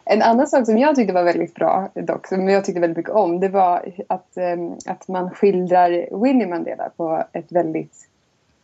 En 0.04 0.22
annan 0.22 0.46
sak 0.46 0.66
som 0.66 0.78
jag 0.78 0.96
tyckte 0.96 1.12
var 1.14 1.22
väldigt 1.24 1.54
bra 1.54 1.90
dock, 1.94 2.26
som 2.26 2.48
jag 2.48 2.64
tyckte 2.64 2.80
väldigt 2.80 2.96
mycket 2.96 3.12
om, 3.12 3.40
det 3.40 3.48
var 3.48 3.92
att, 4.08 4.36
ehm, 4.36 4.72
att 4.86 5.08
man 5.08 5.30
skildrar 5.30 6.22
Winnie 6.22 6.46
Mandela 6.46 6.90
på 6.96 7.24
ett 7.32 7.52
väldigt, 7.52 8.08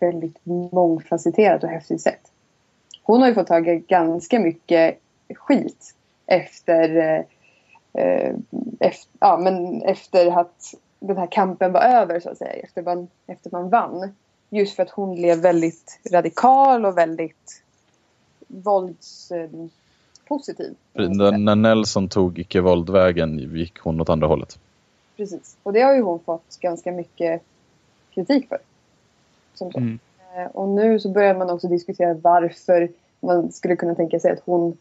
väldigt 0.00 0.36
mångfacetterat 0.72 1.64
och 1.64 1.70
häftigt 1.70 2.00
sätt. 2.00 2.20
Hon 3.02 3.20
har 3.20 3.28
ju 3.28 3.34
fått 3.34 3.46
tag 3.46 3.68
i 3.68 3.76
ganska 3.88 4.40
mycket 4.40 4.98
skit 5.34 5.94
efter, 6.26 6.96
eh, 6.96 7.22
eh, 8.02 8.34
efter, 8.80 9.08
ja, 9.20 9.38
men 9.42 9.82
efter 9.82 10.40
att 10.40 10.74
den 11.00 11.16
här 11.16 11.26
kampen 11.26 11.72
var 11.72 11.80
över 11.80 12.20
så 12.20 12.30
att 12.30 12.38
säga, 12.38 12.52
efter 12.52 12.82
man, 12.82 13.08
efter 13.26 13.50
man 13.50 13.68
vann. 13.68 14.14
Just 14.50 14.76
för 14.76 14.82
att 14.82 14.90
hon 14.90 15.14
blev 15.14 15.38
väldigt 15.38 16.00
radikal 16.10 16.86
och 16.86 16.98
väldigt 16.98 17.62
våldspositiv. 18.46 19.70
positiv. 20.28 20.76
När, 20.92 21.38
när 21.38 21.56
Nelson 21.56 22.08
tog 22.08 22.38
icke-våldvägen 22.38 23.38
gick 23.38 23.78
hon 23.78 24.00
åt 24.00 24.08
andra 24.08 24.26
hållet. 24.26 24.58
Precis. 25.16 25.56
Och 25.62 25.72
det 25.72 25.80
har 25.80 25.94
ju 25.94 26.02
hon 26.02 26.20
fått 26.20 26.60
ganska 26.60 26.92
mycket 26.92 27.42
kritik 28.14 28.48
för. 28.48 28.58
Som 29.54 29.72
så. 29.72 29.78
Mm. 29.78 29.98
Eh, 30.36 30.46
Och 30.46 30.68
nu 30.68 31.00
så 31.00 31.08
börjar 31.08 31.34
man 31.34 31.50
också 31.50 31.68
diskutera 31.68 32.14
varför 32.14 32.88
man 33.20 33.52
skulle 33.52 33.76
kunna 33.76 33.94
tänka 33.94 34.20
sig 34.20 34.32
att 34.32 34.42
hon 34.44 34.76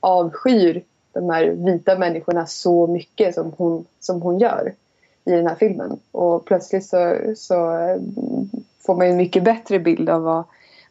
avskyr 0.00 0.82
de 1.12 1.30
här 1.30 1.46
vita 1.46 1.98
människorna 1.98 2.46
så 2.46 2.86
mycket 2.86 3.34
som 3.34 3.52
hon, 3.56 3.84
som 4.00 4.22
hon 4.22 4.38
gör 4.38 4.72
i 5.24 5.30
den 5.30 5.46
här 5.46 5.54
filmen. 5.54 5.98
Och 6.12 6.44
plötsligt 6.44 6.86
så, 6.86 7.16
så 7.36 7.78
eh, 7.78 7.96
får 8.86 8.94
man 8.94 9.06
ju 9.06 9.10
en 9.10 9.16
mycket 9.16 9.44
bättre 9.44 9.78
bild 9.78 10.10
av 10.10 10.22
vad, 10.22 10.44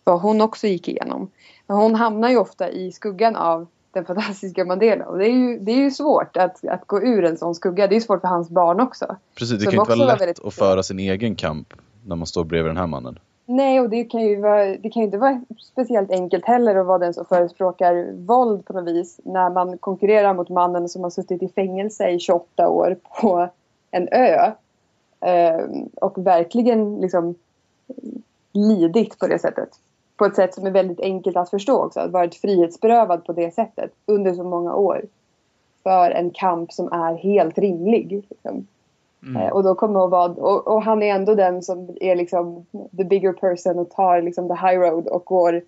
vad 0.04 0.22
hon 0.22 0.42
också 0.42 0.68
gick 0.68 0.88
igenom. 0.88 1.30
Men 1.68 1.78
hon 1.78 1.96
hamnar 1.96 2.30
ju 2.30 2.38
ofta 2.38 2.70
i 2.70 2.92
skuggan 2.92 3.36
av 3.36 3.68
den 3.92 4.06
fantastiska 4.06 4.66
Mandela. 4.66 5.06
Och 5.06 5.18
det 5.18 5.26
är 5.26 5.34
ju, 5.34 5.60
det 5.60 5.72
är 5.72 5.78
ju 5.78 5.92
svårt 5.92 6.38
att, 6.38 6.66
att 6.68 6.88
gå 6.88 7.02
ur 7.02 7.26
en 7.26 7.38
sån 7.38 7.56
skugga. 7.56 7.88
Det 7.88 7.96
är 7.96 8.00
svårt 8.00 8.22
för 8.22 8.28
hans 8.28 8.50
barn 8.50 8.80
också. 8.80 9.16
Precis, 9.36 9.60
det 9.60 9.66
kan 9.66 9.74
ju 9.74 9.80
inte 9.80 9.90
vara 9.90 10.00
var 10.00 10.06
lätt 10.06 10.22
väldigt- 10.22 10.46
att 10.46 10.54
föra 10.54 10.84
sin 10.84 11.00
egen 11.00 11.36
kamp 11.36 11.74
när 12.06 12.16
man 12.16 12.28
står 12.28 12.44
bredvid 12.44 12.70
den 12.70 12.78
här 12.78 12.88
mannen. 12.88 13.20
Nej, 13.46 13.80
och 13.80 13.90
det 13.90 14.04
kan 14.04 14.22
ju 14.22 14.42
vara, 14.42 14.66
det 14.66 14.90
kan 14.90 15.02
ju 15.02 15.06
inte 15.06 15.18
vara 15.18 15.42
speciellt 15.72 16.12
enkelt 16.12 16.46
heller 16.46 16.76
att 16.76 16.86
vara 16.86 16.98
den 16.98 17.14
som 17.14 17.26
förespråkar 17.26 18.26
våld 18.26 18.66
på 18.66 18.74
något 18.74 18.88
vis 18.88 19.20
när 19.24 19.50
man 19.50 19.78
konkurrerar 19.78 20.34
mot 20.34 20.50
mannen 20.50 20.90
som 20.90 21.04
har 21.04 21.10
suttit 21.10 21.44
i 21.44 21.48
fängelse 21.48 22.10
i 22.10 22.20
28 22.20 22.68
år 22.70 22.98
på 23.22 23.50
en 23.92 24.08
ö. 24.12 24.52
Eh, 25.26 25.66
och 25.96 26.28
verkligen 26.28 27.02
liksom 27.02 27.36
lidit 28.54 29.20
på 29.20 29.28
det 29.28 29.39
sättet. 29.39 29.70
På 30.18 30.26
ett 30.26 30.36
sätt 30.36 30.54
som 30.54 30.66
är 30.66 30.72
väldigt 30.72 31.00
enkelt 31.00 31.38
att 31.38 31.50
förstå 31.50 31.86
också. 31.86 32.00
Att 32.00 32.12
varit 32.12 32.36
frihetsberövad 32.36 33.26
på 33.26 33.34
det 33.34 33.54
sättet 33.54 33.92
under 34.06 34.34
så 34.34 34.44
många 34.44 34.76
år. 34.76 35.02
För 35.84 36.12
en 36.12 36.32
kamp 36.32 36.72
som 36.74 36.92
är 36.92 37.16
helt 37.16 37.58
rimlig. 37.58 38.26
Liksom. 38.30 38.68
Mm. 39.24 39.42
Eh, 39.42 39.50
Och, 39.50 39.64
då 39.64 39.76
kommer 39.76 40.06
att 40.06 40.12
vara, 40.12 40.32
och, 40.32 40.68
och 40.68 40.84
han 40.84 41.04
är 41.04 41.16
ändå 41.16 41.36
den 41.36 41.62
som 41.62 41.98
är 42.02 42.16
liksom 42.16 42.66
the 42.98 43.04
bigger 43.04 43.34
person 43.34 43.80
och 43.80 43.89
tar 43.89 44.22
liksom 44.22 44.48
the 44.48 44.54
high 44.54 44.80
road 44.80 45.08
och 45.08 45.26
går 45.26 45.62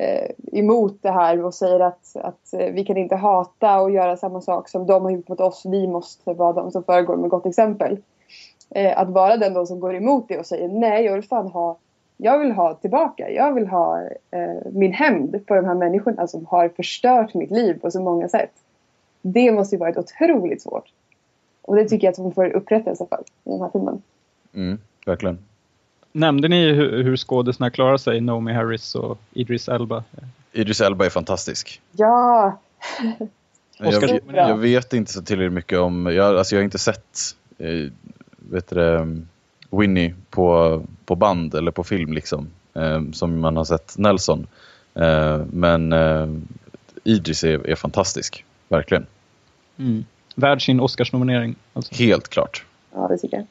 eh, 0.00 0.30
emot 0.52 0.98
det 1.02 1.10
här 1.10 1.44
och 1.44 1.54
säger 1.54 1.80
att, 1.80 2.16
att 2.16 2.52
eh, 2.52 2.72
vi 2.72 2.84
kan 2.84 2.96
inte 2.96 3.16
hata 3.16 3.80
och 3.80 3.90
göra 3.90 4.16
samma 4.16 4.40
sak 4.40 4.68
som 4.68 4.86
de 4.86 5.04
har 5.04 5.10
gjort 5.10 5.28
mot 5.28 5.40
oss. 5.40 5.62
Vi 5.66 5.86
måste 5.86 6.32
vara 6.32 6.52
de 6.52 6.70
som 6.70 6.84
föregår 6.84 7.16
med 7.16 7.30
gott 7.30 7.46
exempel. 7.46 7.98
Eh, 8.70 8.98
att 8.98 9.08
vara 9.08 9.36
den 9.36 9.54
då 9.54 9.66
som 9.66 9.80
går 9.80 9.94
emot 9.94 10.28
det 10.28 10.38
och 10.38 10.46
säger 10.46 10.68
nej, 10.68 11.04
jag 11.04 11.14
vill 11.14 11.22
fan 11.24 11.46
ha 11.46 11.78
jag 12.20 12.38
vill 12.38 12.52
ha 12.52 12.74
tillbaka. 12.74 13.30
Jag 13.30 13.54
vill 13.54 13.66
ha 13.66 14.02
eh, 14.30 14.72
min 14.72 14.92
hämnd 14.92 15.46
på 15.46 15.54
de 15.54 15.64
här 15.64 15.74
människorna 15.74 16.26
som 16.26 16.46
har 16.46 16.68
förstört 16.68 17.34
mitt 17.34 17.50
liv 17.50 17.80
på 17.80 17.90
så 17.90 18.02
många 18.02 18.28
sätt. 18.28 18.52
Det 19.22 19.52
måste 19.52 19.74
ju 19.74 19.78
varit 19.80 19.96
otroligt 19.96 20.62
svårt. 20.62 20.92
Och 21.62 21.76
det 21.76 21.88
tycker 21.88 22.06
jag 22.06 22.12
att 22.12 22.18
hon 22.18 22.34
får 22.34 22.46
upprättelse 22.46 23.06
för 23.08 23.18
i 23.44 23.50
den 23.50 23.60
här 23.60 23.70
filmen. 23.72 24.02
Mm, 24.54 24.78
verkligen. 25.06 25.38
Nämnde 26.18 26.48
ni 26.48 26.72
hur, 26.72 27.02
hur 27.02 27.16
skådisarna 27.16 27.70
klarar 27.70 27.96
sig, 27.96 28.20
Naomi 28.20 28.52
Harris 28.52 28.94
och 28.94 29.18
Idris 29.32 29.68
Elba? 29.68 30.04
Idris 30.52 30.80
Elba 30.80 31.06
är 31.06 31.10
fantastisk. 31.10 31.80
Ja! 31.92 32.60
Jag, 33.78 34.20
jag 34.32 34.56
vet 34.56 34.92
inte 34.92 35.12
så 35.12 35.22
tillräckligt 35.22 35.52
mycket 35.52 35.78
om, 35.78 36.06
jag, 36.06 36.36
alltså 36.36 36.54
jag 36.54 36.60
har 36.60 36.64
inte 36.64 36.78
sett 36.78 37.34
eh, 37.58 37.92
vet 38.36 38.68
du, 38.68 38.74
det, 38.74 39.22
Winnie 39.70 40.14
på, 40.30 40.82
på 41.04 41.16
band 41.16 41.54
eller 41.54 41.70
på 41.70 41.84
film 41.84 42.12
liksom. 42.12 42.50
Eh, 42.74 43.02
som 43.12 43.40
man 43.40 43.56
har 43.56 43.64
sett 43.64 43.98
Nelson. 43.98 44.46
Eh, 44.94 45.38
men 45.50 45.92
eh, 45.92 46.28
Idris 47.04 47.44
är, 47.44 47.70
är 47.70 47.74
fantastisk, 47.74 48.44
verkligen. 48.68 49.06
Mm. 49.76 50.04
Värd 50.34 50.64
sin 50.64 50.80
Oscarsnominering. 50.80 51.56
Alltså. 51.72 51.94
Helt 51.94 52.28
klart. 52.28 52.64
Ja, 52.94 53.08
det 53.08 53.18
tycker 53.18 53.36
jag. 53.36 53.46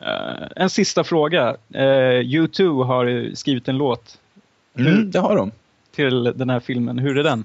Eh, 0.00 0.46
en 0.56 0.70
sista 0.70 1.04
fråga. 1.04 1.50
Uh, 1.74 2.20
U2 2.20 2.84
har 2.84 3.34
skrivit 3.34 3.68
en 3.68 3.76
låt 3.78 4.18
Mm, 4.78 5.10
det 5.10 5.18
har 5.18 5.36
de. 5.36 5.50
till 5.94 6.24
den 6.24 6.50
här 6.50 6.60
filmen. 6.60 6.98
Hur 6.98 7.18
är 7.18 7.22
den? 7.24 7.44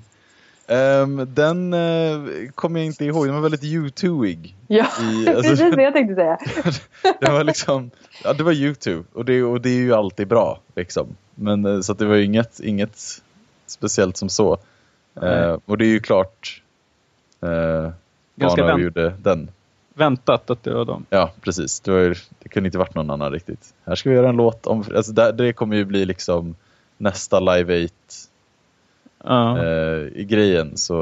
Ehm, 0.68 1.34
den 1.34 1.74
uh, 1.74 2.49
kommer 2.56 2.80
jag 2.80 2.86
inte 2.86 3.06
ihåg, 3.06 3.26
den 3.26 3.36
var 3.36 3.41
väldigt 3.41 3.64
U2-ig. 3.64 4.56
Ja, 4.68 4.86
I- 5.01 5.28
alltså- 5.36 5.49
precis 5.49 5.76
det 5.76 5.84
jag 5.84 5.93
tänkte 5.93 6.16
säga. 6.16 6.38
det 7.20 7.32
var 7.32 7.43
liksom, 7.43 7.91
ja 8.24 8.34
det 8.34 8.43
var 8.43 8.51
YouTube 8.51 9.03
och 9.14 9.26
det, 9.26 9.43
och 9.43 9.62
det 9.62 9.70
är 9.70 9.78
ju 9.82 9.93
alltid 9.93 10.28
bra 10.28 10.60
liksom. 10.76 11.08
Men 11.36 11.66
eh, 11.66 11.80
så 11.82 11.91
att 11.91 11.99
det 11.99 12.06
var 12.06 12.16
ju 12.16 12.24
inget, 12.24 12.60
inget 12.60 13.22
speciellt 13.66 14.18
som 14.18 14.30
så. 14.30 14.58
Nej. 15.14 15.39
Eh, 15.39 15.58
och 15.66 15.78
det 15.78 15.86
är 15.86 15.89
ju 15.89 15.99
klart 15.99 16.62
eh, 17.41 17.91
Ganska 18.36 18.78
gjorde 18.78 19.14
den. 19.22 19.49
Väntat 19.98 20.50
att 20.50 20.64
det 20.64 20.74
var 20.74 20.86
dem. 20.86 21.06
Ja, 21.10 21.32
precis. 21.41 21.80
Det, 21.80 21.91
var 21.91 22.00
ju, 22.00 22.16
det 22.39 22.50
kunde 22.50 22.68
inte 22.68 22.78
varit 22.78 22.96
någon 22.96 23.10
annan 23.10 23.32
riktigt. 23.32 23.74
Här 23.86 23.96
ska 23.96 24.10
vi 24.10 24.16
göra 24.16 24.30
en 24.30 24.36
låt 24.36 24.68
om, 24.68 24.84
alltså 24.96 25.12
det, 25.12 25.32
det 25.32 25.54
kommer 25.54 25.76
ju 25.76 25.86
bli 25.86 26.06
liksom 26.06 26.56
nästa 26.98 27.39
Live 27.39 27.86
8 27.86 27.93
Ja. 29.24 29.58
eh, 29.64 30.08
i 30.16 30.26
grejen 30.30 30.78
så 30.78 30.93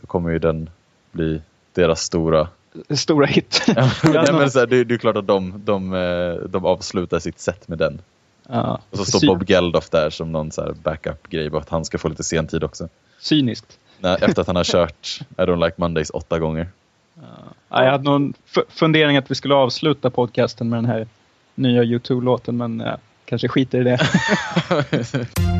då 0.00 0.06
kommer 0.06 0.30
ju 0.30 0.38
den 0.38 0.70
bli 1.12 1.40
deras 1.72 2.00
stora 2.00 2.48
Stora 2.90 3.26
hit. 3.26 3.64
Ja, 4.14 4.32
men 4.32 4.50
så 4.50 4.58
här, 4.58 4.66
det, 4.66 4.84
det 4.84 4.94
är 4.94 4.98
klart 4.98 5.16
att 5.16 5.26
de, 5.26 5.62
de, 5.64 5.94
eh, 5.94 6.48
de 6.48 6.64
avslutar 6.64 7.18
sitt 7.18 7.40
set 7.40 7.68
med 7.68 7.78
den. 7.78 8.00
ja. 8.48 8.80
Och 8.90 8.98
så 8.98 9.04
står 9.04 9.26
Bob 9.26 9.50
Geldof 9.50 9.90
där 9.90 10.10
som 10.10 10.32
någon 10.32 10.50
så 10.52 10.62
här 10.62 10.72
backup-grej, 10.72 11.50
bara 11.50 11.62
att 11.62 11.68
han 11.68 11.84
ska 11.84 11.98
få 11.98 12.08
lite 12.08 12.24
sentid 12.24 12.64
också. 12.64 12.88
Cyniskt. 13.20 13.78
Nej, 14.00 14.18
efter 14.20 14.40
att 14.40 14.46
han 14.46 14.56
har 14.56 14.64
kört 14.64 15.20
I 15.30 15.40
don't 15.40 15.64
like 15.64 15.74
Mondays 15.76 16.10
åtta 16.10 16.38
gånger. 16.38 16.68
Ja, 17.68 17.84
jag 17.84 17.90
hade 17.90 18.04
någon 18.04 18.34
fundering 18.68 19.16
att 19.16 19.30
vi 19.30 19.34
skulle 19.34 19.54
avsluta 19.54 20.10
podcasten 20.10 20.68
med 20.68 20.76
den 20.76 20.84
här 20.84 21.06
nya 21.54 21.82
U2-låten 21.82 22.56
men 22.56 22.80
ja, 22.80 22.96
kanske 23.24 23.48
skiter 23.48 23.80
i 23.80 23.84
det. 23.84 23.98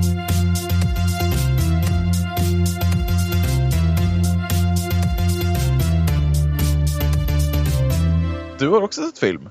Du 8.59 8.69
har 8.69 8.83
också 8.83 9.03
sett 9.03 9.19
film? 9.19 9.49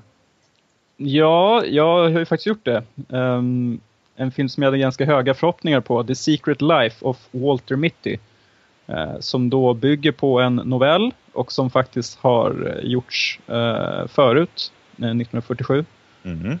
Ja, 0.96 1.64
jag 1.64 2.10
har 2.10 2.18
ju 2.18 2.26
faktiskt 2.26 2.46
gjort 2.46 2.64
det. 2.64 2.82
Ehm, 3.12 3.80
en 4.16 4.32
film 4.32 4.48
som 4.48 4.62
jag 4.62 4.68
hade 4.68 4.78
ganska 4.78 5.04
höga 5.04 5.34
förhoppningar 5.34 5.80
på, 5.80 6.04
The 6.04 6.14
Secret 6.14 6.62
Life 6.62 7.04
of 7.04 7.16
Walter 7.30 7.76
Mitty. 7.76 8.16
Eh, 8.88 9.18
som 9.20 9.50
då 9.50 9.74
bygger 9.74 10.12
på 10.12 10.40
en 10.40 10.56
novell 10.56 11.12
och 11.32 11.52
som 11.52 11.70
faktiskt 11.70 12.18
har 12.18 12.80
gjorts 12.82 13.40
eh, 13.46 14.06
förut, 14.06 14.72
eh, 14.96 15.04
1947. 15.04 15.84
Mhm. 16.22 16.58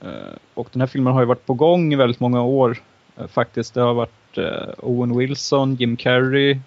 Eh, 0.00 0.08
och 0.54 0.68
den 0.72 0.80
här 0.80 0.86
filmen 0.86 1.12
har 1.12 1.20
ju 1.20 1.26
varit 1.26 1.46
på 1.46 1.54
gång 1.54 1.92
i 1.92 1.96
väldigt 1.96 2.20
många 2.20 2.42
år 2.42 2.78
faktiskt. 3.28 3.74
Det 3.74 3.80
har 3.80 3.94
varit 3.94 4.38
Owen 4.78 5.18
Wilson, 5.18 5.74
Jim 5.74 5.96
Carrey, 5.96 6.58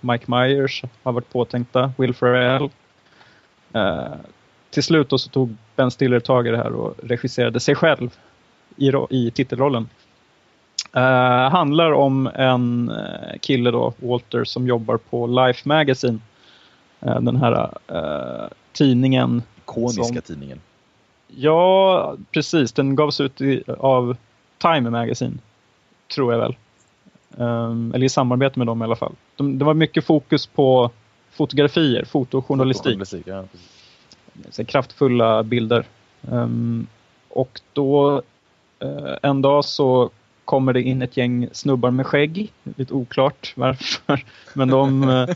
Mike 0.00 0.24
Myers 0.26 0.82
har 1.02 1.12
varit 1.12 1.32
påtänkta, 1.32 1.92
Will 1.98 2.14
Ferrell. 2.14 2.70
Till 4.70 4.82
slut 4.82 5.08
så 5.10 5.30
tog 5.30 5.56
Ben 5.76 5.90
Stiller 5.90 6.20
tag 6.20 6.46
i 6.46 6.50
det 6.50 6.56
här 6.56 6.72
och 6.72 6.94
regisserade 7.02 7.60
sig 7.60 7.74
själv 7.74 8.18
i, 8.76 8.92
i 9.10 9.30
titelrollen. 9.30 9.88
Eh, 10.92 11.50
handlar 11.50 11.92
om 11.92 12.26
en 12.34 12.88
eh, 12.90 13.38
kille 13.40 13.70
då, 13.70 13.92
Walter, 13.98 14.44
som 14.44 14.66
jobbar 14.66 14.96
på 14.96 15.26
Life 15.26 15.68
Magazine. 15.68 16.18
Eh, 17.00 17.20
den 17.20 17.36
här 17.36 17.70
eh, 17.88 18.48
tidningen 18.72 19.42
Ikoniska 19.58 20.04
Som- 20.04 20.22
tidningen. 20.22 20.60
Ja, 21.36 22.16
precis. 22.30 22.72
Den 22.72 22.96
gavs 22.96 23.20
ut 23.20 23.40
i, 23.40 23.62
av 23.78 24.16
Time 24.58 24.90
Magazine, 24.90 25.38
tror 26.14 26.32
jag 26.32 26.40
väl. 26.40 26.56
Ehm, 27.38 27.92
eller 27.94 28.06
i 28.06 28.08
samarbete 28.08 28.58
med 28.58 28.66
dem 28.66 28.82
i 28.82 28.84
alla 28.84 28.96
fall. 28.96 29.12
De, 29.36 29.58
det 29.58 29.64
var 29.64 29.74
mycket 29.74 30.04
fokus 30.04 30.46
på 30.46 30.90
fotografier, 31.30 32.04
fotojournalistik. 32.04 32.92
Journalistik, 32.92 33.26
ja. 33.26 33.44
Så 34.50 34.64
kraftfulla 34.64 35.42
bilder. 35.42 35.84
Ehm, 36.32 36.86
och 37.28 37.60
då 37.72 38.22
en 39.22 39.42
dag 39.42 39.64
så 39.64 40.10
kommer 40.50 40.72
det 40.72 40.82
in 40.82 41.02
ett 41.02 41.16
gäng 41.16 41.48
snubbar 41.52 41.90
med 41.90 42.06
skägg. 42.06 42.52
Lite 42.76 42.94
oklart 42.94 43.52
varför. 43.56 44.24
Men 44.54 44.68
de, 44.68 45.08
eh, 45.08 45.28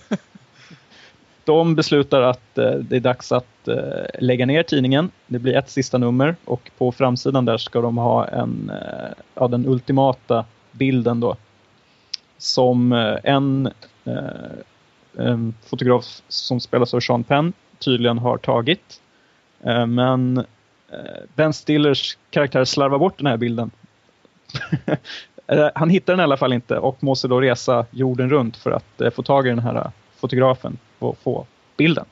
de 1.45 1.75
beslutar 1.75 2.23
att 2.23 2.59
eh, 2.59 2.71
det 2.71 2.97
är 2.97 3.01
dags 3.01 3.33
att 3.33 3.69
eh, 3.69 4.21
lägga 4.21 4.47
ner 4.47 4.63
tidningen. 4.63 5.11
Det 5.27 5.39
blir 5.39 5.57
ett 5.57 5.71
sista 5.71 5.99
nummer 5.99 6.37
och 6.45 6.71
på 6.79 6.93
framsidan 6.93 7.45
där 7.45 7.59
ska 7.59 7.81
de 7.81 7.99
ha 7.99 8.27
en, 8.29 8.73
ja, 9.35 9.49
den 9.49 9.67
ultimata 9.67 10.45
bilden 10.73 11.21
då. 11.21 11.37
Som 12.39 12.93
en, 13.25 13.71
en 15.17 15.55
fotograf 15.67 16.23
som 16.29 16.61
spelas 16.61 16.95
av 16.95 17.01
Sean 17.01 17.25
Penn 17.25 17.53
tydligen 17.79 18.19
har 18.19 18.39
tagit. 18.39 19.01
Men 19.89 20.45
Ben 21.35 21.53
Stillers 21.53 22.17
karaktär 22.31 22.65
slarvar 22.65 22.99
bort 22.99 23.19
den 23.19 23.27
här 23.27 23.37
bilden. 23.37 23.71
Han 25.75 25.91
hittar 25.91 26.13
den 26.13 26.21
i 26.21 26.23
alla 26.23 26.37
fall 26.37 26.53
inte 26.53 26.79
och 26.79 27.03
måste 27.03 27.29
då 27.29 27.41
resa 27.41 27.87
jorden 27.91 28.31
runt 28.31 28.57
för 28.57 28.71
att 28.71 29.01
eh, 29.01 29.11
få 29.11 29.23
tag 29.23 29.47
i 29.47 29.51
den 29.51 29.59
här 29.59 29.75
eh, 29.75 29.91
fotografen 30.17 30.79
och 30.99 31.19
få 31.19 31.47
bilden. 31.77 32.05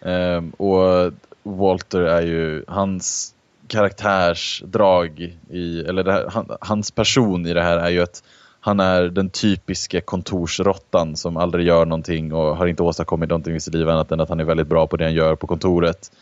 Um, 0.00 0.50
och 0.50 1.12
Walter 1.42 2.00
är 2.00 2.22
ju, 2.22 2.64
hans 2.68 3.34
karaktärsdrag 3.66 5.36
i, 5.50 5.80
eller 5.80 6.02
det 6.04 6.12
här, 6.12 6.26
han, 6.30 6.48
hans 6.60 6.90
person 6.90 7.46
i 7.46 7.54
det 7.54 7.62
här 7.62 7.78
är 7.78 7.90
ju 7.90 8.02
att 8.02 8.22
han 8.60 8.80
är 8.80 9.02
den 9.02 9.30
typiska 9.30 10.00
kontorsrottan 10.00 11.16
som 11.16 11.36
aldrig 11.36 11.66
gör 11.66 11.86
någonting 11.86 12.32
och 12.32 12.56
har 12.56 12.66
inte 12.66 12.82
åstadkommit 12.82 13.28
någonting 13.28 13.56
i 13.56 13.60
sitt 13.60 13.74
liv 13.74 13.88
annat 13.88 14.12
än 14.12 14.20
att 14.20 14.28
han 14.28 14.40
är 14.40 14.44
väldigt 14.44 14.66
bra 14.66 14.86
på 14.86 14.96
det 14.96 15.04
han 15.04 15.14
gör 15.14 15.36
på 15.36 15.46
kontoret. 15.46 16.12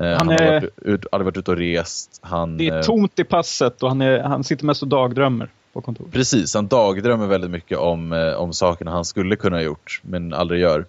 Eh, 0.00 0.06
han 0.18 0.28
har 0.28 0.34
är- 0.34 0.60
varit, 0.60 0.70
ut, 0.82 1.06
aldrig 1.12 1.24
varit 1.24 1.36
ute 1.36 1.50
och 1.50 1.56
rest. 1.56 2.18
Han, 2.22 2.56
Det 2.56 2.68
är 2.68 2.76
eh, 2.76 2.82
tomt 2.82 3.18
i 3.18 3.24
passet 3.24 3.82
och 3.82 3.88
han, 3.88 4.00
är, 4.00 4.20
han 4.22 4.44
sitter 4.44 4.64
mest 4.64 4.82
och 4.82 4.88
dagdrömmer 4.88 5.48
på 5.72 5.80
kontoret. 5.80 6.12
Precis, 6.12 6.54
han 6.54 6.66
dagdrömmer 6.66 7.26
väldigt 7.26 7.50
mycket 7.50 7.78
om, 7.78 8.12
eh, 8.12 8.32
om 8.34 8.52
sakerna 8.52 8.90
han 8.90 9.04
skulle 9.04 9.36
kunna 9.36 9.56
ha 9.56 9.62
gjort 9.62 10.00
men 10.04 10.34
aldrig 10.34 10.60
gör. 10.60 10.84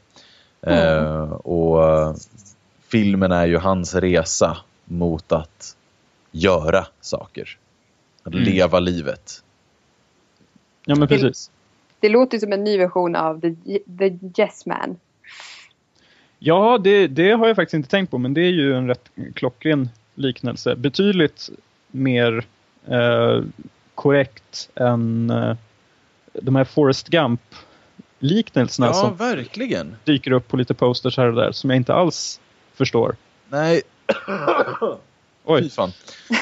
Eh, 0.61 1.31
och 1.31 2.15
filmen 2.87 3.31
är 3.31 3.45
ju 3.45 3.57
hans 3.57 3.95
resa 3.95 4.57
mot 4.85 5.31
att 5.31 5.75
göra 6.31 6.85
saker. 7.01 7.57
Att 8.23 8.33
Mm. 8.33 8.45
leva 8.45 8.79
livet. 8.79 9.43
Ja 10.85 10.95
men 10.95 11.07
precis. 11.07 11.51
Det 11.99 12.09
låter 12.09 12.39
som 12.39 12.53
en 12.53 12.63
ny 12.63 12.77
version 12.77 13.15
av 13.15 13.41
The, 13.41 13.55
the 13.99 14.41
Yes 14.41 14.65
Man. 14.65 14.99
Ja, 16.39 16.77
det, 16.77 17.07
det 17.07 17.31
har 17.31 17.47
jag 17.47 17.55
faktiskt 17.55 17.73
inte 17.73 17.89
tänkt 17.89 18.11
på 18.11 18.17
men 18.17 18.33
det 18.33 18.41
är 18.41 18.51
ju 18.51 18.75
en 18.75 18.87
rätt 18.87 19.09
klockren 19.35 19.89
liknelse. 20.15 20.75
Betydligt 20.75 21.49
mer 21.91 22.45
eh, 22.87 23.41
korrekt 23.95 24.69
än 24.75 25.29
eh, 25.29 25.55
de 26.33 26.55
här 26.55 26.63
Forrest 26.63 27.09
Gump-liknelserna 27.09 28.93
som 28.93 29.15
verkligen. 29.15 29.95
dyker 30.03 30.31
upp 30.31 30.47
på 30.47 30.57
lite 30.57 30.73
posters 30.73 31.17
här 31.17 31.27
och 31.27 31.35
där 31.35 31.51
som 31.51 31.69
jag 31.69 31.77
inte 31.77 31.93
alls 31.93 32.39
förstår. 32.73 33.15
Nej, 33.49 33.81
fy 34.79 34.85
Oj, 35.43 35.69
fan. 35.69 35.91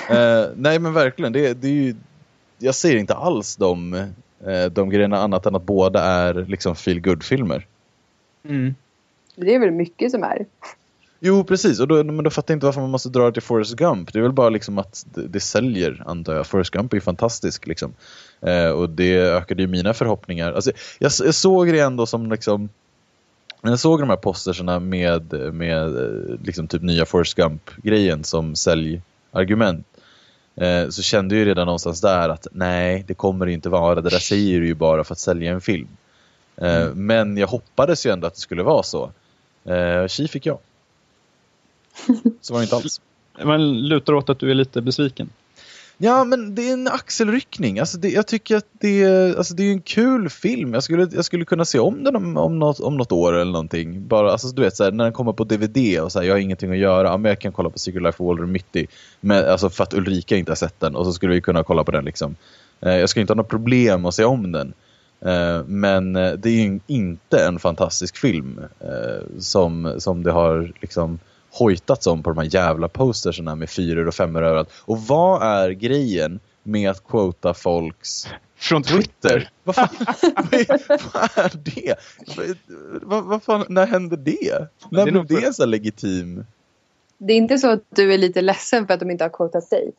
Eh, 0.10 0.46
nej 0.56 0.80
men 0.80 0.94
verkligen, 0.94 1.34
det, 1.34 1.54
det 1.54 1.68
är 1.68 1.72
ju, 1.72 1.96
jag 2.58 2.76
ser 2.76 2.96
inte 2.96 3.14
alls 3.14 3.56
de, 3.56 3.94
eh, 4.46 4.66
de 4.72 4.90
grejerna 4.90 5.18
annat 5.18 5.46
än 5.46 5.56
att 5.56 5.64
båda 5.64 6.04
är 6.04 6.34
liksom 6.34 6.76
feel 6.76 7.00
good 7.00 7.24
filmer 7.24 7.68
mm. 8.44 8.76
Det 9.36 9.56
är 9.56 9.60
väl 9.60 9.72
mycket 9.72 10.12
som 10.12 10.24
är. 10.24 10.46
Jo, 11.20 11.44
precis. 11.44 11.80
Och 11.80 11.88
då, 11.88 12.04
men 12.04 12.24
då 12.24 12.30
fattar 12.30 12.54
jag 12.54 12.56
inte 12.56 12.66
varför 12.66 12.82
man 12.82 12.90
måste 12.90 13.10
dra 13.10 13.26
det 13.26 13.32
till 13.32 13.42
Forrest 13.42 13.76
Gump. 13.76 14.14
Det 14.14 14.20
är 14.20 14.24
väl 14.24 14.32
bara 14.32 14.50
liksom 14.50 14.78
att 14.78 15.06
det, 15.14 15.28
det 15.28 15.40
säljer, 15.40 16.04
antar 16.06 16.36
jag. 16.36 16.48
Forrest 16.48 16.72
Gump 16.72 16.94
är 16.94 16.98
ju 16.98 17.02
fantastisk. 17.02 17.68
Liksom. 17.68 17.94
Eh, 18.42 18.70
och 18.70 18.90
det 18.90 19.18
ökade 19.18 19.62
ju 19.62 19.68
mina 19.68 19.94
förhoppningar. 19.94 20.54
Alltså, 20.54 20.72
jag, 21.00 21.12
jag 21.24 21.36
såg 21.36 21.68
det 21.68 21.80
ändå 21.80 22.06
som 22.06 22.32
liksom... 22.32 22.70
när 23.62 23.72
jag 23.72 23.80
såg 23.80 24.00
de 24.00 24.10
här 24.10 24.18
posterserna 24.18 24.80
med, 24.80 25.54
med 25.54 25.98
eh, 25.98 26.40
liksom 26.44 26.68
typ 26.68 26.82
nya 26.82 27.06
Forrest 27.06 27.36
Gump-grejen 27.36 28.24
som 28.24 28.56
säljargument 28.56 29.88
eh, 30.56 30.90
så 30.90 31.02
kände 31.02 31.36
jag 31.36 31.40
ju 31.40 31.46
redan 31.46 31.66
någonstans 31.66 32.02
där 32.02 32.30
att 32.30 32.48
nej, 32.52 33.04
det 33.08 33.14
kommer 33.14 33.46
det 33.46 33.52
inte 33.52 33.70
vara. 33.70 34.02
Det 34.02 34.10
där 34.10 34.20
säger 34.20 34.60
du 34.60 34.68
ju 34.68 34.76
bara 34.76 35.04
för 35.04 35.14
att 35.14 35.20
sälja 35.20 35.52
en 35.52 35.62
film. 35.62 35.88
Eh, 36.58 36.82
Mm. 36.82 37.06
Men 37.06 37.38
jag 37.38 37.48
hoppades 37.48 38.06
ju 38.06 38.12
ändå 38.12 38.28
att 38.28 38.34
det 38.36 38.40
skulle 38.42 38.64
vara 38.64 38.84
så. 38.84 39.12
Eh, 39.66 40.08
Tji 40.08 40.28
fick 40.28 40.46
jag. 40.46 40.58
Så 42.42 42.54
var 42.54 42.60
det 42.60 42.64
inte 42.64 42.76
alls. 42.76 43.02
Man 43.44 43.88
lutar 43.88 44.14
åt 44.14 44.30
att 44.30 44.40
du 44.40 44.52
är 44.52 44.56
lite 44.56 44.82
besviken. 44.82 45.30
Ja, 45.98 46.24
men 46.24 46.56
det 46.56 46.70
är 46.70 46.74
en 46.74 46.88
axelryckning. 46.88 47.80
Alltså 47.80 47.98
det, 47.98 48.10
jag 48.10 48.28
tycker 48.28 48.56
att 48.56 48.66
det 48.72 49.04
är, 49.04 49.36
alltså 49.36 49.54
det 49.54 49.64
är 49.64 49.72
en 49.72 49.82
kul 49.82 50.30
film. 50.30 50.74
Jag 50.74 50.84
skulle, 50.84 51.08
jag 51.12 51.26
skulle 51.26 51.46
kunna 51.46 51.66
se 51.66 51.80
om 51.80 52.04
den 52.04 52.16
om, 52.16 52.38
om, 52.38 52.60
något, 52.60 52.80
om 52.80 52.98
något 52.98 53.12
år 53.12 53.34
eller 53.34 53.52
någonting. 53.52 54.08
Bara, 54.08 54.32
alltså, 54.32 54.48
du 54.48 54.62
vet, 54.62 54.76
så 54.76 54.84
här, 54.84 54.92
när 54.92 55.04
den 55.04 55.14
kommer 55.14 55.34
på 55.34 55.44
DVD 55.44 56.00
och 56.02 56.12
så 56.12 56.20
här, 56.20 56.28
jag 56.28 56.34
har 56.34 56.40
ingenting 56.40 56.72
att 56.72 56.78
göra. 56.78 57.18
Men 57.18 57.30
jag 57.30 57.40
kan 57.40 57.52
kolla 57.52 57.70
på 57.70 57.80
Secret 57.80 58.04
Life 58.04 58.24
of 58.24 58.28
Walter 58.28 58.46
Mitty. 58.46 58.88
Men, 59.20 59.50
alltså, 59.50 59.70
för 59.70 59.84
att 59.84 59.94
Ulrika 59.94 60.38
inte 60.38 60.52
har 60.52 60.56
sett 60.56 60.80
den. 60.80 60.96
Och 60.96 61.06
så 61.06 61.14
skulle 61.14 61.34
vi 61.34 61.42
kunna 61.42 61.64
kolla 61.64 61.84
på 61.84 61.92
den. 61.92 62.06
Liksom. 62.06 62.36
Eh, 62.82 62.96
jag 62.96 63.10
skulle 63.10 63.22
inte 63.22 63.34
ha 63.34 63.38
något 63.38 63.50
problem 63.50 64.06
att 64.06 64.16
se 64.16 64.26
om 64.26 64.52
den. 64.52 64.74
Eh, 65.26 65.64
men 65.66 66.16
eh, 66.16 66.34
det 66.34 66.50
är 66.50 66.54
ju 66.54 66.80
inte 66.88 67.46
en 67.46 67.60
fantastisk 67.60 68.18
film. 68.18 68.60
Eh, 68.80 69.40
som, 69.40 69.96
som 69.98 70.24
det 70.24 70.32
har 70.32 70.74
liksom 70.82 71.20
hojtats 71.52 72.08
om 72.08 72.24
på 72.24 72.30
de 72.30 72.38
här 72.38 72.56
jävla 72.56 72.88
posterserna 72.88 73.56
med 73.56 73.70
fyror 73.70 74.08
och 74.08 74.14
femmor 74.14 74.44
överallt. 74.44 74.70
Och 74.78 75.02
vad 75.02 75.42
är 75.44 75.70
grejen 75.70 76.40
med 76.64 76.92
att 76.92 77.08
quota 77.08 77.54
folks 77.54 78.28
Från 78.58 78.84
Twitter? 78.84 79.50
vad, 79.64 79.76
fan, 79.76 79.88
vad, 80.22 80.54
är, 80.54 81.14
vad 81.14 81.46
är 81.46 81.52
det? 81.64 81.96
Vad, 83.02 83.24
vad 83.24 83.44
fan, 83.44 83.66
när 83.70 83.88
hände 83.88 84.18
det? 84.18 84.68
När 84.90 85.06
det 85.06 85.12
är 85.12 85.24
blev 85.24 85.42
det 85.42 85.54
så 85.54 85.66
legitim? 85.66 86.46
Det 87.18 87.34
är 87.34 87.38
inte 87.38 87.58
så 87.58 87.70
att 87.70 87.84
du 87.90 88.14
är 88.14 88.18
lite 88.18 88.42
ledsen 88.42 88.88
för 88.88 88.94
att 88.94 89.00
de 89.00 89.12
inte 89.12 89.24
har 89.24 89.30
quotat 89.30 89.70
dig? 89.70 89.92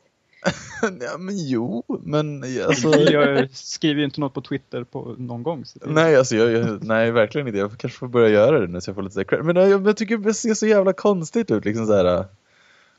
ja, 1.01 1.19
men 1.19 1.39
jo, 1.39 1.85
men 2.03 2.45
alltså... 2.67 2.95
Jag 2.95 3.51
skriver 3.51 3.99
ju 3.99 4.05
inte 4.05 4.21
något 4.21 4.35
på 4.35 4.41
Twitter 4.41 4.85
på 4.85 5.15
någon 5.19 5.43
gång. 5.43 5.65
Nej, 5.85 6.17
alltså 6.17 6.37
jag, 6.37 6.51
jag, 6.51 6.85
nej, 6.85 7.11
verkligen 7.11 7.47
inte. 7.47 7.59
Jag 7.59 7.79
kanske 7.79 7.99
får 7.99 8.09
börja 8.09 8.29
göra 8.29 8.61
det 8.61 8.67
nu 8.67 8.81
så 8.81 8.89
jag 8.89 8.95
får 8.95 9.03
lite 9.03 9.25
cred. 9.25 9.45
Men 9.45 9.57
jag, 9.57 9.87
jag 9.87 9.97
tycker 9.97 10.19
det 10.19 10.35
ser 10.35 10.55
så 10.55 10.67
jävla 10.67 10.93
konstigt 10.93 11.51
ut. 11.51 11.65
Liksom 11.65 11.87
så 11.87 11.97
här, 11.97 12.25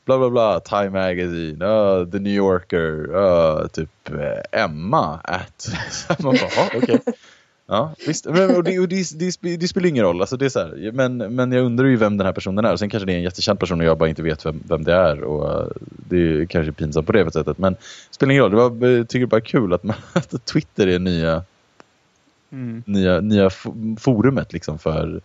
bla 0.04 0.18
bla 0.18 0.30
bla, 0.30 0.60
Time 0.60 0.90
Magazine, 0.90 1.64
uh, 1.64 2.10
The 2.10 2.18
New 2.18 2.32
Yorker, 2.32 3.16
uh, 3.16 3.66
typ 3.66 3.90
eh, 4.10 4.62
Emma 4.62 5.20
at... 5.24 5.68
Man 6.22 6.36
bara, 6.36 6.66
okej. 6.76 7.00
Ja, 7.70 7.94
visst. 8.06 8.24
Men, 8.26 8.56
och 8.56 8.64
det, 8.64 8.78
och 8.78 8.88
det, 8.88 9.18
det, 9.18 9.56
det 9.56 9.68
spelar 9.68 9.88
ingen 9.88 10.04
roll. 10.04 10.20
Alltså 10.20 10.36
det 10.36 10.44
är 10.44 10.48
så 10.48 10.58
här, 10.58 10.92
men, 10.92 11.16
men 11.16 11.52
jag 11.52 11.64
undrar 11.64 11.86
ju 11.86 11.96
vem 11.96 12.16
den 12.16 12.26
här 12.26 12.32
personen 12.32 12.64
är. 12.64 12.76
Sen 12.76 12.90
kanske 12.90 13.06
det 13.06 13.12
är 13.12 13.16
en 13.16 13.22
jättekänd 13.22 13.60
person 13.60 13.80
och 13.80 13.86
jag 13.86 13.98
bara 13.98 14.08
inte 14.08 14.22
vet 14.22 14.46
vem, 14.46 14.62
vem 14.68 14.84
det 14.84 14.94
är. 14.94 15.22
Och 15.22 15.62
uh, 15.62 15.68
det 16.08 16.16
är 16.16 16.44
kanske 16.44 16.72
pinsamt 16.72 17.06
på 17.06 17.12
det 17.12 17.32
sättet. 17.32 17.58
Men 17.58 17.72
det 17.72 17.78
spelar 18.10 18.32
ingen 18.32 18.42
roll. 18.42 18.50
Det 18.50 18.86
var, 18.86 18.96
jag 18.96 19.08
tycker 19.08 19.26
bara 19.26 19.40
kul 19.40 19.72
att, 19.72 19.82
man, 19.82 19.96
att 20.12 20.44
Twitter 20.44 20.86
är 20.86 20.98
nya 20.98 21.44
Mm. 22.50 22.82
nya, 22.86 23.20
nya 23.20 23.50
forumet 23.98 24.52
liksom 24.52 24.78
för 24.78 25.20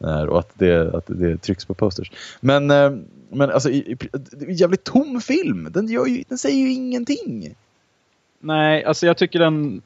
här 0.00 0.28
och 0.28 0.38
att 0.38 0.50
det, 0.54 0.94
att 0.94 1.04
det 1.06 1.36
trycks 1.38 1.64
på 1.64 1.74
posters. 1.74 2.12
Men, 2.40 2.70
eh, 2.70 2.92
men 3.28 3.50
alltså, 3.50 3.70
i, 3.70 3.76
i, 3.76 4.52
jävligt 4.52 4.84
tom 4.84 5.20
film. 5.20 5.68
Den, 5.70 5.88
gör 5.88 6.06
ju, 6.06 6.24
den 6.28 6.38
säger 6.38 6.56
ju 6.56 6.72
ingenting. 6.72 7.54
Nej, 8.40 8.84
alltså 8.84 9.06
jag 9.06 9.16
tycker 9.16 9.38
den 9.38 9.82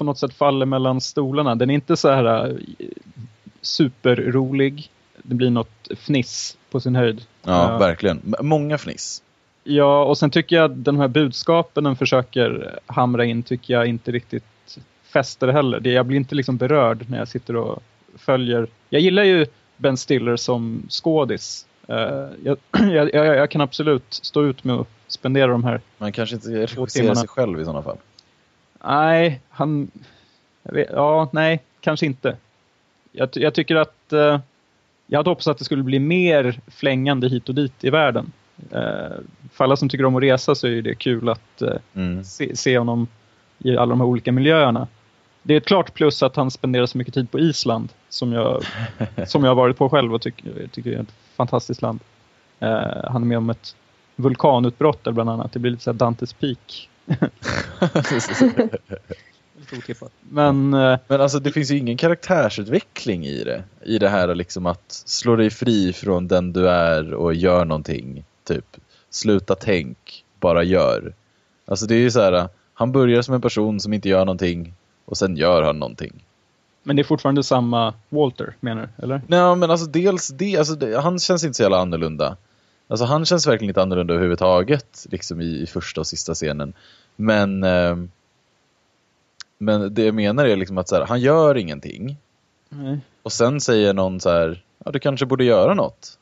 på 0.00 0.04
något 0.04 0.18
sätt 0.18 0.34
faller 0.34 0.66
mellan 0.66 1.00
stolarna. 1.00 1.54
Den 1.54 1.70
är 1.70 1.74
inte 1.74 1.96
så 1.96 2.08
här 2.10 2.48
äh, 2.50 2.56
superrolig. 3.62 4.90
Det 5.22 5.34
blir 5.34 5.50
något 5.50 5.88
fniss 5.96 6.56
på 6.70 6.80
sin 6.80 6.96
höjd. 6.96 7.22
Ja, 7.42 7.70
Ja. 7.72 7.78
verkligen. 7.78 8.34
Många 8.40 8.78
fniss. 8.78 9.22
Ja, 9.64 10.04
och 10.04 10.18
sen 10.18 10.30
tycker 10.30 10.56
jag 10.56 10.64
att 10.72 10.84
de 10.84 11.00
här 11.00 11.08
budskapen 11.08 11.84
den 11.84 11.96
försöker 11.96 12.78
hamra 12.86 13.24
in 13.24 13.42
tycker 13.42 13.74
jag 13.74 13.86
inte 13.86 14.12
riktigt 14.12 14.44
fäster 15.12 15.48
heller. 15.48 15.86
Jag 15.88 16.06
blir 16.06 16.16
inte 16.16 16.34
liksom 16.34 16.56
berörd 16.56 17.04
när 17.10 17.18
jag 17.18 17.28
sitter 17.28 17.56
och 17.56 17.82
följer. 18.18 18.66
Jag 18.88 19.00
gillar 19.02 19.22
ju 19.22 19.46
Ben 19.76 19.96
Stiller 19.96 20.36
som 20.36 20.82
skådis. 20.88 21.66
Eh, 21.88 21.96
jag, 22.44 22.56
jag, 22.92 23.14
jag, 23.14 23.26
jag 23.26 23.50
kan 23.50 23.60
absolut 23.60 24.04
stå 24.08 24.42
ut 24.44 24.64
med 24.64 24.76
att 24.76 24.86
spendera 25.08 25.46
de 25.46 25.64
här 25.64 25.80
Man 25.98 26.12
kanske 26.12 26.34
inte 26.34 26.46
timmarna. 26.46 26.66
regisserar 26.66 27.14
sig 27.14 27.28
själv 27.28 27.60
i 27.60 27.64
sådana 27.64 27.82
fall. 27.82 27.96
Nej, 28.84 29.40
han... 29.50 29.90
Vet, 30.62 30.88
ja, 30.92 31.28
nej, 31.32 31.62
kanske 31.80 32.06
inte. 32.06 32.36
Jag, 33.12 33.28
jag 33.32 33.54
tycker 33.54 33.76
att... 33.76 34.12
Eh, 34.12 34.40
jag 35.06 35.18
hade 35.18 35.30
hoppats 35.30 35.48
att 35.48 35.58
det 35.58 35.64
skulle 35.64 35.82
bli 35.82 35.98
mer 35.98 36.60
flängande 36.68 37.28
hit 37.28 37.48
och 37.48 37.54
dit 37.54 37.84
i 37.84 37.90
världen. 37.90 38.32
Eh, 38.70 39.16
för 39.52 39.64
alla 39.64 39.76
som 39.76 39.88
tycker 39.88 40.04
om 40.04 40.16
att 40.16 40.22
resa 40.22 40.54
så 40.54 40.66
är 40.66 40.82
det 40.82 40.94
kul 40.94 41.28
att 41.28 41.62
eh, 41.62 41.72
Mm. 41.94 42.24
se, 42.24 42.56
se 42.56 42.78
honom 42.78 43.08
i 43.58 43.76
alla 43.76 43.90
de 43.90 44.00
här 44.00 44.06
olika 44.08 44.32
miljöerna. 44.32 44.88
Det 45.42 45.54
är 45.54 45.58
ett 45.58 45.66
klart 45.66 45.94
plus 45.94 46.22
att 46.22 46.36
han 46.36 46.50
spenderar 46.50 46.86
så 46.86 46.98
mycket 46.98 47.14
tid 47.14 47.30
på 47.30 47.38
Island 47.38 47.88
som 48.08 48.32
jag, 48.32 48.62
som 49.26 49.44
jag 49.44 49.50
har 49.50 49.54
varit 49.54 49.76
på 49.78 49.88
själv 49.88 50.14
och 50.14 50.22
tycker, 50.22 50.66
tycker 50.72 50.92
är 50.92 51.00
ett 51.00 51.14
fantastiskt 51.36 51.82
land. 51.82 52.00
Eh, 52.60 52.70
han 53.04 53.22
är 53.22 53.26
med 53.26 53.38
om 53.38 53.50
ett 53.50 53.76
vulkanutbrott 54.16 55.04
där 55.04 55.12
bland 55.12 55.30
annat. 55.30 55.52
Det 55.52 55.58
blir 55.58 55.70
lite 55.70 55.82
så 55.82 55.92
Dantes 55.92 56.32
Peak. 56.32 56.89
Men 60.20 60.74
eh, 60.74 60.98
Men 61.08 61.20
alltså 61.20 61.38
det 61.38 61.52
finns 61.52 61.70
ju 61.70 61.78
ingen 61.78 61.96
karaktärsutveckling 61.96 63.26
i 63.26 63.44
det. 63.44 63.62
I 63.84 63.98
det 63.98 64.08
här 64.08 64.34
liksom 64.34 64.66
att 64.66 64.84
slå 64.88 65.36
dig 65.36 65.50
fri 65.50 65.92
från 65.92 66.28
den 66.28 66.52
du 66.52 66.68
är 66.68 67.14
och 67.14 67.34
gör 67.34 67.64
någonting. 67.64 68.24
Typ, 68.44 68.76
sluta 69.10 69.54
tänk, 69.54 70.24
bara 70.40 70.62
gör. 70.62 71.14
Alltså 71.66 71.86
det 71.86 71.94
är 71.94 71.98
ju 71.98 72.10
så 72.10 72.20
här, 72.20 72.48
han 72.74 72.92
börjar 72.92 73.22
som 73.22 73.34
en 73.34 73.40
person 73.40 73.80
som 73.80 73.92
inte 73.92 74.08
gör 74.08 74.24
någonting 74.24 74.74
och 75.04 75.16
sen 75.16 75.36
gör 75.36 75.62
han 75.62 75.78
någonting. 75.78 76.24
Men 76.82 76.96
det 76.96 77.02
är 77.02 77.04
fortfarande 77.04 77.42
samma 77.42 77.94
Walter, 78.08 78.56
menar 78.60 78.88
du? 78.96 79.04
Eller? 79.04 79.22
Nej 79.26 79.56
men 79.56 79.70
alltså 79.70 79.86
dels 79.86 80.28
det, 80.28 80.56
alltså 80.56 80.74
det, 80.74 81.00
han 81.00 81.18
känns 81.18 81.44
inte 81.44 81.54
så 81.54 81.62
jävla 81.62 81.78
annorlunda. 81.78 82.36
Alltså 82.90 83.04
han 83.04 83.24
känns 83.24 83.46
verkligen 83.46 83.70
inte 83.70 83.82
annorlunda 83.82 84.14
överhuvudtaget 84.14 85.06
liksom 85.10 85.40
i, 85.40 85.62
i 85.62 85.66
första 85.66 86.00
och 86.00 86.06
sista 86.06 86.34
scenen. 86.34 86.72
Men 87.16 87.64
ehm, 87.64 88.10
men 89.58 89.94
det 89.94 90.04
jag 90.04 90.14
menar 90.14 90.44
är 90.44 90.56
liksom 90.56 90.78
att 90.78 90.88
så 90.88 90.96
här, 90.96 91.06
han 91.06 91.20
gör 91.20 91.56
ingenting. 91.56 92.16
Nej. 92.68 93.00
Och 93.22 93.32
sen 93.32 93.60
säger 93.60 93.94
någon 93.94 94.20
så 94.20 94.30
här, 94.30 94.64
ja 94.84 94.90
du 94.90 94.98
kanske 94.98 95.26
borde 95.26 95.44
göra 95.44 95.74
något. 95.74 96.18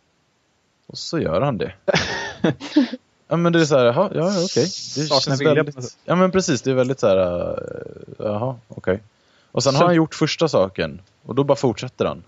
Och 0.87 0.99
så 0.99 1.19
gör 1.19 1.41
han 1.41 1.59
det. 1.59 1.73
ja 3.29 3.37
men 3.37 3.53
det 3.53 3.61
är 3.61 3.65
så 3.65 3.79
här, 3.79 3.85
ja 3.85 4.11
ja, 4.15 4.45
okej. 4.45 4.65
Det 4.97 5.09
känns 5.09 5.41
vilja 5.41 5.65
på 5.65 5.71
väldigt, 5.71 5.97
ja 6.05 6.17
men 6.17 6.31
precis, 6.31 6.63
det 6.63 6.71
är 6.71 6.75
väldigt 6.75 7.01
så 7.01 7.07
här, 7.07 7.19
uh, 7.19 7.59
jaha, 8.19 8.57
okej. 8.69 9.03
Och 9.53 9.63
sen 9.63 9.75
har 9.75 9.85
han 9.85 9.95
gjort 9.95 10.15
första 10.15 10.49
saken 10.49 11.01
och 11.27 11.35
då 11.35 11.45
bara 11.45 11.57
fortsätter 11.57 12.05
han. 12.05 12.23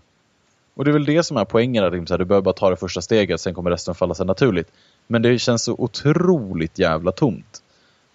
Och 0.80 0.84
det 0.84 0.90
är 0.90 0.92
väl 0.92 1.04
det 1.04 1.22
som 1.22 1.36
är 1.36 1.44
poängen, 1.44 1.84
att 1.84 1.92
liksom 1.92 2.06
så 2.06 2.14
här, 2.14 2.18
du 2.18 2.24
behöver 2.24 2.44
bara 2.44 2.54
ta 2.54 2.70
det 2.70 2.76
första 2.76 3.02
steget, 3.02 3.40
sen 3.40 3.54
kommer 3.54 3.70
resten 3.70 3.94
falla 3.94 4.14
sig 4.14 4.26
naturligt. 4.26 4.72
Men 5.06 5.22
det 5.22 5.38
känns 5.38 5.62
så 5.62 5.74
otroligt 5.78 6.78
jävla 6.78 7.12
tomt. 7.12 7.62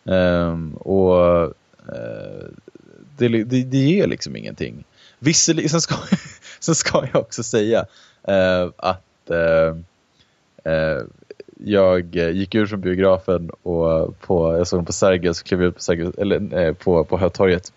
Um, 0.04 0.74
och 0.74 1.44
uh, 1.90 2.48
det, 3.18 3.28
det, 3.28 3.64
det 3.64 3.78
ger 3.78 4.08
liksom 4.08 4.36
ingenting. 4.36 4.84
Visserligen, 5.20 5.70
sen 5.70 5.82
ska, 5.82 5.96
sen 6.60 6.76
ska 6.76 7.08
jag 7.14 7.22
också 7.22 7.44
säga 7.44 7.86
uh, 8.30 8.72
att 8.78 9.32
uh, 9.32 11.04
jag 11.60 12.16
gick 12.16 12.56
ur 12.56 12.68
från 12.68 12.82
biografen 12.82 13.50
och 13.50 14.20
på, 14.20 14.58
jag 14.58 14.68
såg 14.68 14.80
den 14.80 14.86
på 14.86 14.94
Sergels, 14.94 15.42
klev 15.42 15.64
ut 15.64 15.76
på, 15.76 15.82
Sergels, 15.82 16.16
eller, 16.16 16.74
på, 16.74 17.04
på 17.04 17.18
Hötorget. 17.18 17.72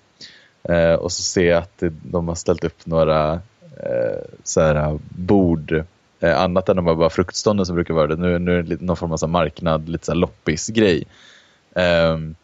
Eh, 0.63 0.95
och 0.95 1.13
så 1.13 1.23
ser 1.23 1.51
jag 1.51 1.59
att 1.59 1.83
de 2.03 2.29
har 2.29 2.35
ställt 2.35 2.65
upp 2.65 2.87
några 2.87 3.41
eh, 3.83 4.25
så 4.45 4.61
här, 4.61 4.75
eh, 4.75 4.97
bord, 5.09 5.85
eh, 6.21 6.41
annat 6.41 6.69
än 6.69 6.77
de 6.77 6.85
bara 6.85 7.11
fruktstånden 7.11 7.67
som 7.67 7.75
brukar 7.75 7.95
vara 7.95 8.07
det. 8.07 8.17
Nu, 8.17 8.39
nu 8.39 8.59
är 8.59 8.63
det 8.63 8.81
någon 8.81 8.97
form 8.97 9.13
av 9.13 9.17
så 9.17 9.27
marknad, 9.27 9.89
lite 9.89 10.07
så 10.07 10.13
här 10.13 10.19
loppis-grej. 10.19 11.05
Ehm, 11.75 12.35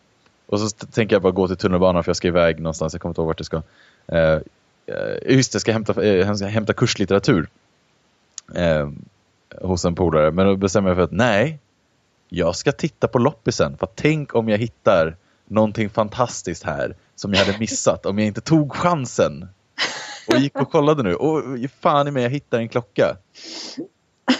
och 0.46 0.60
så 0.60 0.68
tänker 0.68 1.14
jag 1.14 1.22
bara 1.22 1.32
gå 1.32 1.48
till 1.48 1.56
tunnelbanan 1.56 2.04
för 2.04 2.08
jag 2.08 2.16
ska 2.16 2.28
iväg 2.28 2.60
någonstans, 2.60 2.92
jag 2.92 3.02
kommer 3.02 3.10
inte 3.10 3.20
ihåg 3.20 3.26
vart 3.26 3.40
jag 3.40 3.46
ska. 3.46 3.62
Eh, 4.06 4.40
eh 4.86 5.36
just 5.36 5.52
det, 5.52 5.56
jag 5.56 5.60
ska 5.60 5.72
hämta, 5.72 6.02
eh, 6.02 6.14
jag 6.14 6.36
ska 6.36 6.46
hämta 6.46 6.72
kurslitteratur 6.72 7.48
eh, 8.54 8.88
hos 9.60 9.84
en 9.84 9.94
polare. 9.94 10.30
Men 10.30 10.46
då 10.46 10.56
bestämmer 10.56 10.90
jag 10.90 10.96
för 10.96 11.02
att 11.02 11.12
nej, 11.12 11.58
jag 12.28 12.56
ska 12.56 12.72
titta 12.72 13.08
på 13.08 13.18
loppisen. 13.18 13.76
För 13.76 13.88
tänk 13.94 14.34
om 14.34 14.48
jag 14.48 14.58
hittar 14.58 15.16
någonting 15.46 15.90
fantastiskt 15.90 16.62
här 16.62 16.96
som 17.14 17.32
jag 17.32 17.44
hade 17.44 17.58
missat 17.58 18.06
om 18.06 18.18
jag 18.18 18.26
inte 18.26 18.40
tog 18.40 18.72
chansen. 18.72 19.48
Och 20.28 20.36
gick 20.36 20.60
och 20.60 20.70
kollade 20.70 21.02
nu. 21.02 21.14
Och 21.14 21.42
fan 21.80 22.08
i 22.08 22.10
mig, 22.10 22.22
jag 22.22 22.30
hittar 22.30 22.58
en 22.58 22.68
klocka. 22.68 23.16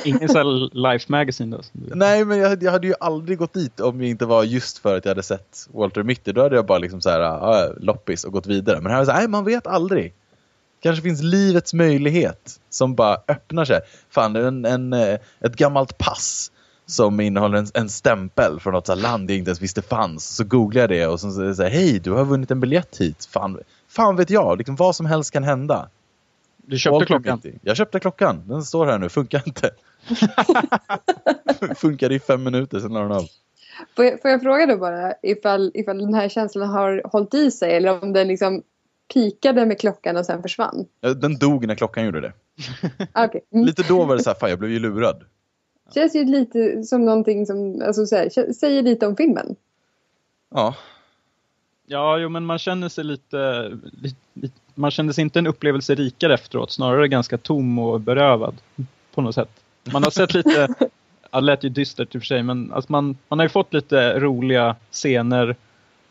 Ingen 0.05 0.29
sån 0.29 0.37
här 0.37 0.75
Life 0.93 1.07
Magazine 1.13 1.57
då? 1.57 1.63
Nej, 1.73 2.25
men 2.25 2.39
jag, 2.39 2.49
hade- 2.49 2.65
jag 2.65 2.73
hade 2.73 2.87
ju 2.87 2.95
aldrig 3.01 3.39
gått 3.39 3.53
dit 3.53 3.81
om 3.81 3.99
det 3.99 4.07
inte 4.07 4.27
var 4.27 4.45
just 4.45 4.79
för 4.79 4.97
att 4.97 5.05
jag 5.05 5.11
hade 5.11 5.23
sett 5.23 5.69
Walter 5.73 6.03
Mitty. 6.03 6.33
Då 6.33 6.43
hade 6.43 6.57
jag 6.57 6.67
bara 6.67 6.79
liksom 6.79 7.01
så 7.01 7.11
här, 7.11 7.21
ah, 7.21 7.73
loppis 7.81 8.25
och 8.25 8.33
gått 8.33 8.47
vidare. 8.47 8.81
Men 8.81 8.91
här 8.93 8.97
är 8.97 9.01
det 9.01 9.07
så 9.07 9.13
här, 9.13 9.19
nej 9.19 9.29
man 9.29 9.45
vet 9.45 9.67
aldrig. 9.67 10.15
Kanske 10.83 11.03
finns 11.03 11.23
livets 11.23 11.75
möjlighet 11.75 12.61
som 12.71 12.95
bara 12.95 13.17
öppnar 13.29 13.65
sig. 13.65 13.81
Fan, 14.11 14.37
en, 14.37 14.65
en, 14.65 14.93
eh, 14.93 15.19
ett 15.41 15.57
gammalt 15.57 15.99
pass 15.99 16.51
som 16.87 17.21
innehåller 17.21 17.59
en, 17.59 17.67
en 17.75 17.89
stämpel 17.89 18.61
från 18.61 18.73
något 18.73 18.99
land 18.99 19.31
jag 19.31 19.39
inte 19.39 19.49
ens 19.49 19.63
visste 19.63 19.83
fanns. 19.83 20.37
Så 20.37 20.45
googlar 20.45 20.81
jag 20.83 20.91
det 20.91 21.07
och 21.07 21.21
så 21.21 21.55
säger 21.55 21.71
hej, 21.71 21.99
du 22.01 22.11
har 22.13 22.25
vunnit 22.25 22.51
en 22.51 22.61
biljett 22.61 22.97
hit. 23.01 23.29
Fan, 23.33 23.59
fan 23.95 24.17
vet 24.17 24.31
jag, 24.31 24.59
liksom, 24.59 24.77
vad 24.77 24.97
som 24.97 25.07
helst 25.07 25.31
kan 25.31 25.45
hända. 25.45 25.89
Du 26.57 26.79
köpte 26.79 26.93
Walter 26.93 27.07
klockan? 27.07 27.41
Jag 27.63 27.77
köpte 27.77 28.01
klockan, 28.01 28.43
den 28.49 28.63
står 28.63 28.87
här 28.87 28.99
nu, 28.99 29.09
funkar 29.09 29.43
inte. 29.47 29.71
Funkade 31.77 32.15
i 32.15 32.21
fem 32.21 32.43
minuter, 32.43 32.81
sen 32.81 32.93
la 32.93 33.01
den 33.01 33.13
av. 33.13 33.25
Får 33.97 34.05
jag, 34.05 34.23
får 34.23 34.31
jag 34.31 34.43
fråga 34.43 34.67
då 34.67 34.77
bara 34.77 35.15
ifall, 35.23 35.71
ifall 35.75 35.99
den 35.99 36.15
här 36.15 36.29
känslan 36.29 36.69
har 36.69 37.03
hållit 37.05 37.35
i 37.35 37.51
sig 37.51 37.77
eller 37.77 38.03
om 38.03 38.13
den 38.13 38.29
liksom 38.29 38.63
pikade 39.15 39.67
med 39.67 39.81
klockan 39.81 40.17
och 40.17 40.27
sen 40.27 40.43
försvann? 40.43 40.87
Ja, 41.01 41.15
Den 41.15 41.39
dog 41.39 41.67
när 41.67 41.75
klockan 41.75 42.05
gjorde 42.05 42.21
det. 42.21 42.33
Okej. 43.25 43.41
Mm. 43.53 43.67
Lite 43.67 43.83
då 43.89 44.05
var 44.05 44.17
det 44.17 44.23
så 44.23 44.31
här, 44.31 44.35
fan 44.35 44.51
jag 44.51 44.59
blev 44.59 44.71
ju 44.71 44.79
lurad. 44.79 45.25
Känns 45.95 46.15
ju 46.15 46.25
lite 46.25 46.83
som 46.83 47.05
någonting 47.05 47.47
som, 47.47 47.83
alltså 47.87 48.07
så 48.07 48.17
här, 48.17 48.53
säger 48.53 48.83
lite 48.83 49.07
om 49.07 49.17
filmen. 49.17 49.57
Ja, 50.51 50.75
Ja, 51.87 52.19
jo, 52.19 52.29
men 52.29 52.47
man 52.47 52.59
känner 52.59 52.89
sig 52.89 53.05
lite, 53.05 53.71
lite. 54.35 54.61
Man 54.75 54.91
kände 54.91 55.13
sig 55.13 55.23
inte 55.23 55.39
en 55.39 55.47
upplevelse 55.47 55.95
rikare 55.95 56.35
efteråt, 56.35 56.73
snarare 56.73 57.09
ganska 57.09 57.39
tom 57.39 57.79
och 57.79 58.01
berövad 58.01 58.55
på 59.15 59.21
något 59.21 59.35
sätt. 59.35 59.51
Man 59.93 60.03
har 60.03 60.11
sett 60.11 60.35
lite... 60.35 60.69
Ja, 61.31 61.41
det 61.41 61.47
lät 61.47 61.65
ju 61.65 61.69
dystert 61.69 62.15
i 62.15 62.19
och 62.19 62.23
för 62.23 62.27
sig, 62.27 62.43
men 62.43 62.73
alltså 62.73 62.93
man, 62.93 63.17
man 63.29 63.39
har 63.39 63.47
ju 63.47 63.49
fått 63.49 63.75
lite 63.75 64.21
roliga 64.21 64.77
scener. 64.91 65.57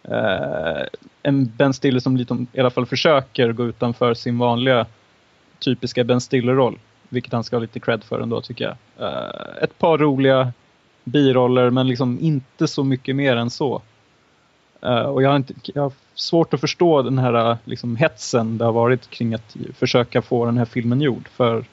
Eh, 0.03 0.85
en 1.23 1.45
Ben 1.45 1.73
Stiller 1.73 1.99
som 1.99 2.17
lite, 2.17 2.45
i 2.53 2.59
alla 2.59 2.69
fall 2.69 2.85
försöker 2.85 3.51
gå 3.51 3.65
utanför 3.65 4.13
sin 4.13 4.37
vanliga 4.37 4.85
typiska 5.59 6.03
Ben 6.03 6.21
Stiller-roll. 6.21 6.79
Vilket 7.09 7.33
han 7.33 7.43
ska 7.43 7.55
ha 7.55 7.61
lite 7.61 7.79
cred 7.79 8.03
för 8.03 8.19
ändå 8.19 8.41
tycker 8.41 8.65
jag. 8.65 9.07
Eh, 9.07 9.63
ett 9.63 9.79
par 9.79 9.97
roliga 9.97 10.51
biroller 11.03 11.69
men 11.69 11.87
liksom 11.87 12.19
inte 12.21 12.67
så 12.67 12.83
mycket 12.83 13.15
mer 13.15 13.35
än 13.35 13.49
så. 13.49 13.81
Eh, 14.83 15.05
och 15.05 15.23
jag 15.23 15.29
har, 15.29 15.35
inte, 15.35 15.53
jag 15.63 15.81
har 15.81 15.91
svårt 16.13 16.53
att 16.53 16.61
förstå 16.61 17.01
den 17.01 17.17
här 17.17 17.51
eh, 17.51 17.57
liksom, 17.65 17.95
hetsen 17.95 18.57
det 18.57 18.65
har 18.65 18.71
varit 18.71 19.09
kring 19.09 19.33
att 19.33 19.55
försöka 19.73 20.21
få 20.21 20.45
den 20.45 20.57
här 20.57 20.65
filmen 20.65 21.01
gjord. 21.01 21.27
För 21.27 21.65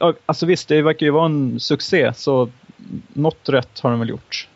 ja, 0.00 0.14
Alltså 0.26 0.46
visst, 0.46 0.68
det 0.68 0.82
verkar 0.82 1.06
ju 1.06 1.12
vara 1.12 1.26
en 1.26 1.60
succé 1.60 2.12
så 2.14 2.48
något 3.12 3.48
rätt 3.48 3.80
har 3.80 3.90
den 3.90 3.98
väl 3.98 4.08
gjort. 4.08 4.48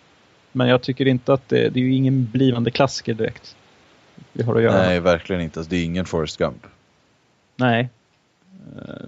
Men 0.53 0.69
jag 0.69 0.83
tycker 0.83 1.07
inte 1.07 1.33
att 1.33 1.49
det, 1.49 1.69
det 1.69 1.81
är 1.81 1.85
ju 1.85 1.95
ingen 1.95 2.27
blivande 2.33 2.71
klassiker 2.71 3.15
direkt. 3.15 3.57
Vi 4.33 4.43
har 4.43 4.57
att 4.57 4.63
göra. 4.63 4.77
nej 4.77 5.01
verkligen 5.01 5.43
inte. 5.43 5.61
Alltså, 5.61 5.71
det 5.71 5.77
är 5.77 5.85
ingen 5.85 6.05
Forrest 6.05 6.37
Gump. 6.37 6.67
Nej. 7.57 7.89
Eh, 8.77 9.07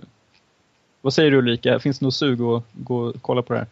vad 1.00 1.14
säger 1.14 1.30
du 1.30 1.38
Ulrika? 1.38 1.78
Finns 1.78 1.98
det 1.98 2.04
något 2.04 2.14
sug 2.14 2.40
att 2.40 2.64
gå 2.72 2.98
och 2.98 3.14
kolla 3.22 3.42
på 3.42 3.52
det 3.52 3.58
här? 3.58 3.68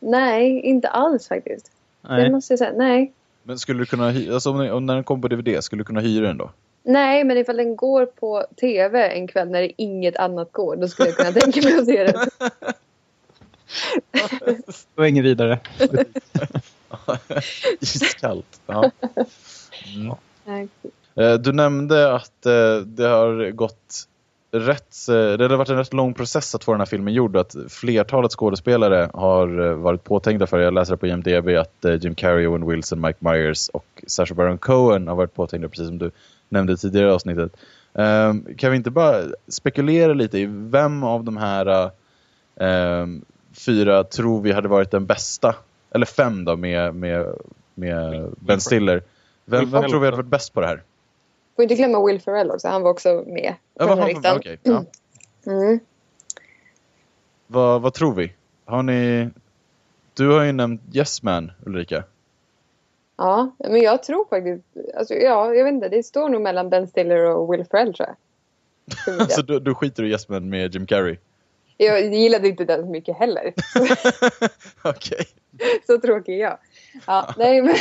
Nej, 0.00 0.60
inte 0.60 0.88
alls 0.88 1.28
faktiskt. 1.28 1.73
Det 2.08 2.16
Nej. 2.16 2.30
måste 2.30 2.52
jag 2.52 2.58
säga. 2.58 2.72
Nej. 2.76 3.12
Men 3.42 3.58
skulle 3.58 3.78
du 3.78 3.86
kunna, 3.86 4.10
hy- 4.10 4.34
alltså 4.34 4.50
om, 4.50 4.58
den- 4.58 4.72
om 4.72 4.86
när 4.86 4.94
den 4.94 5.04
kom 5.04 5.22
på 5.22 5.28
DVD, 5.28 5.64
skulle 5.64 5.80
du 5.80 5.84
kunna 5.84 6.00
hyra 6.00 6.26
den 6.26 6.38
då? 6.38 6.50
Nej, 6.82 7.24
men 7.24 7.36
ifall 7.38 7.56
den 7.56 7.76
går 7.76 8.06
på 8.06 8.46
tv 8.60 9.08
en 9.08 9.28
kväll 9.28 9.50
när 9.50 9.70
inget 9.76 10.16
annat 10.16 10.52
går, 10.52 10.76
då 10.76 10.88
skulle 10.88 11.08
jag 11.08 11.16
kunna 11.16 11.32
tänka 11.32 11.62
mig 11.62 11.78
att 11.78 11.86
se 11.86 12.04
den. 12.04 12.14
Det 14.46 14.84
var 14.94 15.04
inget 15.06 15.24
vidare. 15.24 15.58
Iskallt. 17.80 18.60
Ja. 18.66 18.90
Mm. 20.46 20.68
Eh, 21.14 21.34
Du 21.34 21.52
nämnde 21.52 22.14
att 22.14 22.46
eh, 22.46 22.76
det 22.86 23.06
har 23.08 23.50
gått 23.50 24.08
rätt, 24.54 25.08
eh, 25.08 25.14
det 25.14 25.48
har 25.48 25.56
varit 25.56 25.68
en 25.68 25.76
rätt 25.76 25.92
lång 25.92 26.14
process 26.14 26.54
att 26.54 26.64
få 26.64 26.72
den 26.72 26.80
här 26.80 26.86
filmen 26.86 27.14
gjord 27.14 27.36
att 27.36 27.56
flertalet 27.68 28.32
skådespelare 28.32 29.10
har 29.12 29.66
eh, 29.66 29.74
varit 29.74 30.04
påtänkta 30.04 30.46
för 30.46 30.58
det. 30.58 30.64
Jag 30.64 30.74
läser 30.74 30.96
på 30.96 31.06
IMDB 31.06 31.48
att 31.48 31.84
eh, 31.84 31.94
Jim 31.94 32.14
Carrey, 32.14 32.46
Owen 32.46 32.66
Wilson, 32.66 33.00
Mike 33.00 33.18
Myers 33.18 33.68
och 33.68 34.04
Sacha 34.06 34.34
Baron 34.34 34.58
Cohen 34.58 35.08
har 35.08 35.16
varit 35.16 35.34
påtänkta 35.34 35.68
precis 35.68 35.86
som 35.86 35.98
du 35.98 36.10
nämnde 36.48 36.76
tidigare 36.76 37.08
i 37.08 37.10
avsnittet. 37.10 37.56
Ehm, 37.94 38.46
Kan 38.58 38.70
vi 38.70 38.76
inte 38.76 38.90
bara 38.90 39.22
spekulera 39.48 40.14
lite 40.14 40.38
i 40.38 40.46
vem 40.50 41.02
av 41.02 41.24
de 41.24 41.36
här 41.36 41.90
ehm, 42.56 43.24
fyra 43.66 44.04
tror 44.04 44.40
vi 44.40 44.52
hade 44.52 44.68
varit 44.68 44.90
den 44.90 45.06
bästa? 45.06 45.54
Eller 45.90 46.06
fem 46.06 46.44
då 46.44 46.56
med, 46.56 46.94
med, 46.94 47.26
med 47.74 48.30
Ben 48.38 48.60
Stiller. 48.60 49.02
Vem, 49.44 49.70
vem 49.70 49.82
tror 49.82 50.00
vi 50.00 50.06
hade 50.06 50.16
varit 50.16 50.26
bäst 50.26 50.54
på 50.54 50.60
det 50.60 50.66
här? 50.66 50.82
Får 51.56 51.62
inte 51.62 51.74
glömma 51.74 52.06
Will 52.06 52.20
Ferrell 52.20 52.50
också. 52.50 52.68
Han 52.68 52.82
var 52.82 52.90
också 52.90 53.24
med 53.26 53.54
Ja, 53.74 53.94
här 53.94 54.14
han, 54.24 54.36
okej, 54.36 54.58
ja. 54.62 54.84
Mm. 55.46 55.80
vad, 57.46 57.82
vad 57.82 57.94
tror 57.94 58.14
vi? 58.14 58.32
Har 58.64 58.82
ni... 58.82 59.30
Du 60.14 60.30
har 60.30 60.44
ju 60.44 60.52
nämnt 60.52 60.80
Yes 60.92 61.22
Man, 61.22 61.52
Ulrika. 61.66 62.04
Ja, 63.16 63.56
men 63.58 63.80
jag 63.80 64.02
tror 64.02 64.24
faktiskt... 64.30 64.64
Alltså, 64.98 65.14
ja, 65.14 65.54
jag 65.54 65.64
vet 65.64 65.72
inte. 65.74 65.88
Det 65.88 66.02
står 66.02 66.28
nog 66.28 66.40
mellan 66.40 66.70
Ben 66.70 66.86
Stiller 66.86 67.24
och 67.24 67.52
Will 67.52 67.64
Ferrell 67.70 67.94
tror 67.94 68.08
jag. 68.08 69.30
Så 69.30 69.42
du, 69.42 69.60
du 69.60 69.74
skiter 69.74 70.02
i 70.02 70.10
Yes 70.10 70.28
Man 70.28 70.48
med 70.48 70.74
Jim 70.74 70.86
Carrey? 70.86 71.16
Jag 71.76 72.14
gillade 72.14 72.48
inte 72.48 72.64
den 72.64 72.80
så 72.80 72.90
mycket 72.90 73.16
heller. 73.16 73.52
Okej. 74.82 75.26
så 75.86 75.98
tråkig 75.98 76.34
är 76.34 76.38
jag. 76.38 76.58
Ja, 77.06 77.34
nej, 77.36 77.62
men, 77.62 77.74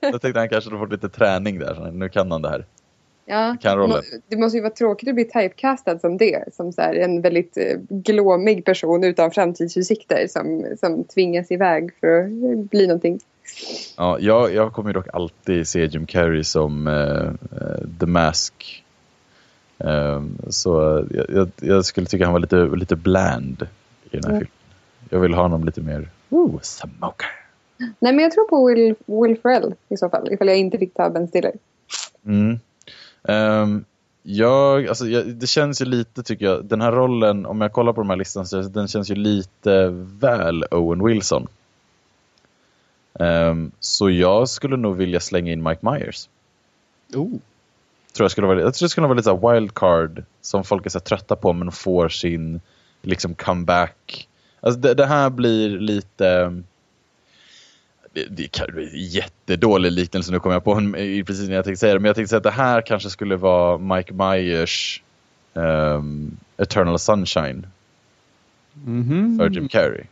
Jag 0.00 0.20
tänkte 0.22 0.40
han 0.40 0.48
kanske 0.48 0.70
hade 0.70 0.80
fått 0.80 0.92
lite 0.92 1.08
träning 1.08 1.58
där, 1.58 1.74
så 1.74 1.84
nu 1.84 2.08
kan 2.08 2.30
han 2.30 2.42
det 2.42 2.48
här. 2.48 2.66
Ja, 3.24 3.56
Kan 3.60 3.76
rollen. 3.78 4.02
det 4.28 4.36
måste 4.36 4.56
ju 4.58 4.62
vara 4.62 4.72
tråkigt 4.74 5.08
att 5.08 5.14
bli 5.14 5.24
typecastad 5.24 5.98
som 5.98 6.16
det. 6.16 6.44
Som 6.54 6.72
så 6.72 6.80
här, 6.82 6.94
en 6.94 7.20
väldigt 7.20 7.56
eh, 7.56 7.78
glåmig 7.88 8.64
person 8.64 9.04
utan 9.04 9.30
framtidsutsikter 9.30 10.26
som, 10.28 10.66
som 10.80 11.04
tvingas 11.04 11.50
iväg 11.50 11.90
för 12.00 12.18
att 12.20 12.70
bli 12.70 12.86
någonting. 12.86 13.20
Ja, 13.96 14.18
jag, 14.20 14.54
jag 14.54 14.72
kommer 14.72 14.92
dock 14.92 15.06
alltid 15.12 15.68
se 15.68 15.84
Jim 15.84 16.06
Carrey 16.06 16.44
som 16.44 16.86
eh, 16.86 17.26
eh, 17.60 17.86
The 18.00 18.06
Mask. 18.06 18.84
Ehm, 19.78 20.38
så 20.48 21.04
jag, 21.28 21.50
jag, 21.60 21.84
skulle 21.84 22.06
tycka 22.06 22.24
han 22.24 22.32
var 22.32 22.40
lite, 22.40 22.56
lite 22.56 22.96
bland 22.96 23.66
i 24.10 24.16
den 24.16 24.24
här 24.24 24.30
Mm. 24.30 24.38
filmen. 24.40 24.52
Jag 25.10 25.20
vill 25.20 25.34
ha 25.34 25.42
honom 25.42 25.64
lite 25.64 25.80
mer, 25.80 26.08
ooh, 26.30 26.60
smoker. 26.62 27.28
Nej, 27.78 28.12
men 28.12 28.18
jag 28.18 28.32
tror 28.32 28.48
på 28.48 28.66
Will, 28.66 28.94
Will 29.06 29.36
Ferrell 29.42 29.74
i 29.88 29.96
så 29.96 30.08
fall. 30.08 30.32
Ifall 30.32 30.48
jag 30.48 30.56
inte 30.56 30.78
fick 30.78 30.94
ta 30.94 31.10
Ben 31.10 31.28
Stiller. 31.28 31.52
Mm. 32.26 32.58
Ehm, 33.28 33.84
jag, 34.22 34.88
alltså, 34.88 35.06
jag, 35.06 35.26
det 35.26 35.46
känns 35.46 35.80
ju 35.80 35.84
lite, 35.84 36.22
tycker 36.22 36.46
jag, 36.46 36.64
den 36.64 36.80
här 36.80 36.92
rollen, 36.92 37.46
om 37.46 37.60
jag 37.60 37.72
kollar 37.72 37.92
på 37.92 38.00
de 38.00 38.10
här 38.10 38.16
listan, 38.16 38.46
så 38.46 38.62
den 38.62 38.88
känns 38.88 39.10
ju 39.10 39.14
lite 39.14 39.88
väl 40.20 40.64
Owen 40.70 41.04
Wilson. 41.04 41.46
Ehm, 43.18 43.70
så 43.80 44.10
jag 44.10 44.48
skulle 44.48 44.76
nog 44.76 44.96
vilja 44.96 45.20
slänga 45.20 45.52
in 45.52 45.62
Mike 45.62 45.90
Myers. 45.90 46.28
Oh. 47.14 47.30
Tror 48.12 48.24
jag, 48.24 48.30
skulle 48.30 48.46
vara, 48.46 48.60
jag 48.60 48.74
tror 48.74 48.86
det 48.86 48.90
skulle 48.90 49.06
vara 49.06 49.16
lite 49.16 49.30
så 49.30 49.50
wildcard 49.52 50.24
som 50.40 50.64
folk 50.64 50.86
är 50.86 50.90
så 50.90 51.00
trötta 51.00 51.36
på 51.36 51.52
men 51.52 51.72
får 51.72 52.08
sin 52.08 52.60
liksom 53.02 53.34
comeback. 53.34 54.28
Alltså 54.60 54.80
det, 54.80 54.94
det 54.94 55.06
här 55.06 55.30
blir 55.30 55.68
lite... 55.68 56.62
Det, 58.12 58.28
bli 58.72 58.90
en 58.92 59.06
jättedålig 59.06 59.92
liknelse, 59.92 60.32
nu 60.32 60.40
kommer 60.40 60.54
jag 60.56 60.64
på 60.64 60.72
en, 60.74 60.92
precis 61.26 61.48
när 61.48 61.54
jag 61.56 61.64
tänkte 61.64 61.80
säga 61.80 61.94
det. 61.94 62.00
Men 62.00 62.06
jag 62.06 62.16
tänkte 62.16 62.28
säga 62.28 62.36
att 62.36 62.42
det 62.42 62.50
här 62.50 62.80
kanske 62.80 63.10
skulle 63.10 63.36
vara 63.36 63.78
Mike 63.78 64.14
Myers 64.14 65.02
ehm, 65.54 66.36
Eternal 66.56 66.98
Sunshine 66.98 67.66
Mhm. 68.74 69.38
för 69.38 69.50
Jim 69.50 69.68
Carrey. 69.68 70.04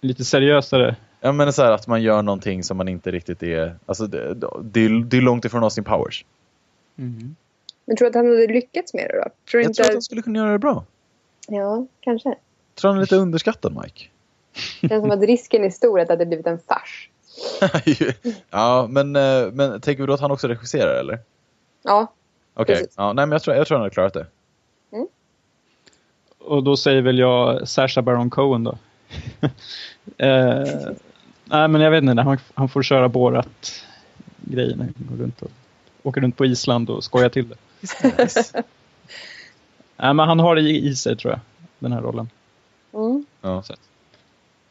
Lite 0.00 0.24
seriösare. 0.24 0.96
Ja 1.20 1.32
men 1.32 1.52
så 1.52 1.62
här 1.62 1.72
att 1.72 1.86
man 1.86 2.02
gör 2.02 2.22
någonting 2.22 2.64
som 2.64 2.76
man 2.76 2.88
inte 2.88 3.10
riktigt 3.10 3.42
är... 3.42 3.76
Alltså 3.86 4.06
det, 4.06 4.34
det, 4.62 4.80
är, 4.80 5.04
det 5.04 5.16
är 5.16 5.20
långt 5.20 5.44
ifrån 5.44 5.64
Austin 5.64 5.84
Powers. 5.84 6.24
Mhm. 6.94 7.36
Men 7.84 7.96
tror 7.96 8.06
du 8.06 8.08
att 8.08 8.14
han 8.14 8.26
hade 8.26 8.46
lyckats 8.46 8.94
med 8.94 9.04
det 9.08 9.16
då? 9.16 9.22
Tror 9.22 9.32
du 9.50 9.62
Jag 9.62 9.70
inte... 9.70 9.76
tror 9.76 9.86
att 9.86 9.92
han 9.94 10.02
skulle 10.02 10.22
kunna 10.22 10.38
göra 10.38 10.52
det 10.52 10.58
bra. 10.58 10.84
Ja, 11.48 11.86
kanske. 12.00 12.34
tror 12.74 12.88
han 12.90 12.96
är 12.98 13.00
lite 13.00 13.16
underskattad 13.16 13.76
Mike. 13.84 14.04
Det 14.80 14.88
känns 14.88 15.02
som 15.02 15.10
att 15.10 15.20
risken 15.20 15.64
är 15.64 15.70
stor 15.70 16.00
att 16.00 16.06
det 16.06 16.12
hade 16.12 16.26
blivit 16.26 16.46
en 16.46 16.58
fars. 16.58 17.10
ja, 18.50 18.86
men, 18.90 19.16
eh, 19.16 19.52
men 19.52 19.80
tänker 19.80 20.06
då 20.06 20.12
att 20.12 20.20
han 20.20 20.30
också 20.30 20.48
regisserar 20.48 21.00
eller? 21.00 21.18
Ja, 21.82 22.12
Okej, 22.54 22.74
Precis. 22.74 22.94
ja, 22.96 23.12
nej 23.12 23.26
men 23.26 23.32
jag 23.32 23.42
tror, 23.42 23.56
jag 23.56 23.66
tror 23.66 23.76
han 23.76 23.82
har 23.82 23.90
klarat 23.90 24.14
det. 24.14 24.26
Och 26.38 26.62
då 26.62 26.76
säger 26.76 27.02
väl 27.02 27.18
jag 27.18 27.68
Sacha 27.68 28.02
Baron 28.02 28.30
Cohen 28.30 28.64
då. 28.64 28.78
eh, 30.18 30.64
nej 31.44 31.68
men 31.68 31.80
jag 31.80 31.90
vet 31.90 32.02
inte, 32.02 32.22
han, 32.22 32.38
han 32.54 32.68
får 32.68 32.82
köra 32.82 33.08
Borat 33.08 33.84
grejerna. 34.36 34.86
Gå 34.96 35.22
runt 35.22 35.42
och, 35.42 35.50
åka 36.02 36.20
runt 36.20 36.36
på 36.36 36.46
Island 36.46 36.90
och 36.90 37.04
skoja 37.04 37.30
till 37.30 37.48
det. 37.48 37.56
Nej 39.96 40.14
men 40.14 40.28
han 40.28 40.40
har 40.40 40.54
det 40.54 40.60
i, 40.60 40.86
i 40.86 40.96
sig 40.96 41.16
tror 41.16 41.32
jag, 41.32 41.40
den 41.78 41.92
här 41.92 42.00
rollen. 42.00 42.30
mm. 42.92 43.26
Ja. 43.40 43.62
Så 43.62 43.74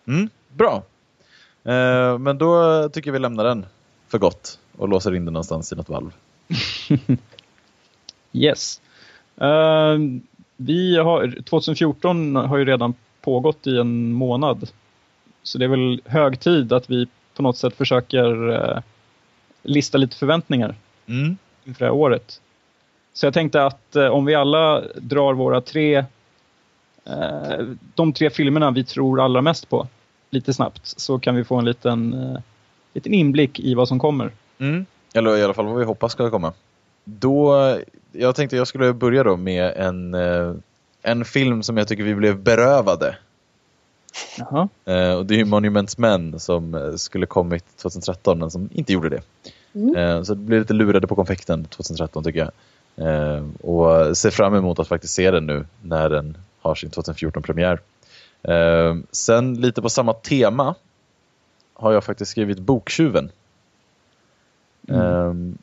Mm, 0.07 0.29
bra. 0.53 0.83
Eh, 1.63 2.17
men 2.17 2.37
då 2.37 2.89
tycker 2.89 3.11
vi 3.11 3.19
lämnar 3.19 3.43
den 3.43 3.65
för 4.07 4.17
gott 4.17 4.59
och 4.77 4.89
låser 4.89 5.15
in 5.15 5.25
den 5.25 5.33
någonstans 5.33 5.73
i 5.73 5.75
något 5.75 5.89
valv. 5.89 6.11
Yes. 8.33 8.81
Uh, 9.41 10.19
vi 10.57 10.97
har, 10.97 11.41
2014 11.41 12.35
har 12.35 12.57
ju 12.57 12.65
redan 12.65 12.93
pågått 13.21 13.67
i 13.67 13.77
en 13.77 14.13
månad. 14.13 14.69
Så 15.43 15.57
det 15.57 15.65
är 15.65 15.69
väl 15.69 16.01
hög 16.05 16.39
tid 16.39 16.73
att 16.73 16.89
vi 16.89 17.07
på 17.35 17.41
något 17.41 17.57
sätt 17.57 17.75
försöker 17.75 18.49
uh, 18.49 18.79
lista 19.63 19.97
lite 19.97 20.15
förväntningar 20.15 20.75
Mm. 21.07 21.37
inför 21.65 21.79
det 21.79 21.85
här 21.85 21.93
året. 21.95 22.41
Så 23.13 23.25
jag 23.25 23.33
tänkte 23.33 23.65
att 23.65 23.95
uh, 23.95 24.07
om 24.07 24.25
vi 24.25 24.35
alla 24.35 24.81
drar 24.95 25.33
våra 25.33 25.61
tre, 25.61 26.05
de 27.95 28.13
tre 28.13 28.29
filmerna 28.29 28.71
vi 28.71 28.83
tror 28.83 29.21
allra 29.21 29.41
mest 29.41 29.69
på 29.69 29.87
lite 30.29 30.53
snabbt 30.53 30.81
så 30.83 31.19
kan 31.19 31.35
vi 31.35 31.43
få 31.43 31.55
en 31.55 31.65
liten, 31.65 32.13
uh, 32.13 32.39
liten 32.93 33.13
inblick 33.13 33.59
i 33.59 33.73
vad 33.73 33.87
som 33.87 33.99
kommer. 33.99 34.31
Mm. 34.59 34.85
Eller 35.13 35.37
i 35.37 35.43
alla 35.43 35.53
fall 35.53 35.65
vad 35.65 35.79
vi 35.79 35.85
hoppas 35.85 36.11
ska 36.11 36.29
komma. 36.29 36.53
Då, 37.03 37.55
jag 38.11 38.35
tänkte 38.35 38.55
jag 38.55 38.67
skulle 38.67 38.93
börja 38.93 39.23
då 39.23 39.37
med 39.37 39.73
en, 39.75 40.13
eh, 40.13 40.53
en 41.01 41.25
film 41.25 41.63
som 41.63 41.77
jag 41.77 41.87
tycker 41.87 42.03
vi 42.03 42.15
blev 42.15 42.39
berövade. 42.39 43.17
Jaha. 44.37 44.69
Eh, 44.85 45.13
och 45.13 45.25
det 45.25 45.33
är 45.35 45.37
ju 45.37 45.45
Monuments 45.45 45.97
Men 45.97 46.39
som 46.39 46.75
eh, 46.75 46.95
skulle 46.95 47.25
kommit 47.25 47.77
2013 47.77 48.39
men 48.39 48.51
som 48.51 48.69
inte 48.73 48.93
gjorde 48.93 49.09
det. 49.09 49.21
Mm. 49.75 49.95
Eh, 49.95 50.23
så 50.23 50.33
det 50.33 50.41
blev 50.41 50.59
lite 50.59 50.73
lurade 50.73 51.07
på 51.07 51.15
konfekten 51.15 51.65
2013 51.65 52.23
tycker 52.23 52.39
jag. 52.39 52.51
Eh, 52.97 53.43
och 53.61 54.17
ser 54.17 54.29
fram 54.29 54.55
emot 54.55 54.79
att 54.79 54.87
faktiskt 54.87 55.13
se 55.13 55.31
den 55.31 55.45
nu 55.45 55.65
när 55.81 56.09
den 56.09 56.37
har 56.61 56.75
sin 56.75 56.89
2014-premiär. 56.89 57.79
Eh, 58.43 58.95
sen 59.11 59.53
lite 59.61 59.81
på 59.81 59.89
samma 59.89 60.13
tema 60.13 60.75
har 61.73 61.91
jag 61.93 62.03
faktiskt 62.03 62.31
skrivit 62.31 62.59
Boktjuven. 62.59 63.31
Mm. 64.87 65.01
Eh, 65.01 65.57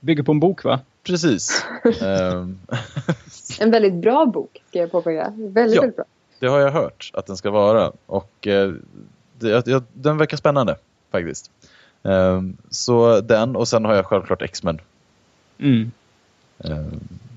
Bygger 0.00 0.22
på 0.22 0.32
en 0.32 0.40
bok 0.40 0.64
va? 0.64 0.80
precis. 1.02 1.64
En 3.60 3.70
väldigt 3.70 3.94
bra 3.94 4.26
bok, 4.26 4.62
ska 4.68 4.78
jag 4.78 4.92
påpeka. 4.92 5.32
Väldigt, 5.36 5.76
Ja. 5.76 5.80
väldigt 5.82 5.96
bra. 5.96 6.04
det 6.38 6.46
har 6.46 6.58
jag 6.60 6.70
hört 6.70 7.10
att 7.14 7.26
den 7.26 7.36
ska 7.36 7.50
vara. 7.50 7.92
Och 8.06 8.46
eh, 8.46 8.72
det, 9.38 9.66
jag, 9.66 9.82
den 9.92 10.16
verkar 10.18 10.36
spännande 10.36 10.76
faktiskt. 11.10 11.50
Eh, 12.02 12.42
så 12.70 13.20
den 13.20 13.56
och 13.56 13.68
sen 13.68 13.84
har 13.84 13.94
jag 13.94 14.06
självklart 14.06 14.42
X-Men. 14.42 14.80
Mm. 15.58 15.90
Eh, 16.64 16.86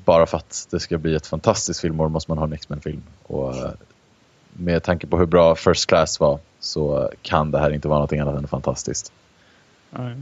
bara 0.05 0.25
för 0.25 0.37
att 0.37 0.67
det 0.71 0.79
ska 0.79 0.97
bli 0.97 1.15
ett 1.15 1.27
fantastiskt 1.27 1.81
filmår 1.81 2.09
måste 2.09 2.31
man 2.31 2.37
ha 2.37 2.45
en 2.45 2.53
X-Men-film. 2.53 3.03
Och 3.23 3.55
eh, 3.55 3.71
med 4.53 4.83
tanke 4.83 5.07
på 5.07 5.17
hur 5.17 5.25
bra 5.25 5.55
First 5.55 5.85
Class 5.85 6.19
var 6.19 6.39
så 6.59 7.11
kan 7.21 7.51
det 7.51 7.59
här 7.59 7.71
inte 7.71 7.87
vara 7.87 7.99
något 7.99 8.13
annat 8.13 8.37
än 8.37 8.47
fantastiskt. 8.47 9.11
Nej. 9.89 10.15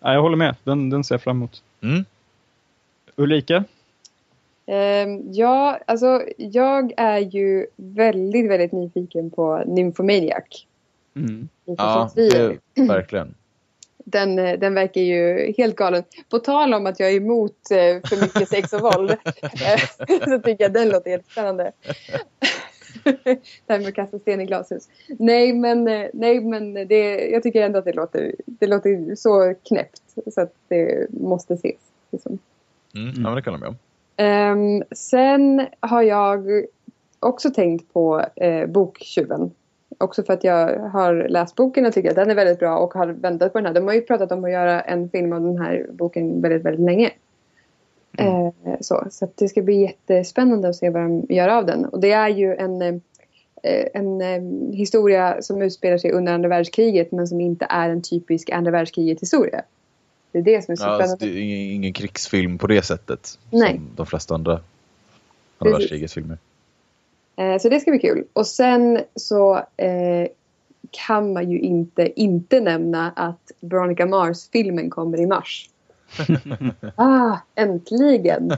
Nej, 0.00 0.14
jag 0.14 0.22
håller 0.22 0.36
med. 0.36 0.56
Den, 0.64 0.90
den 0.90 1.04
ser 1.04 1.14
jag 1.14 1.22
fram 1.22 1.36
emot. 1.36 1.62
Mm. 1.80 2.04
Ulrika? 3.16 3.64
Ehm, 4.66 5.32
ja, 5.32 5.78
alltså 5.86 6.22
jag 6.36 6.92
är 6.96 7.18
ju 7.18 7.66
väldigt, 7.76 8.50
väldigt 8.50 8.72
nyfiken 8.72 9.30
på 9.30 9.62
Nymphomaniac. 9.66 10.66
Mm. 11.14 11.48
Ja, 11.64 12.10
det, 12.14 12.58
verkligen. 12.74 13.34
Den, 14.04 14.38
eh, 14.38 14.58
den 14.58 14.74
verkar 14.74 15.00
ju 15.00 15.52
helt 15.56 15.76
galen. 15.76 16.02
På 16.30 16.38
tal 16.38 16.74
om 16.74 16.86
att 16.86 17.00
jag 17.00 17.10
är 17.10 17.16
emot 17.16 17.70
eh, 17.70 18.08
för 18.08 18.22
mycket 18.22 18.48
sex 18.48 18.72
och 18.72 18.80
våld 18.80 19.10
eh, 19.42 20.18
så 20.24 20.38
tycker 20.38 20.64
jag 20.64 20.72
den 20.72 20.88
låter 20.88 21.10
helt 21.10 21.30
spännande. 21.30 21.72
det 23.04 23.38
här 23.68 23.78
med 23.78 23.88
att 23.88 23.94
kasta 23.94 24.18
sten 24.18 24.40
i 24.40 24.46
glashus. 24.46 24.88
Nej 25.18 25.52
men, 25.52 25.84
nej, 26.12 26.40
men 26.40 26.74
det, 26.74 27.28
jag 27.28 27.42
tycker 27.42 27.62
ändå 27.62 27.78
att 27.78 27.84
det 27.84 27.92
låter, 27.92 28.34
det 28.46 28.66
låter 28.66 29.14
så 29.14 29.54
knäppt 29.68 30.02
så 30.26 30.40
att 30.40 30.54
det 30.68 31.06
måste 31.10 31.54
ses. 31.54 31.80
Liksom. 32.10 32.38
Mm. 32.94 33.12
Ja, 33.16 33.22
men 33.22 33.34
det 33.34 33.42
kan 33.42 33.52
jag 33.52 33.60
med 33.60 33.68
om. 33.68 33.76
Ehm, 34.16 34.82
sen 34.90 35.66
har 35.80 36.02
jag 36.02 36.64
också 37.20 37.50
tänkt 37.50 37.92
på 37.92 38.24
eh, 38.36 38.66
Boktjuven. 38.66 39.50
Också 40.02 40.22
för 40.22 40.32
att 40.32 40.44
jag 40.44 40.78
har 40.78 41.28
läst 41.28 41.56
boken 41.56 41.86
och 41.86 41.92
tycker 41.92 42.10
att 42.10 42.16
den 42.16 42.30
är 42.30 42.34
väldigt 42.34 42.58
bra 42.58 42.78
och 42.78 42.94
har 42.94 43.06
väntat 43.06 43.52
på 43.52 43.58
den 43.58 43.66
här. 43.66 43.74
De 43.74 43.86
har 43.86 43.94
ju 43.94 44.00
pratat 44.00 44.32
om 44.32 44.44
att 44.44 44.50
göra 44.50 44.80
en 44.80 45.08
film 45.08 45.32
av 45.32 45.40
den 45.40 45.58
här 45.58 45.86
boken 45.90 46.40
väldigt, 46.42 46.62
väldigt 46.62 46.86
länge. 46.86 47.10
Eh, 48.18 48.48
så 48.80 49.06
så 49.10 49.28
det 49.34 49.48
ska 49.48 49.62
bli 49.62 49.80
jättespännande 49.80 50.68
att 50.68 50.76
se 50.76 50.90
vad 50.90 51.02
de 51.02 51.26
gör 51.28 51.48
av 51.48 51.66
den. 51.66 51.84
Och 51.84 52.00
det 52.00 52.12
är 52.12 52.28
ju 52.28 52.54
en, 52.54 52.82
eh, 52.82 52.94
en 53.94 54.20
eh, 54.20 54.76
historia 54.76 55.42
som 55.42 55.62
utspelar 55.62 55.98
sig 55.98 56.12
under 56.12 56.32
andra 56.32 56.48
världskriget 56.48 57.12
men 57.12 57.28
som 57.28 57.40
inte 57.40 57.66
är 57.68 57.90
en 57.90 58.02
typisk 58.02 58.50
andra 58.50 58.70
världskriget 58.70 59.22
historia. 59.22 59.62
Det 60.32 60.38
är 60.38 60.42
det 60.42 60.64
som 60.64 60.72
är 60.72 60.76
så 60.76 60.84
Ja, 60.84 60.88
alltså, 60.88 61.16
spännande. 61.16 61.40
det 61.40 61.40
är 61.40 61.42
ingen, 61.42 61.74
ingen 61.74 61.92
krigsfilm 61.92 62.58
på 62.58 62.66
det 62.66 62.82
sättet. 62.82 63.38
Nej. 63.50 63.74
Som 63.74 63.90
de 63.96 64.06
flesta 64.06 64.34
andra 64.34 64.60
andra 65.58 65.78
världskrigets 65.78 66.14
filmer. 66.14 66.38
Eh, 67.36 67.58
så 67.58 67.68
det 67.68 67.80
ska 67.80 67.90
bli 67.90 68.00
kul. 68.00 68.24
Och 68.32 68.46
sen 68.46 69.00
så 69.16 69.56
eh, 69.56 70.28
kan 70.90 71.32
man 71.32 71.50
ju 71.50 71.60
inte 71.60 72.20
inte 72.20 72.60
nämna 72.60 73.10
att 73.16 73.52
Veronica 73.60 74.06
Mars-filmen 74.06 74.90
kommer 74.90 75.20
i 75.20 75.26
mars. 75.26 75.68
ah, 76.96 77.36
äntligen! 77.54 78.52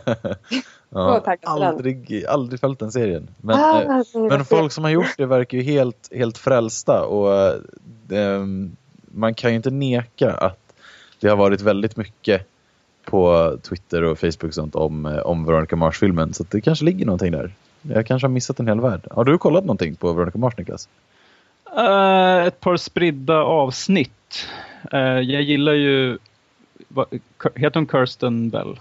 Ja, 0.94 1.36
aldrig, 1.42 2.24
aldrig 2.28 2.60
följt 2.60 2.78
den 2.78 2.92
serien. 2.92 3.28
Men, 3.40 3.56
ah, 3.56 3.82
eh, 3.82 4.02
Men 4.14 4.44
folk 4.44 4.72
som 4.72 4.84
har 4.84 4.90
gjort 4.90 5.14
det 5.16 5.26
verkar 5.26 5.58
ju 5.58 5.64
helt, 5.64 6.10
helt 6.12 6.38
frälsta 6.38 7.04
och 7.04 7.34
eh, 7.34 7.60
ehm, 8.10 8.76
man 9.04 9.34
kan 9.34 9.50
ju 9.50 9.56
inte 9.56 9.70
neka 9.70 10.32
att 10.32 10.74
det 11.20 11.28
har 11.28 11.36
varit 11.36 11.60
väldigt 11.60 11.96
mycket 11.96 12.46
på 13.04 13.52
Twitter 13.62 14.02
och 14.02 14.18
Facebook 14.18 14.44
och 14.44 14.54
sånt 14.54 14.74
om, 14.74 15.06
eh, 15.06 15.18
om 15.18 15.44
Veronica 15.44 15.76
Mars-filmen. 15.76 16.34
Så 16.34 16.44
det 16.50 16.60
kanske 16.60 16.84
ligger 16.84 17.06
någonting 17.06 17.32
där. 17.32 17.54
Jag 17.88 18.06
kanske 18.06 18.26
har 18.26 18.32
missat 18.32 18.60
en 18.60 18.68
hel 18.68 18.80
värld. 18.80 19.06
Har 19.10 19.24
du 19.24 19.38
kollat 19.38 19.64
någonting 19.64 19.96
på 19.96 20.12
Veronica 20.12 20.38
Mars, 20.38 20.56
Niklas? 20.56 20.88
Eh, 21.76 22.44
ett 22.46 22.60
par 22.60 22.76
spridda 22.76 23.36
avsnitt. 23.42 24.48
Eh, 24.92 24.98
jag 25.00 25.42
gillar 25.42 25.72
ju... 25.72 26.18
vad- 26.88 27.06
heter 27.54 27.80
hon 27.80 27.88
Kirsten 27.88 28.50
Bell? 28.50 28.80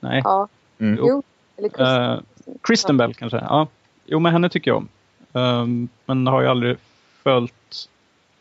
Nej. 0.00 0.20
Ja, 0.24 0.48
Mm. 0.78 0.98
jo. 0.98 1.22
Eller 1.56 1.68
Chris. 1.68 1.80
Eh, 1.88 2.18
Kristen 2.62 2.96
Bell 2.96 3.14
kanske? 3.14 3.36
Ja. 3.38 3.68
Jo, 4.06 4.18
men 4.18 4.32
henne 4.32 4.48
tycker 4.48 4.70
jag 4.70 4.76
om. 4.78 4.88
Um, 5.32 5.88
men 6.06 6.26
har 6.26 6.42
ju 6.42 6.48
aldrig 6.48 6.76
följt 7.22 7.88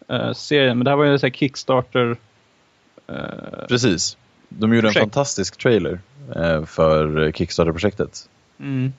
eh, 0.08 0.34
serien. 0.34 0.78
Men 0.78 0.86
det 0.86 0.92
här 0.92 0.96
var 0.98 1.06
ju 1.06 1.12
en 1.24 1.32
Kickstarter... 1.32 2.18
Precis. 3.68 4.18
De 4.50 4.74
gjorde 4.74 4.88
en 4.88 4.94
Projekt. 4.94 5.00
fantastisk 5.04 5.58
trailer 5.58 6.00
för 6.66 7.32
Kickstarter-projektet. 7.32 8.30
mm, 8.60 8.94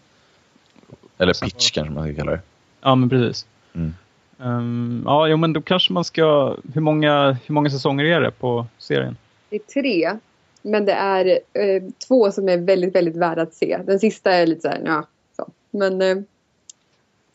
Eller 1.19 1.45
pitch 1.45 1.71
kanske 1.71 1.95
man 1.95 2.05
ska 2.05 2.17
kalla 2.17 2.33
det. 2.33 2.41
ja, 2.81 2.95
men 2.95 3.09
precis. 3.09 3.47
Mm. 3.75 3.95
Um, 4.39 5.03
ja, 5.07 5.29
jo, 5.29 5.37
men 5.37 5.53
då 5.53 5.63
kanske 5.63 5.93
man 5.93 6.05
ska... 6.05 6.57
Hur 6.75 6.81
många, 6.81 7.37
hur 7.47 7.55
många 7.55 7.71
säsonger 7.71 8.05
är 8.05 8.21
det 8.21 8.31
på 8.31 8.67
serien? 8.79 9.17
Det 9.51 9.57
är 9.57 9.83
tre. 9.83 10.19
Men 10.63 10.85
det 10.85 10.93
är 10.93 11.27
eh, 11.53 11.83
två 12.09 12.31
som 12.31 12.49
är 12.49 12.59
väldigt, 12.59 12.95
väldigt 12.95 13.17
värda 13.17 13.43
att 13.43 13.55
se. 13.55 13.79
Den 13.87 14.01
sista 14.01 14.33
är 14.33 14.47
lite 14.47 14.61
så 14.61 14.69
här, 14.69 14.83
ja. 14.85 15.07
Så. 15.37 15.49
Men 15.71 16.03
eh, 16.03 16.17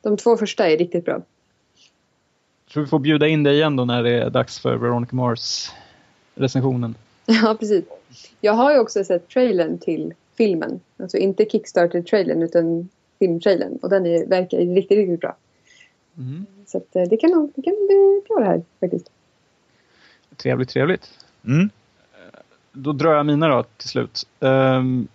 de 0.01 0.17
två 0.17 0.38
första 0.38 0.69
är 0.69 0.78
riktigt 0.78 1.05
bra. 1.05 1.21
Så 2.67 2.82
vi 2.82 2.88
får 2.88 2.99
bjuda 2.99 3.28
in 3.28 3.43
dig 3.43 3.55
igen 3.55 3.75
då 3.75 3.86
när 3.86 4.03
det 4.03 4.11
är 4.11 4.30
dags 4.30 4.59
för 4.59 4.75
Veronica 4.75 5.15
Mars 5.15 5.71
recensionen. 6.36 6.95
Ja, 7.25 7.55
precis. 7.59 7.86
Jag 8.41 8.53
har 8.53 8.73
ju 8.73 8.80
också 8.80 9.03
sett 9.03 9.30
trailern 9.30 9.78
till 9.78 10.13
filmen. 10.38 10.80
Alltså 10.99 11.17
inte 11.17 11.45
Kickstarter-trailern 11.45 12.43
utan 12.43 12.89
filmtrailern. 13.20 13.80
Och 13.82 13.89
den 13.89 14.05
är, 14.05 14.26
verkar 14.26 14.59
ju 14.59 14.74
riktigt, 14.74 14.97
riktigt 14.97 15.22
bra. 15.22 15.36
Mm. 16.18 16.45
Så 16.65 16.78
att, 16.78 16.95
eh, 16.95 17.03
det, 17.03 17.18
kan 17.18 17.32
nog, 17.32 17.51
det 17.55 17.61
kan 17.61 17.74
bli 17.74 18.22
bra 18.28 18.39
det 18.39 18.45
här 18.45 18.61
faktiskt. 18.80 19.11
Trevligt, 20.36 20.70
trevligt. 20.70 21.09
Mm. 21.45 21.70
Då 22.72 22.93
drar 22.93 23.13
jag 23.13 23.26
mina 23.26 23.47
då 23.47 23.63
till 23.63 23.89
slut. 23.89 24.28
Ehm, 24.39 25.07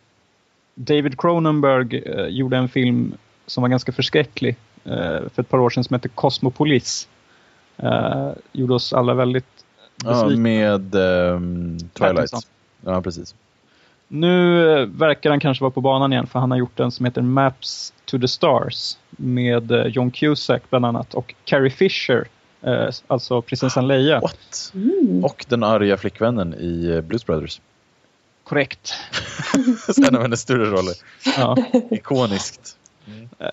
David 0.75 1.21
Cronenberg 1.21 2.03
eh, 2.07 2.27
gjorde 2.27 2.57
en 2.57 2.69
film 2.69 3.15
som 3.47 3.63
var 3.63 3.69
ganska 3.69 3.93
förskräcklig 3.93 4.57
eh, 4.85 5.29
för 5.29 5.41
ett 5.41 5.49
par 5.49 5.59
år 5.59 5.71
sedan 5.71 5.85
som 5.85 5.95
heter 5.95 6.09
Cosmopolis. 6.09 7.09
Uh, 7.83 8.33
gjorde 8.53 8.75
oss 8.75 8.93
alla 8.93 9.15
väldigt 9.15 9.65
Ja, 10.05 10.11
besvikna. 10.11 10.43
med 10.43 10.95
ehm, 10.95 11.79
Twilight. 11.79 12.17
Pattinson. 12.17 12.41
Ja, 12.81 13.03
precis. 13.03 13.35
Nu 14.15 14.71
eh, 14.73 14.87
verkar 14.87 15.31
han 15.31 15.41
kanske 15.41 15.63
vara 15.63 15.71
på 15.71 15.81
banan 15.81 16.13
igen 16.13 16.27
för 16.27 16.39
han 16.39 16.51
har 16.51 16.59
gjort 16.59 16.81
en 16.81 16.91
som 16.91 17.05
heter 17.05 17.23
Maps 17.23 17.93
to 18.05 18.19
the 18.19 18.29
Stars 18.29 18.99
med 19.11 19.71
eh, 19.71 19.87
John 19.87 20.11
Cusack 20.11 20.63
bland 20.71 20.85
annat 20.85 21.15
och 21.15 21.35
Carrie 21.45 21.71
Fisher, 21.71 22.29
eh, 22.63 22.89
alltså 23.07 23.43
prinsessan 23.43 23.89
Leia. 23.89 24.21
What? 24.21 24.73
Mm. 24.75 25.25
Och 25.25 25.45
den 25.49 25.63
arga 25.63 25.97
flickvännen 25.97 26.55
i 26.55 27.03
Blues 27.03 27.27
Brothers. 27.27 27.61
Korrekt. 28.45 28.95
en 30.09 30.17
av 30.17 30.23
hennes 30.23 30.41
större 30.41 30.65
roller. 30.65 30.95
Ja. 31.37 31.57
Ikoniskt. 31.91 32.77
Eh, 33.39 33.49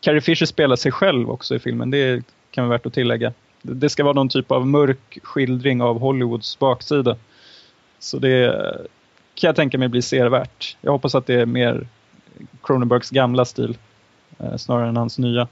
Carrie 0.00 0.20
Fisher 0.20 0.46
spelar 0.46 0.76
sig 0.76 0.92
själv 0.92 1.30
också 1.30 1.54
i 1.54 1.58
filmen, 1.58 1.90
det 1.90 2.24
kan 2.50 2.68
vara 2.68 2.78
värt 2.78 2.86
att 2.86 2.94
tillägga. 2.94 3.32
Det 3.62 3.74
det 3.74 3.88
ska 3.88 4.04
vara 4.04 4.14
någon 4.14 4.28
typ 4.28 4.52
av 4.52 4.66
mörk 4.66 5.18
skildring 5.22 5.82
av 5.82 6.00
Hollywoods 6.00 6.58
baksida. 6.58 7.16
Så 7.98 8.18
det 8.18 8.54
kan 9.38 9.48
jag 9.48 9.56
tänka 9.56 9.78
mig 9.78 9.88
blir 9.88 10.00
servärt. 10.00 10.76
Jag 10.80 10.92
hoppas 10.92 11.14
att 11.14 11.26
det 11.26 11.34
är 11.34 11.46
mer 11.46 11.86
Cronenbergs 12.62 13.10
gamla 13.10 13.44
stil 13.44 13.76
eh, 14.38 14.56
snarare 14.56 14.88
än 14.88 14.96
hans 14.96 15.18
nya. 15.18 15.48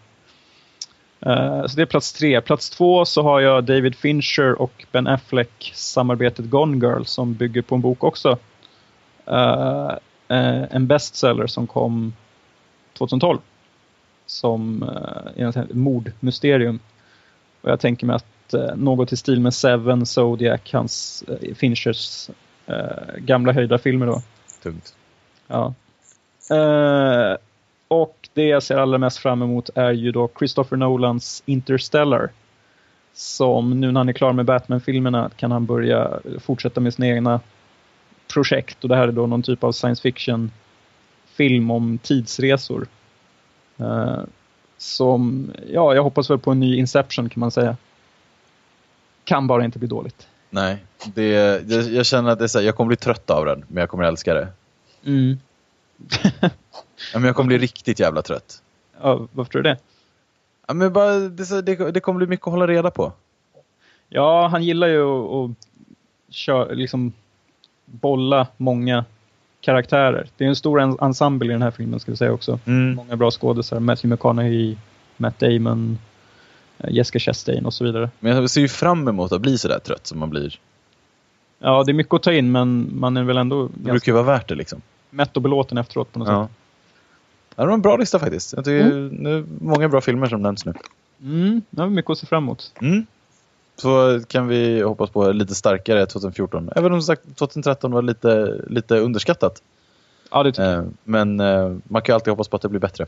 Eh, 1.20 1.66
så 1.66 1.76
det 1.76 1.82
är 1.82 1.86
plats 1.86 2.12
tre. 2.12 2.40
Plats 2.40 2.70
två 2.70 3.04
så 3.04 3.22
har 3.22 3.40
jag 3.40 3.64
David 3.64 3.94
Fincher 3.94 4.62
och 4.62 4.86
Ben 4.92 5.06
Affleck 5.06 5.72
samarbetet 5.74 6.46
Gone 6.46 6.86
Girl 6.86 7.04
som 7.04 7.34
bygger 7.34 7.62
på 7.62 7.74
en 7.74 7.80
bok 7.80 8.04
också. 8.04 8.38
Eh, 9.26 9.90
eh 10.28 10.62
en 10.70 10.86
bestseller 10.86 11.46
som 11.46 11.66
kom 11.66 12.14
2012. 12.98 13.38
Som 14.26 14.82
eh, 15.36 15.48
ett 15.48 15.74
mordmysterium. 15.74 16.78
Och 17.60 17.70
jag 17.70 17.80
tänker 17.80 18.06
mig 18.06 18.16
att 18.16 18.54
eh, 18.54 18.76
något 18.76 19.12
i 19.12 19.16
stil 19.16 19.40
med 19.40 19.54
Seven, 19.54 20.06
Zodiac, 20.06 20.60
hans 20.72 21.24
eh, 21.28 21.54
Finchers 21.54 22.30
Finchers 22.66 23.16
gamla 23.18 23.52
höjda 23.52 23.78
filmer 23.78 24.06
då. 24.06 24.22
Tungt. 24.62 24.94
Ja. 25.46 25.74
Uh, 26.52 27.36
och 27.88 28.28
det 28.34 28.44
jag 28.44 28.62
ser 28.62 28.76
allra 28.76 28.98
mest 28.98 29.18
fram 29.18 29.42
emot 29.42 29.70
är 29.74 29.92
ju 29.92 30.12
då 30.12 30.30
Christopher 30.38 30.76
Nolans 30.76 31.42
Interstellar. 31.46 32.30
Som 33.12 33.80
nu 33.80 33.92
när 33.92 34.00
han 34.00 34.08
är 34.08 34.12
klar 34.12 34.32
med 34.32 34.44
Batman-filmerna 34.44 35.30
kan 35.36 35.52
han 35.52 35.66
börja 35.66 36.20
fortsätta 36.40 36.80
med 36.80 36.94
sina 36.94 37.08
egna 37.08 37.40
projekt. 38.32 38.82
Och 38.82 38.88
det 38.88 38.96
här 38.96 39.08
är 39.08 39.12
då 39.12 39.26
någon 39.26 39.42
typ 39.42 39.64
av 39.64 39.72
science 39.72 40.02
fiction-film 40.02 41.70
om 41.70 41.98
tidsresor. 41.98 42.86
Uh, 43.80 44.20
som, 44.78 45.50
ja, 45.72 45.94
jag 45.94 46.02
hoppas 46.02 46.30
väl 46.30 46.38
på 46.38 46.50
en 46.50 46.60
ny 46.60 46.76
Inception 46.76 47.28
kan 47.28 47.40
man 47.40 47.50
säga. 47.50 47.76
Kan 49.24 49.46
bara 49.46 49.64
inte 49.64 49.78
bli 49.78 49.88
dåligt. 49.88 50.28
Nej, 50.56 50.84
det, 51.14 51.28
jag, 51.28 51.82
jag 51.82 52.06
känner 52.06 52.30
att 52.30 52.38
det 52.38 52.44
är 52.44 52.48
så 52.48 52.58
här, 52.58 52.66
jag 52.66 52.76
kommer 52.76 52.88
bli 52.88 52.96
trött 52.96 53.30
av 53.30 53.46
den, 53.46 53.64
men 53.68 53.80
jag 53.80 53.90
kommer 53.90 54.04
älska 54.04 54.34
det. 54.34 54.48
Mm. 55.04 55.38
ja, 56.40 56.48
men 57.12 57.24
jag 57.24 57.36
kommer 57.36 57.46
bli 57.46 57.58
riktigt 57.58 58.00
jävla 58.00 58.22
trött. 58.22 58.62
Ja, 59.02 59.28
varför 59.32 59.52
tror 59.52 59.62
du 59.62 59.70
det? 59.70 59.78
Ja, 60.66 60.74
men 60.74 60.92
bara, 60.92 61.14
det, 61.18 61.62
det, 61.62 61.90
det 61.90 62.00
kommer 62.00 62.18
bli 62.18 62.26
mycket 62.26 62.46
att 62.46 62.52
hålla 62.52 62.66
reda 62.66 62.90
på. 62.90 63.12
Ja, 64.08 64.48
han 64.48 64.64
gillar 64.64 64.86
ju 64.86 65.02
att, 65.02 65.50
att 65.50 65.56
köra, 66.34 66.64
liksom 66.64 67.12
bolla 67.84 68.46
många 68.56 69.04
karaktärer. 69.60 70.28
Det 70.36 70.44
är 70.44 70.48
en 70.48 70.56
stor 70.56 71.04
ensemble 71.04 71.48
i 71.48 71.52
den 71.52 71.62
här 71.62 71.70
filmen 71.70 72.00
ska 72.00 72.10
vi 72.10 72.16
säga 72.16 72.32
också. 72.32 72.58
Mm. 72.64 72.94
Många 72.94 73.16
bra 73.16 73.30
skådespelare. 73.30 73.84
Matthew 73.84 74.14
McConaughey, 74.14 74.76
Matt 75.16 75.38
Damon, 75.38 75.98
Jessica 76.88 77.18
Chastain 77.18 77.66
och 77.66 77.74
så 77.74 77.84
vidare. 77.84 78.10
Men 78.20 78.36
jag 78.36 78.50
ser 78.50 78.60
ju 78.60 78.68
fram 78.68 79.08
emot 79.08 79.32
att 79.32 79.40
bli 79.40 79.58
sådär 79.58 79.78
trött 79.78 80.06
som 80.06 80.18
man 80.18 80.30
blir. 80.30 80.58
Ja, 81.58 81.84
det 81.84 81.92
är 81.92 81.94
mycket 81.94 82.14
att 82.14 82.22
ta 82.22 82.32
in 82.32 82.52
men 82.52 82.90
man 83.00 83.16
är 83.16 83.22
väl 83.24 83.36
ändå 83.36 83.68
Det 83.74 83.90
brukar 83.90 84.12
ju 84.12 84.14
vara 84.14 84.24
värt 84.24 84.48
det 84.48 84.54
liksom. 84.54 84.82
mätt 85.10 85.36
och 85.36 85.42
belåten 85.42 85.78
efteråt 85.78 86.12
på 86.12 86.18
något 86.18 86.28
Ja. 86.28 86.46
sätt. 86.46 86.56
Ja, 87.56 87.62
det 87.62 87.66
var 87.66 87.74
en 87.74 87.82
bra 87.82 87.96
lista 87.96 88.18
faktiskt. 88.18 88.52
Jag 88.52 88.64
tycker 88.64 88.84
nu 89.12 89.38
är 89.38 89.44
många 89.60 89.88
bra 89.88 90.00
filmer 90.00 90.26
som 90.26 90.42
nämns 90.42 90.64
nu. 90.64 90.74
Mm, 91.22 91.62
det 91.70 91.82
vi 91.84 91.90
mycket 91.90 92.10
att 92.10 92.18
se 92.18 92.26
fram 92.26 92.44
emot. 92.44 92.72
Mm. 92.80 93.06
Så 93.76 94.20
kan 94.28 94.48
vi 94.48 94.82
hoppas 94.82 95.10
på 95.10 95.32
lite 95.32 95.54
starkare 95.54 96.06
2014. 96.06 96.70
Även 96.76 96.92
om 96.92 97.02
sagt 97.02 97.22
2013 97.36 97.92
var 97.92 98.02
lite, 98.02 98.60
lite 98.68 98.98
underskattat. 98.98 99.62
Ja, 100.30 100.42
det 100.42 100.52
tycker 100.52 100.62
jag. 100.70 100.78
Eh, 100.78 100.84
men 101.04 101.40
eh, 101.40 101.76
man 101.84 102.02
kan 102.02 102.12
ju 102.12 102.14
alltid 102.14 102.30
hoppas 102.30 102.48
på 102.48 102.56
att 102.56 102.62
det 102.62 102.68
blir 102.68 102.80
bättre. 102.80 103.06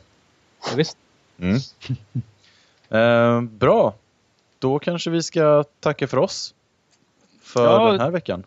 Ja, 0.71 0.77
Visst. 0.77 0.97
Mm. 1.39 1.59
eh, 2.91 3.41
bra. 3.41 3.95
Då 4.59 4.79
kanske 4.79 5.11
vi 5.11 5.23
ska 5.23 5.65
tacka 5.81 6.07
för 6.07 6.17
oss. 6.17 6.55
För 7.43 7.65
Ja. 7.65 7.91
den 7.93 8.01
här 8.01 8.11
veckan. 8.11 8.45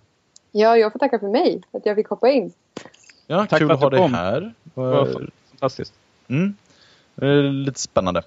Ja, 0.51 0.77
jag 0.77 0.91
får 0.91 0.99
tacka 0.99 1.19
för 1.19 1.27
mig, 1.27 1.61
att 1.71 1.85
jag 1.85 1.95
fick 1.95 2.07
hoppa 2.07 2.29
in. 2.29 2.53
Ja, 3.27 3.45
Tack 3.49 3.59
kul 3.59 3.67
för 3.67 3.73
att 3.73 3.79
ha 3.79 3.87
att 3.87 3.91
du 3.91 3.97
dig 3.97 4.03
kom. 4.05 4.13
här. 4.13 4.53
Var 4.73 5.05
fantastiskt. 5.51 5.93
Mm. 6.27 6.55
Eh, 7.21 7.27
lite 7.43 7.79
spännande. 7.79 8.23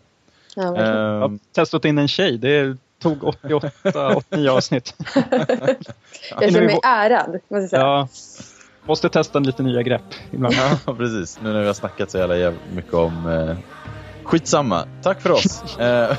Ja. 0.57 0.77
Eh, 0.77 0.83
Jag 0.91 1.21
har 1.21 1.39
testat 1.53 1.85
in 1.85 1.99
en 1.99 2.09
tjej. 2.09 2.39
Det 2.39 2.77
tog 2.99 3.25
88, 3.25 4.17
89 4.17 4.51
avsnitt. 4.57 4.95
jag 6.31 6.53
känner 6.53 6.67
mig 6.67 6.81
ärad, 6.85 7.33
måste 7.33 7.55
jag 7.55 7.71
säga. 7.71 7.83
Ja, 7.83 8.09
måste 8.85 9.09
testa 9.09 9.39
lite 9.39 9.63
nya 9.63 9.83
grepp 9.83 10.03
ibland. 10.31 10.55
Ja, 10.87 10.95
precis. 10.95 11.39
Nu 11.43 11.53
när 11.53 11.61
vi 11.61 11.67
har 11.67 11.75
snackat 11.75 12.11
så 12.11 12.19
jävla 12.19 12.53
mycket 12.75 12.95
om... 12.95 13.27
Skitsamma. 14.25 14.85
Tack 15.03 15.21
för 15.21 15.31
oss. 15.31 15.79
eh, 15.79 16.17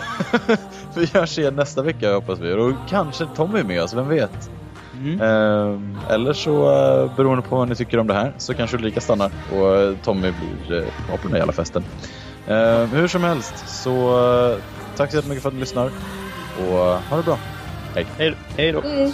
vi 0.96 1.06
hörs 1.14 1.38
igen 1.40 1.56
nästa 1.56 1.82
vecka 1.82 2.14
hoppas 2.14 2.40
vi. 2.40 2.54
Och 2.54 2.74
kanske 2.90 3.26
Tommy 3.36 3.60
är 3.60 3.64
med 3.64 3.84
oss, 3.84 3.94
vem 3.94 4.08
vet? 4.10 4.50
Mm. 5.00 5.22
Eh, 5.22 5.80
eller 6.14 6.34
så, 6.34 6.72
eh, 6.72 7.16
beroende 7.16 7.42
på 7.42 7.56
vad 7.56 7.70
ni 7.70 7.76
tycker 7.76 7.98
om 8.00 8.08
det 8.08 8.14
här, 8.14 8.34
så 8.38 8.54
kanske 8.54 8.78
Ulrika 8.78 9.02
stannar 9.02 9.32
och 9.52 10.04
Tommy 10.04 10.34
blir 10.68 10.78
eh, 10.82 10.88
på 11.12 11.18
den 11.22 11.32
här 11.32 11.38
jävla 11.38 11.54
festen. 11.54 11.84
Eh, 12.48 12.84
hur 12.86 13.08
som 13.08 13.24
helst, 13.24 13.64
så 13.68 14.58
tack 14.96 15.12
så 15.12 15.18
jättemycket 15.18 15.42
för 15.44 15.50
att 15.50 15.54
ni 15.54 15.60
lyssnar. 15.60 15.90
Och 16.60 16.78
ha 17.10 17.18
det 17.18 17.24
bra. 17.24 17.38
Hej. 17.96 18.06
Hej, 18.18 18.36
hej 18.58 18.72
då. 18.72 18.82
Hej. 18.82 19.14